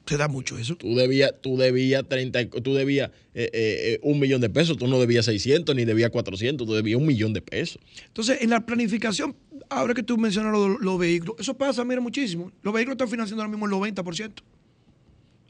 Se 0.04 0.16
da 0.16 0.26
mucho 0.26 0.58
eso. 0.58 0.74
Tú 0.74 0.96
debías, 0.96 1.32
tú 1.40 1.56
debías 1.56 2.08
30, 2.08 2.50
tú 2.50 2.74
debías 2.74 3.10
eh, 3.32 3.48
eh, 3.52 4.00
un 4.02 4.18
millón 4.18 4.40
de 4.40 4.50
pesos, 4.50 4.76
tú 4.76 4.88
no 4.88 4.98
debías 4.98 5.26
600 5.26 5.76
ni 5.76 5.84
debías 5.84 6.10
400, 6.10 6.66
tú 6.66 6.74
debías 6.74 6.98
un 6.98 7.06
millón 7.06 7.32
de 7.32 7.40
pesos. 7.40 7.80
Entonces, 8.08 8.38
en 8.40 8.50
la 8.50 8.66
planificación, 8.66 9.36
ahora 9.68 9.94
que 9.94 10.02
tú 10.02 10.18
mencionas 10.18 10.52
los, 10.80 10.98
vehículos, 10.98 11.36
eso 11.38 11.56
pasa, 11.56 11.84
mira, 11.84 12.00
muchísimo. 12.00 12.50
Los 12.62 12.74
vehículos 12.74 12.94
están 12.94 13.08
financiando 13.08 13.44
ahora 13.44 13.56
mismo 13.56 13.66
el 13.66 13.94
90% 13.94 14.42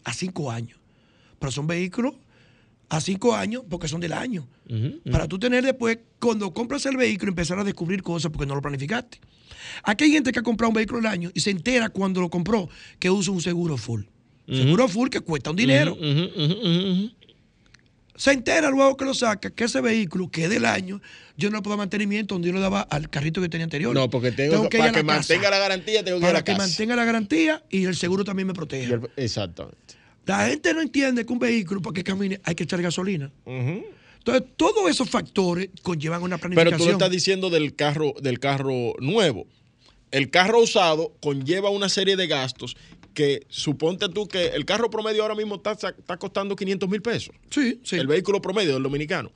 a 0.04 0.12
cinco 0.12 0.50
años. 0.50 0.78
Pero 1.38 1.50
son 1.50 1.66
vehículos 1.66 2.14
a 2.90 3.00
cinco 3.00 3.34
años 3.34 3.62
porque 3.70 3.88
son 3.88 4.00
del 4.00 4.12
año. 4.12 4.46
Para 5.10 5.26
tú 5.26 5.38
tener 5.38 5.64
después, 5.64 5.98
cuando 6.18 6.52
compras 6.52 6.84
el 6.86 6.96
vehículo, 6.96 7.30
empezar 7.30 7.58
a 7.58 7.64
descubrir 7.64 8.02
cosas 8.02 8.30
porque 8.30 8.46
no 8.46 8.54
lo 8.54 8.60
planificaste. 8.60 9.18
Aquí 9.84 10.04
hay 10.04 10.12
gente 10.12 10.32
que 10.32 10.40
ha 10.40 10.42
comprado 10.42 10.70
un 10.70 10.74
vehículo 10.74 10.98
del 10.98 11.06
año 11.06 11.30
y 11.32 11.40
se 11.40 11.50
entera 11.50 11.88
cuando 11.88 12.20
lo 12.20 12.28
compró 12.28 12.68
que 12.98 13.08
usa 13.08 13.32
un 13.32 13.40
seguro 13.40 13.76
full. 13.76 14.02
Seguro 14.48 14.88
full 14.88 15.08
que 15.08 15.20
cuesta 15.20 15.50
un 15.50 15.56
dinero. 15.56 15.96
Se 18.16 18.32
entera 18.32 18.68
luego 18.70 18.96
que 18.96 19.04
lo 19.06 19.14
saca 19.14 19.50
que 19.50 19.64
ese 19.64 19.80
vehículo 19.80 20.28
que 20.28 20.44
es 20.44 20.50
del 20.50 20.66
año, 20.66 21.00
yo 21.38 21.48
no 21.48 21.56
le 21.56 21.62
puedo 21.62 21.76
dar 21.76 21.78
mantenimiento 21.78 22.34
donde 22.34 22.48
yo 22.48 22.52
lo 22.52 22.60
daba 22.60 22.82
al 22.82 23.08
carrito 23.08 23.40
que 23.40 23.48
tenía 23.48 23.64
anterior. 23.64 23.94
No, 23.94 24.10
porque 24.10 24.32
tengo, 24.32 24.68
que 24.68 24.76
para 24.76 24.92
que 24.92 25.02
mantenga 25.04 25.48
la 25.48 25.58
garantía, 25.58 26.04
tengo 26.04 26.18
que 26.18 26.26
ir 26.26 26.30
a 26.30 26.32
la 26.34 26.44
que 26.44 26.54
mantenga 26.54 26.96
la 26.96 27.04
garantía 27.04 27.62
y 27.70 27.84
el 27.84 27.94
seguro 27.94 28.24
también 28.24 28.48
me 28.48 28.52
proteja. 28.52 29.00
Exactamente. 29.16 29.99
La 30.26 30.46
gente 30.46 30.72
no 30.74 30.80
entiende 30.80 31.24
que 31.24 31.32
un 31.32 31.38
vehículo 31.38 31.80
para 31.80 31.94
que 31.94 32.04
camine 32.04 32.40
hay 32.44 32.54
que 32.54 32.64
echar 32.64 32.80
gasolina. 32.82 33.32
Entonces, 33.46 34.44
todos 34.56 34.88
esos 34.90 35.08
factores 35.08 35.70
conllevan 35.82 36.22
una 36.22 36.36
Pero 36.38 36.54
planificación. 36.54 36.78
tú 36.78 36.84
lo 36.86 36.92
estás 36.92 37.10
diciendo 37.10 37.50
del 37.50 37.74
carro, 37.74 38.14
del 38.20 38.38
carro 38.38 38.94
nuevo. 39.00 39.46
El 40.10 40.30
carro 40.30 40.60
usado 40.60 41.14
conlleva 41.20 41.70
una 41.70 41.88
serie 41.88 42.16
de 42.16 42.26
gastos 42.26 42.76
que 43.14 43.46
suponte 43.48 44.08
tú 44.08 44.28
que 44.28 44.48
el 44.48 44.64
carro 44.64 44.90
promedio 44.90 45.22
ahora 45.22 45.34
mismo 45.34 45.56
está, 45.56 45.72
está 45.72 46.16
costando 46.16 46.54
500 46.54 46.88
mil 46.88 47.02
pesos. 47.02 47.34
Sí, 47.50 47.80
sí. 47.82 47.96
El 47.96 48.06
vehículo 48.06 48.40
promedio 48.40 48.74
del 48.74 48.82
dominicano. 48.82 49.32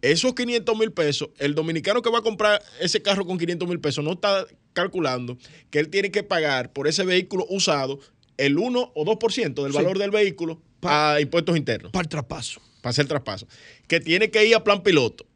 Esos 0.00 0.34
500 0.34 0.78
mil 0.78 0.92
pesos, 0.92 1.30
el 1.38 1.54
dominicano 1.54 2.02
que 2.02 2.10
va 2.10 2.18
a 2.18 2.22
comprar 2.22 2.62
ese 2.80 3.02
carro 3.02 3.26
con 3.26 3.36
500 3.36 3.68
mil 3.68 3.80
pesos 3.80 4.04
no 4.04 4.12
está 4.12 4.46
calculando 4.72 5.36
que 5.70 5.80
él 5.80 5.88
tiene 5.88 6.10
que 6.12 6.22
pagar 6.22 6.72
por 6.72 6.86
ese 6.86 7.04
vehículo 7.04 7.46
usado 7.50 7.98
el 8.38 8.56
1 8.58 8.92
o 8.94 9.04
2% 9.04 9.62
del 9.62 9.72
Sí. 9.72 9.76
valor 9.76 9.98
del 9.98 10.10
vehículo 10.10 10.60
Pa- 10.80 11.14
a 11.14 11.20
impuestos 11.20 11.56
internos 11.56 11.92
Para 11.92 12.04
el 12.04 12.08
traspaso. 12.08 12.60
para 12.80 12.90
hacer 12.90 13.02
el 13.02 13.08
traspaso. 13.08 13.46
Que 13.86 14.00
tiene 14.00 14.30
que 14.30 14.44
ir 14.46 14.54
a 14.54 14.64
plan 14.64 14.82
piloto. 14.82 15.26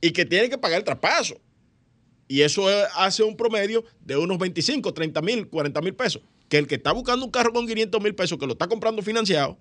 Y 0.00 0.10
que 0.10 0.24
tiene 0.24 0.48
que 0.50 0.58
pagar 0.58 0.78
el 0.78 0.84
traspaso. 0.84 1.40
Y 2.28 2.42
eso 2.42 2.66
hace 2.96 3.22
un 3.22 3.36
promedio 3.36 3.84
de 4.00 4.16
unos 4.16 4.38
25, 4.38 4.92
30 4.92 5.22
mil, 5.22 5.48
40 5.48 5.80
mil 5.80 5.94
pesos. 5.94 6.22
Que 6.48 6.58
el 6.58 6.66
que 6.66 6.76
está 6.76 6.92
buscando 6.92 7.24
un 7.24 7.30
carro 7.30 7.52
con 7.52 7.66
500 7.66 8.02
mil 8.02 8.14
pesos, 8.14 8.38
que 8.38 8.46
lo 8.46 8.52
está 8.52 8.68
comprando 8.68 9.02
financiado, 9.02 9.58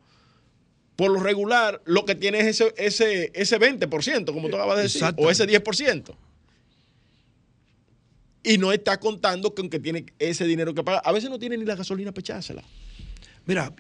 por 0.96 1.12
lo 1.12 1.20
regular, 1.20 1.82
lo 1.86 2.06
que 2.06 2.16
tiene 2.16 2.40
es 2.40 2.46
ese, 2.62 2.74
ese, 2.78 3.32
ese 3.36 3.60
20%, 3.60 4.34
como 4.34 4.50
tú 4.50 4.56
acabas 4.56 4.78
de 4.78 4.84
decir, 4.84 5.04
o 5.18 5.30
ese 5.30 5.46
10%. 5.46 6.16
Y 8.46 8.60
no 8.60 8.72
está 8.72 9.00
contando 9.00 9.56
con 9.56 9.70
que 9.70 9.80
tiene 9.80 10.06
ese 10.20 10.46
dinero 10.46 10.74
que 10.74 10.84
pagar. 10.84 11.02
A 11.04 11.12
veces 11.12 11.30
no 11.30 11.40
tiene 11.40 11.58
ni 11.58 11.66
la 11.66 11.76
gasolina 11.76 12.12
para 12.12 12.22
echársela. 12.22 12.64
Mira, 13.46 13.74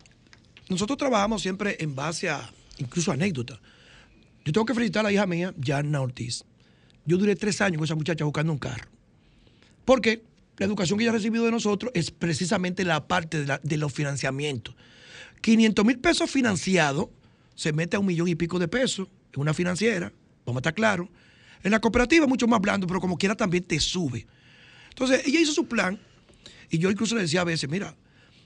nosotros 0.69 0.97
trabajamos 0.97 1.43
siempre 1.43 1.77
en 1.79 1.95
base 1.95 2.29
a, 2.29 2.51
incluso 2.79 3.11
anécdotas. 3.11 3.59
Yo 4.43 4.51
tengo 4.51 4.65
que 4.65 4.73
felicitar 4.73 5.01
a 5.01 5.03
la 5.03 5.11
hija 5.11 5.27
mía, 5.27 5.53
Janna 5.63 6.01
Ortiz. 6.01 6.43
Yo 7.05 7.17
duré 7.17 7.35
tres 7.35 7.61
años 7.61 7.77
con 7.77 7.85
esa 7.85 7.95
muchacha 7.95 8.25
buscando 8.25 8.51
un 8.51 8.59
carro. 8.59 8.89
Porque 9.85 10.23
la 10.57 10.65
educación 10.65 10.97
que 10.97 11.03
ella 11.03 11.11
ha 11.11 11.15
recibido 11.15 11.45
de 11.45 11.51
nosotros 11.51 11.91
es 11.93 12.09
precisamente 12.09 12.83
la 12.83 13.07
parte 13.07 13.45
de, 13.45 13.59
de 13.61 13.77
los 13.77 13.93
financiamientos. 13.93 14.75
500 15.41 15.85
mil 15.85 15.99
pesos 15.99 16.31
financiados 16.31 17.09
se 17.53 17.71
mete 17.71 17.97
a 17.97 17.99
un 17.99 18.07
millón 18.07 18.27
y 18.27 18.35
pico 18.35 18.57
de 18.57 18.67
pesos 18.67 19.07
en 19.33 19.41
una 19.41 19.53
financiera, 19.53 20.11
vamos 20.45 20.57
a 20.57 20.61
estar 20.61 20.73
claros. 20.73 21.07
En 21.63 21.71
la 21.71 21.79
cooperativa 21.79 22.25
es 22.25 22.29
mucho 22.29 22.47
más 22.47 22.61
blando, 22.61 22.87
pero 22.87 22.99
como 22.99 23.17
quiera 23.17 23.35
también 23.35 23.63
te 23.63 23.79
sube. 23.79 24.25
Entonces, 24.95 25.27
ella 25.27 25.41
hizo 25.41 25.51
su 25.51 25.67
plan 25.67 25.99
y 26.69 26.77
yo 26.77 26.89
incluso 26.89 27.15
le 27.15 27.21
decía 27.23 27.41
a 27.41 27.43
veces, 27.43 27.69
mira, 27.69 27.97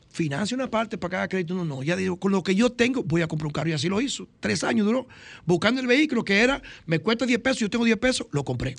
financia 0.09 0.55
una 0.55 0.67
parte 0.67 0.97
para 0.97 1.11
cada 1.11 1.27
crédito. 1.27 1.53
No, 1.53 1.63
no, 1.63 1.83
ya 1.83 1.95
digo, 1.95 2.17
con 2.17 2.31
lo 2.31 2.41
que 2.41 2.55
yo 2.55 2.71
tengo 2.71 3.03
voy 3.03 3.21
a 3.21 3.27
comprar 3.27 3.45
un 3.45 3.53
carro 3.53 3.69
y 3.69 3.73
así 3.73 3.87
lo 3.87 4.01
hizo. 4.01 4.27
Tres 4.39 4.63
años 4.63 4.87
duró 4.87 5.07
buscando 5.45 5.79
el 5.79 5.85
vehículo 5.85 6.23
que 6.23 6.39
era, 6.39 6.59
me 6.87 6.97
cuesta 6.97 7.27
10 7.27 7.39
pesos, 7.39 7.59
yo 7.59 7.69
tengo 7.69 7.85
10 7.85 7.97
pesos, 7.99 8.25
lo 8.31 8.43
compré. 8.43 8.75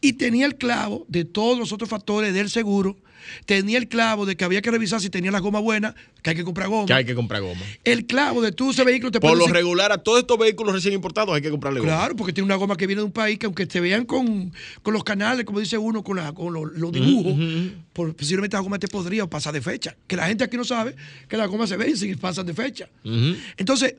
Y 0.00 0.14
tenía 0.14 0.46
el 0.46 0.56
clavo 0.56 1.04
de 1.08 1.24
todos 1.24 1.58
los 1.58 1.72
otros 1.72 1.88
factores 1.90 2.32
del 2.34 2.50
seguro, 2.50 2.96
tenía 3.44 3.76
el 3.78 3.88
clavo 3.88 4.24
de 4.26 4.36
que 4.36 4.44
había 4.44 4.62
que 4.62 4.70
revisar 4.70 5.00
si 5.00 5.10
tenía 5.10 5.30
la 5.30 5.40
goma 5.40 5.58
buena, 5.60 5.94
que 6.22 6.30
hay 6.30 6.36
que 6.36 6.44
comprar 6.44 6.68
goma. 6.68 6.86
Que 6.86 6.94
hay 6.94 7.04
que 7.04 7.14
comprar 7.14 7.42
goma. 7.42 7.60
El 7.84 8.06
clavo 8.06 8.40
de 8.40 8.52
tú 8.52 8.70
ese 8.70 8.84
vehículo 8.84 9.10
te 9.10 9.20
Por 9.20 9.32
lo 9.36 9.44
decir- 9.44 9.54
regular, 9.54 9.92
a 9.92 9.98
todos 9.98 10.20
estos 10.20 10.38
vehículos 10.38 10.72
recién 10.74 10.94
importados 10.94 11.34
hay 11.34 11.42
que 11.42 11.50
comprarle 11.50 11.80
goma. 11.80 11.92
Claro, 11.92 12.16
porque 12.16 12.32
tiene 12.32 12.46
una 12.46 12.54
goma 12.54 12.76
que 12.76 12.86
viene 12.86 13.00
de 13.00 13.06
un 13.06 13.12
país 13.12 13.38
que 13.38 13.46
aunque 13.46 13.66
te 13.66 13.80
vean 13.80 14.04
con, 14.06 14.52
con 14.82 14.94
los 14.94 15.04
canales, 15.04 15.44
como 15.44 15.60
dice 15.60 15.76
uno, 15.76 16.02
con, 16.02 16.16
la- 16.16 16.32
con 16.32 16.52
los, 16.54 16.72
los 16.72 16.90
dibujos, 16.92 17.34
por- 17.92 18.14
posiblemente 18.16 18.56
la 18.56 18.62
goma 18.62 18.78
te 18.78 18.88
podría 18.88 19.26
pasar 19.26 19.52
de 19.52 19.60
fecha. 19.60 19.94
Que 20.06 20.16
la 20.16 20.26
gente 20.26 20.44
aquí 20.44 20.56
no 20.56 20.64
sabe 20.64 20.94
que 21.28 21.36
las 21.36 21.48
gomas 21.48 21.68
se 21.68 21.76
vencen 21.76 22.10
y 22.10 22.14
pasan 22.16 22.46
de 22.46 22.54
fecha. 22.54 22.88
Entonces, 23.56 23.96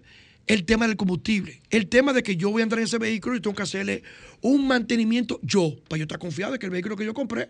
el 0.48 0.66
tema 0.66 0.88
del 0.88 0.98
combustible, 0.98 1.62
el 1.70 1.88
tema 1.88 2.12
de 2.14 2.24
que 2.24 2.36
yo 2.36 2.50
voy 2.50 2.62
a 2.62 2.64
entrar 2.64 2.80
en 2.80 2.86
ese 2.86 2.98
vehículo 2.98 3.36
y 3.36 3.40
tengo 3.42 3.56
que 3.56 3.64
hacerle 3.64 4.04
un 4.42 4.68
mantenimiento 4.68 5.40
yo, 5.44 5.76
para 5.88 5.98
yo 6.00 6.04
estar 6.04 6.18
confiado 6.20 6.54
de 6.54 6.60
que 6.60 6.66
el 6.66 6.72
vehículo 6.72 6.96
que 6.96 7.06
yo 7.06 7.14
compré 7.14 7.50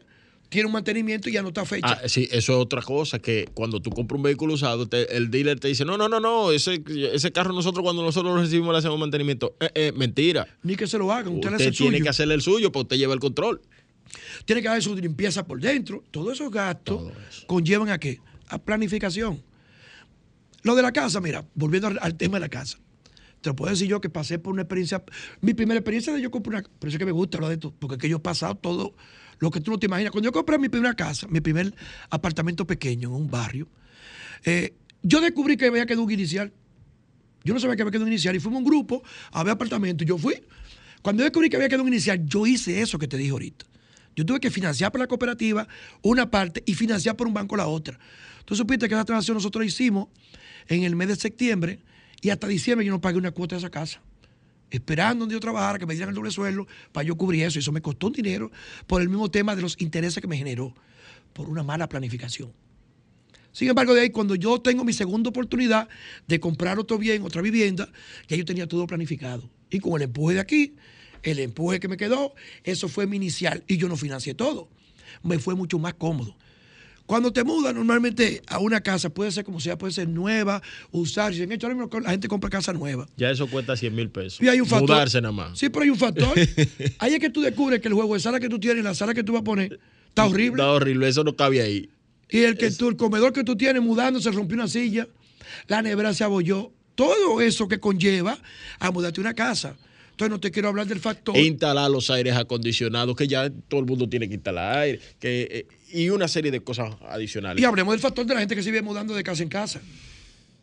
tiene 0.50 0.66
un 0.66 0.74
mantenimiento 0.74 1.30
y 1.30 1.34
ya 1.34 1.44
no 1.44 1.50
está 1.50 1.64
fecha. 1.64 1.88
Ah, 2.04 2.10
sí, 2.10 2.28
eso 2.32 2.54
es 2.54 2.58
otra 2.60 2.82
cosa, 2.82 3.20
que 3.20 3.48
cuando 3.54 3.80
tú 3.82 3.92
compras 3.92 4.18
un 4.18 4.24
vehículo 4.24 4.56
usado, 4.56 4.88
te- 4.88 5.16
el 5.16 5.30
dealer 5.30 5.60
te 5.60 5.68
dice, 5.68 5.86
no, 5.86 5.96
no, 5.96 6.10
no, 6.10 6.20
no, 6.20 6.52
ese, 6.52 6.82
ese 7.14 7.32
carro 7.32 7.54
nosotros 7.54 7.84
cuando 7.84 8.02
nosotros 8.02 8.34
lo 8.36 8.42
recibimos 8.42 8.72
le 8.74 8.80
hacemos 8.80 8.98
mantenimiento. 9.00 9.56
Eh, 9.60 9.70
eh, 9.76 9.92
mentira. 9.96 10.48
Ni 10.64 10.76
que 10.76 10.88
se 10.88 10.98
lo 10.98 11.12
hagan, 11.12 11.36
usted, 11.36 11.50
le 11.52 11.56
hace 11.58 11.64
Usted 11.66 11.68
el 11.74 11.78
tiene 11.78 11.92
suyo. 11.98 12.04
que 12.04 12.10
hacerle 12.10 12.34
el 12.34 12.42
suyo 12.42 12.72
para 12.72 12.82
usted 12.82 12.98
llevar 12.98 13.14
el 13.14 13.20
control. 13.22 13.62
tiene 14.46 14.64
que 14.64 14.68
hacer 14.70 14.82
su 14.82 14.96
limpieza 14.96 15.46
por 15.46 15.62
dentro. 15.62 16.04
Todos 16.10 16.34
esos 16.34 16.50
gastos 16.52 17.12
conllevan 17.46 17.90
a 17.90 18.00
qué? 18.00 18.20
A 18.48 18.58
planificación. 18.58 19.44
Lo 20.64 20.76
de 20.76 20.82
la 20.82 20.92
casa, 20.92 21.22
mira, 21.22 21.46
volviendo 21.56 21.88
al, 21.88 22.16
tema 22.16 22.36
de 22.38 22.42
la 22.42 22.50
casa. 22.50 22.78
Te 23.42 23.50
lo 23.50 23.56
puedo 23.56 23.72
decir 23.72 23.88
yo 23.88 24.02
que 24.02 24.10
pasé 24.10 24.40
por 24.40 24.54
una 24.54 24.64
experiencia. 24.64 25.04
Mi 25.42 25.54
primera 25.54 25.80
experiencia 25.80 26.14
de 26.14 26.22
yo 26.22 26.30
compré 26.30 26.58
una. 26.58 26.64
Por 26.64 26.90
eso 26.90 26.96
es 26.96 27.00
que 27.00 27.06
me 27.06 27.12
gusta 27.12 27.38
hablar 27.38 27.50
de 27.50 27.56
esto, 27.56 27.74
porque 27.80 27.96
es 27.96 28.02
que 28.02 28.10
yo 28.10 28.18
he 28.18 28.22
pasado 28.22 28.56
todo 28.56 28.96
lo 29.40 29.52
que 29.52 29.62
tú 29.62 29.72
no 29.72 29.80
te 29.80 29.86
imaginas. 29.86 30.12
Cuando 30.12 30.28
yo 30.28 30.34
compré 30.34 30.60
mi 30.60 30.68
primera 30.68 30.94
casa, 30.94 31.28
mi 31.30 31.40
primer 31.40 31.74
apartamento 32.10 32.68
pequeño 32.68 33.10
en 33.10 33.16
un 33.16 33.30
barrio, 33.30 33.70
eh, 34.44 34.74
yo 35.02 35.22
descubrí 35.22 35.56
que 35.56 35.68
había 35.68 35.86
quedado 35.86 36.04
un 36.04 36.12
inicial. 36.12 36.52
Yo 37.46 37.54
no 37.54 37.60
sabía 37.62 37.78
que 37.78 37.84
había 37.84 37.92
quedado 37.92 38.06
un 38.06 38.12
inicial 38.12 38.36
y 38.36 38.40
fuimos 38.40 38.60
un 38.60 38.66
grupo 38.66 39.02
a 39.32 39.44
ver 39.44 39.54
apartamentos. 39.54 40.06
Yo 40.06 40.18
fui. 40.18 40.36
Cuando 41.02 41.22
yo 41.22 41.26
descubrí 41.26 41.50
que 41.50 41.56
había 41.56 41.70
quedado 41.70 41.84
un 41.84 41.90
inicial, 41.90 42.26
yo 42.26 42.46
hice 42.46 42.82
eso 42.82 43.00
que 43.00 43.08
te 43.08 43.16
dije 43.16 43.32
ahorita. 43.32 43.66
Yo 44.16 44.26
tuve 44.26 44.42
que 44.42 44.52
financiar 44.52 44.92
por 44.92 45.00
la 45.00 45.08
cooperativa 45.08 45.66
una 46.02 46.30
parte 46.30 46.62
y 46.66 46.74
financiar 46.74 47.16
por 47.16 47.28
un 47.28 47.34
banco 47.34 47.56
la 47.56 47.68
otra. 47.68 47.98
Tú 48.44 48.56
supiste 48.56 48.90
que 48.90 48.96
esa 48.96 49.06
transacción 49.06 49.36
nosotros 49.36 49.66
hicimos 49.66 50.10
en 50.70 50.84
el 50.84 50.96
mes 50.96 51.10
de 51.10 51.16
septiembre 51.16 51.80
y 52.22 52.30
hasta 52.30 52.48
diciembre 52.48 52.86
yo 52.86 52.94
no 52.94 53.02
pagué 53.02 53.18
una 53.18 53.32
cuota 53.32 53.56
de 53.56 53.60
esa 53.60 53.70
casa. 53.70 54.02
Esperando 54.70 55.24
donde 55.24 55.34
yo 55.34 55.40
trabajara, 55.40 55.80
que 55.80 55.86
me 55.88 55.96
dieran 55.96 56.10
el 56.10 56.16
doble 56.16 56.32
sueldo 56.32 56.68
para 56.92 57.04
yo 57.04 57.16
cubrir 57.16 57.44
eso. 57.44 57.58
Y 57.58 57.62
eso 57.62 57.72
me 57.72 57.82
costó 57.82 58.08
un 58.08 58.14
dinero 58.14 58.52
por 58.86 59.02
el 59.02 59.10
mismo 59.10 59.30
tema 59.32 59.56
de 59.56 59.64
los 59.64 59.76
intereses 59.82 60.22
que 60.22 60.28
me 60.28 60.38
generó, 60.38 60.76
por 61.34 61.50
una 61.50 61.64
mala 61.64 61.90
planificación. 61.90 62.54
Sin 63.52 63.68
embargo, 63.68 63.96
de 63.96 64.02
ahí, 64.02 64.10
cuando 64.12 64.36
yo 64.36 64.62
tengo 64.62 64.84
mi 64.84 64.94
segunda 64.94 65.32
oportunidad 65.32 65.90
de 66.28 66.40
comprar 66.40 66.78
otro 66.78 67.00
bien, 67.00 67.24
otra 67.24 67.42
vivienda, 67.42 67.90
ya 68.28 68.38
yo 68.38 68.46
tenía 68.46 68.68
todo 68.68 68.86
planificado. 68.86 69.50
Y 69.72 69.80
con 69.80 69.96
el 69.96 70.04
empuje 70.04 70.36
de 70.36 70.40
aquí, 70.40 70.76
el 71.24 71.40
empuje 71.40 71.80
que 71.80 71.88
me 71.88 71.98
quedó, 71.98 72.36
eso 72.64 72.88
fue 72.88 73.08
mi 73.08 73.16
inicial 73.16 73.64
y 73.68 73.78
yo 73.78 73.90
no 73.90 73.98
financié 73.98 74.36
todo. 74.36 74.70
Me 75.24 75.40
fue 75.40 75.56
mucho 75.56 75.80
más 75.80 75.96
cómodo. 75.96 76.38
Cuando 77.10 77.34
te 77.34 77.44
mudas 77.44 77.74
normalmente 77.74 78.44
a 78.46 78.60
una 78.60 78.82
casa, 78.82 79.10
puede 79.10 79.32
ser 79.32 79.44
como 79.44 79.60
sea, 79.60 79.76
puede 79.80 79.92
ser 79.92 80.08
nueva, 80.08 80.62
usar. 80.92 81.34
Si 81.34 81.42
en 81.42 81.52
hecho, 81.52 81.66
ahora 81.66 81.76
mismo 81.76 82.00
la 82.02 82.12
gente 82.12 82.28
compra 82.28 82.52
casa 82.52 82.72
nueva. 82.72 83.08
Ya 83.18 83.32
eso 83.32 83.48
cuesta 83.48 83.76
100 83.76 83.96
mil 83.96 84.12
pesos. 84.12 84.40
Y 84.44 84.48
hay 84.48 84.62
un 84.62 84.68
factor. 84.68 84.90
Mudarse 84.92 85.20
nada 85.20 85.32
más. 85.32 85.58
Sí, 85.58 85.70
pero 85.70 85.82
hay 85.86 85.90
un 85.90 85.98
factor. 85.98 86.38
Ahí 87.00 87.16
es 87.16 87.20
que 87.20 87.32
tú 87.32 87.42
descubres 87.42 87.82
que 87.82 87.88
el 87.88 87.96
juego 87.96 88.14
de 88.14 88.20
sala 88.20 88.40
que 88.40 88.48
tú 88.48 88.60
tienes, 88.60 88.84
la 88.84 88.94
sala 88.94 89.16
que 89.16 89.24
tú 89.24 89.34
vas 89.34 89.42
a 89.42 89.44
poner, 89.44 89.80
está 90.08 90.28
horrible. 90.28 90.62
Está 90.62 90.72
horrible, 90.72 91.08
eso 91.08 91.24
no 91.24 91.36
cabe 91.36 91.64
ahí. 91.64 91.90
Y 92.30 92.42
el 92.42 92.60
que 92.60 92.70
tú, 92.70 92.90
el 92.90 92.96
comedor 92.96 93.34
que 93.34 93.44
tú 93.44 93.56
tienes 93.56 93.82
mudando, 93.82 94.22
se 94.22 94.30
rompió 94.30 94.54
una 94.56 94.68
silla, 94.68 95.08
la 95.68 95.82
nevera 95.82 96.14
se 96.14 96.24
abolló. 96.24 96.72
Todo 96.94 97.42
eso 97.42 97.68
que 97.68 97.80
conlleva 97.80 98.38
a 98.78 98.92
mudarte 98.92 99.20
a 99.20 99.24
una 99.24 99.34
casa. 99.34 99.78
Entonces 100.20 100.32
no 100.32 100.40
te 100.42 100.52
quiero 100.52 100.68
hablar 100.68 100.86
del 100.86 101.00
factor. 101.00 101.34
E 101.38 101.44
instalar 101.44 101.90
los 101.90 102.10
aires 102.10 102.36
acondicionados, 102.36 103.16
que 103.16 103.26
ya 103.26 103.50
todo 103.50 103.80
el 103.80 103.86
mundo 103.86 104.10
tiene 104.10 104.28
que 104.28 104.34
instalar 104.34 104.80
aire, 104.80 105.00
que, 105.18 105.48
eh, 105.50 105.68
y 105.98 106.10
una 106.10 106.28
serie 106.28 106.52
de 106.52 106.60
cosas 106.60 106.94
adicionales. 107.08 107.62
Y 107.62 107.66
hablemos 107.66 107.94
del 107.94 108.02
factor 108.02 108.26
de 108.26 108.34
la 108.34 108.42
gente 108.42 108.54
que 108.54 108.62
se 108.62 108.70
vive 108.70 108.82
mudando 108.82 109.16
de 109.16 109.24
casa 109.24 109.44
en 109.44 109.48
casa. 109.48 109.80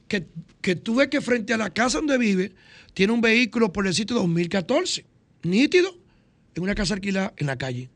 Que, 0.08 0.26
que 0.60 0.76
tú 0.76 0.96
ves 0.96 1.08
que 1.08 1.22
frente 1.22 1.54
a 1.54 1.56
la 1.56 1.70
casa 1.70 1.96
donde 1.96 2.18
vive, 2.18 2.52
tiene 2.92 3.14
un 3.14 3.22
vehículo 3.22 3.72
por 3.72 3.86
el 3.86 3.94
sitio 3.94 4.16
2014, 4.16 5.06
nítido, 5.44 5.96
en 6.54 6.62
una 6.62 6.74
casa 6.74 6.92
alquilada 6.92 7.32
en 7.38 7.46
la 7.46 7.56
calle. 7.56 7.88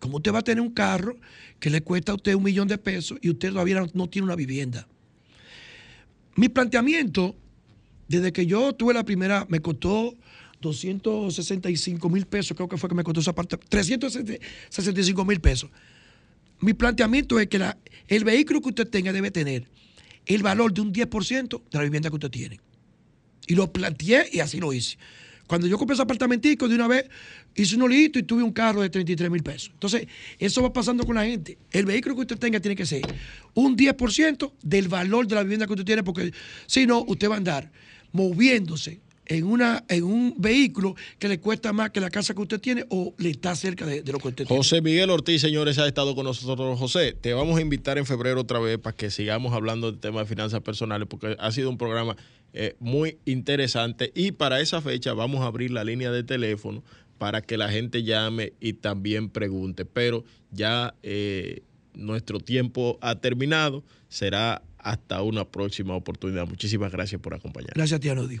¿Cómo 0.00 0.18
usted 0.18 0.34
va 0.34 0.40
a 0.40 0.44
tener 0.44 0.60
un 0.60 0.74
carro 0.74 1.16
que 1.60 1.70
le 1.70 1.80
cuesta 1.80 2.12
a 2.12 2.16
usted 2.16 2.34
un 2.34 2.42
millón 2.42 2.68
de 2.68 2.76
pesos 2.76 3.16
y 3.22 3.30
usted 3.30 3.52
todavía 3.52 3.80
no, 3.80 3.86
no 3.94 4.06
tiene 4.10 4.26
una 4.26 4.36
vivienda? 4.36 4.86
Mi 6.36 6.50
planteamiento, 6.50 7.36
desde 8.06 8.34
que 8.34 8.44
yo 8.44 8.74
tuve 8.74 8.92
la 8.92 9.04
primera, 9.04 9.46
me 9.48 9.60
costó 9.60 10.14
265 10.62 12.08
mil 12.08 12.24
pesos, 12.24 12.56
creo 12.56 12.68
que 12.68 12.78
fue 12.78 12.88
que 12.88 12.94
me 12.94 13.04
costó 13.04 13.20
esa 13.20 13.34
parte, 13.34 13.58
365 13.58 15.24
mil 15.26 15.40
pesos. 15.40 15.68
Mi 16.60 16.72
planteamiento 16.72 17.38
es 17.38 17.48
que 17.48 17.60
el 18.08 18.24
vehículo 18.24 18.62
que 18.62 18.68
usted 18.70 18.88
tenga 18.88 19.12
debe 19.12 19.30
tener 19.30 19.66
el 20.24 20.42
valor 20.42 20.72
de 20.72 20.80
un 20.80 20.92
10% 20.92 21.62
de 21.70 21.78
la 21.78 21.82
vivienda 21.82 22.08
que 22.08 22.14
usted 22.14 22.30
tiene. 22.30 22.60
Y 23.46 23.54
lo 23.54 23.72
planteé 23.72 24.28
y 24.32 24.38
así 24.38 24.60
lo 24.60 24.72
hice. 24.72 24.96
Cuando 25.48 25.66
yo 25.66 25.76
compré 25.76 25.94
ese 25.94 26.02
apartamentico, 26.02 26.68
de 26.68 26.76
una 26.76 26.86
vez 26.86 27.10
hice 27.54 27.76
un 27.76 27.82
olito 27.82 28.18
y 28.18 28.22
tuve 28.22 28.42
un 28.42 28.52
carro 28.52 28.80
de 28.80 28.88
33 28.88 29.30
mil 29.30 29.42
pesos. 29.42 29.70
Entonces, 29.74 30.06
eso 30.38 30.62
va 30.62 30.72
pasando 30.72 31.04
con 31.04 31.16
la 31.16 31.24
gente. 31.24 31.58
El 31.72 31.84
vehículo 31.84 32.14
que 32.14 32.22
usted 32.22 32.38
tenga 32.38 32.60
tiene 32.60 32.76
que 32.76 32.86
ser 32.86 33.02
un 33.54 33.76
10% 33.76 34.52
del 34.62 34.88
valor 34.88 35.26
de 35.26 35.34
la 35.34 35.42
vivienda 35.42 35.66
que 35.66 35.72
usted 35.72 35.84
tiene, 35.84 36.02
porque 36.04 36.32
si 36.66 36.86
no, 36.86 37.04
usted 37.06 37.28
va 37.28 37.34
a 37.34 37.38
andar 37.38 37.70
moviéndose 38.12 39.00
en, 39.32 39.46
una, 39.46 39.84
en 39.88 40.04
un 40.04 40.34
vehículo 40.36 40.94
que 41.18 41.26
le 41.26 41.40
cuesta 41.40 41.72
más 41.72 41.90
que 41.90 42.00
la 42.00 42.10
casa 42.10 42.34
que 42.34 42.42
usted 42.42 42.60
tiene 42.60 42.84
o 42.90 43.14
le 43.16 43.30
está 43.30 43.56
cerca 43.56 43.86
de, 43.86 44.02
lo 44.04 44.18
que 44.18 44.28
usted 44.28 44.46
tiene. 44.46 44.58
José 44.58 44.82
Miguel 44.82 45.08
Ortiz, 45.08 45.40
señores, 45.40 45.78
ha 45.78 45.86
estado 45.86 46.14
con 46.14 46.24
nosotros. 46.24 46.78
José, 46.78 47.14
te 47.14 47.32
vamos 47.32 47.58
a 47.58 47.62
invitar 47.62 47.96
en 47.96 48.04
febrero 48.04 48.42
otra 48.42 48.58
vez 48.58 48.78
para 48.78 48.94
que 48.94 49.10
sigamos 49.10 49.54
hablando 49.54 49.90
del 49.90 50.00
tema 50.00 50.20
de 50.20 50.26
finanzas 50.26 50.60
personales 50.60 51.08
porque 51.08 51.34
ha 51.38 51.50
sido 51.50 51.70
un 51.70 51.78
programa 51.78 52.16
eh, 52.52 52.76
muy 52.78 53.16
interesante 53.24 54.12
y 54.14 54.32
para 54.32 54.60
esa 54.60 54.82
fecha 54.82 55.14
vamos 55.14 55.40
a 55.40 55.46
abrir 55.46 55.70
la 55.70 55.82
línea 55.82 56.10
de 56.10 56.22
teléfono 56.22 56.84
para 57.16 57.40
que 57.40 57.56
la 57.56 57.70
gente 57.70 58.02
llame 58.02 58.52
y 58.60 58.74
también 58.74 59.30
pregunte. 59.30 59.86
Pero 59.86 60.24
ya 60.50 60.94
eh, 61.02 61.62
nuestro 61.94 62.38
tiempo 62.38 62.98
ha 63.00 63.14
terminado. 63.14 63.82
Será 64.08 64.62
hasta 64.76 65.22
una 65.22 65.46
próxima 65.46 65.94
oportunidad. 65.94 66.46
Muchísimas 66.46 66.92
gracias 66.92 67.18
por 67.20 67.32
acompañar. 67.32 67.72
Gracias 67.74 67.98
a 67.98 68.28
ti. 68.28 68.40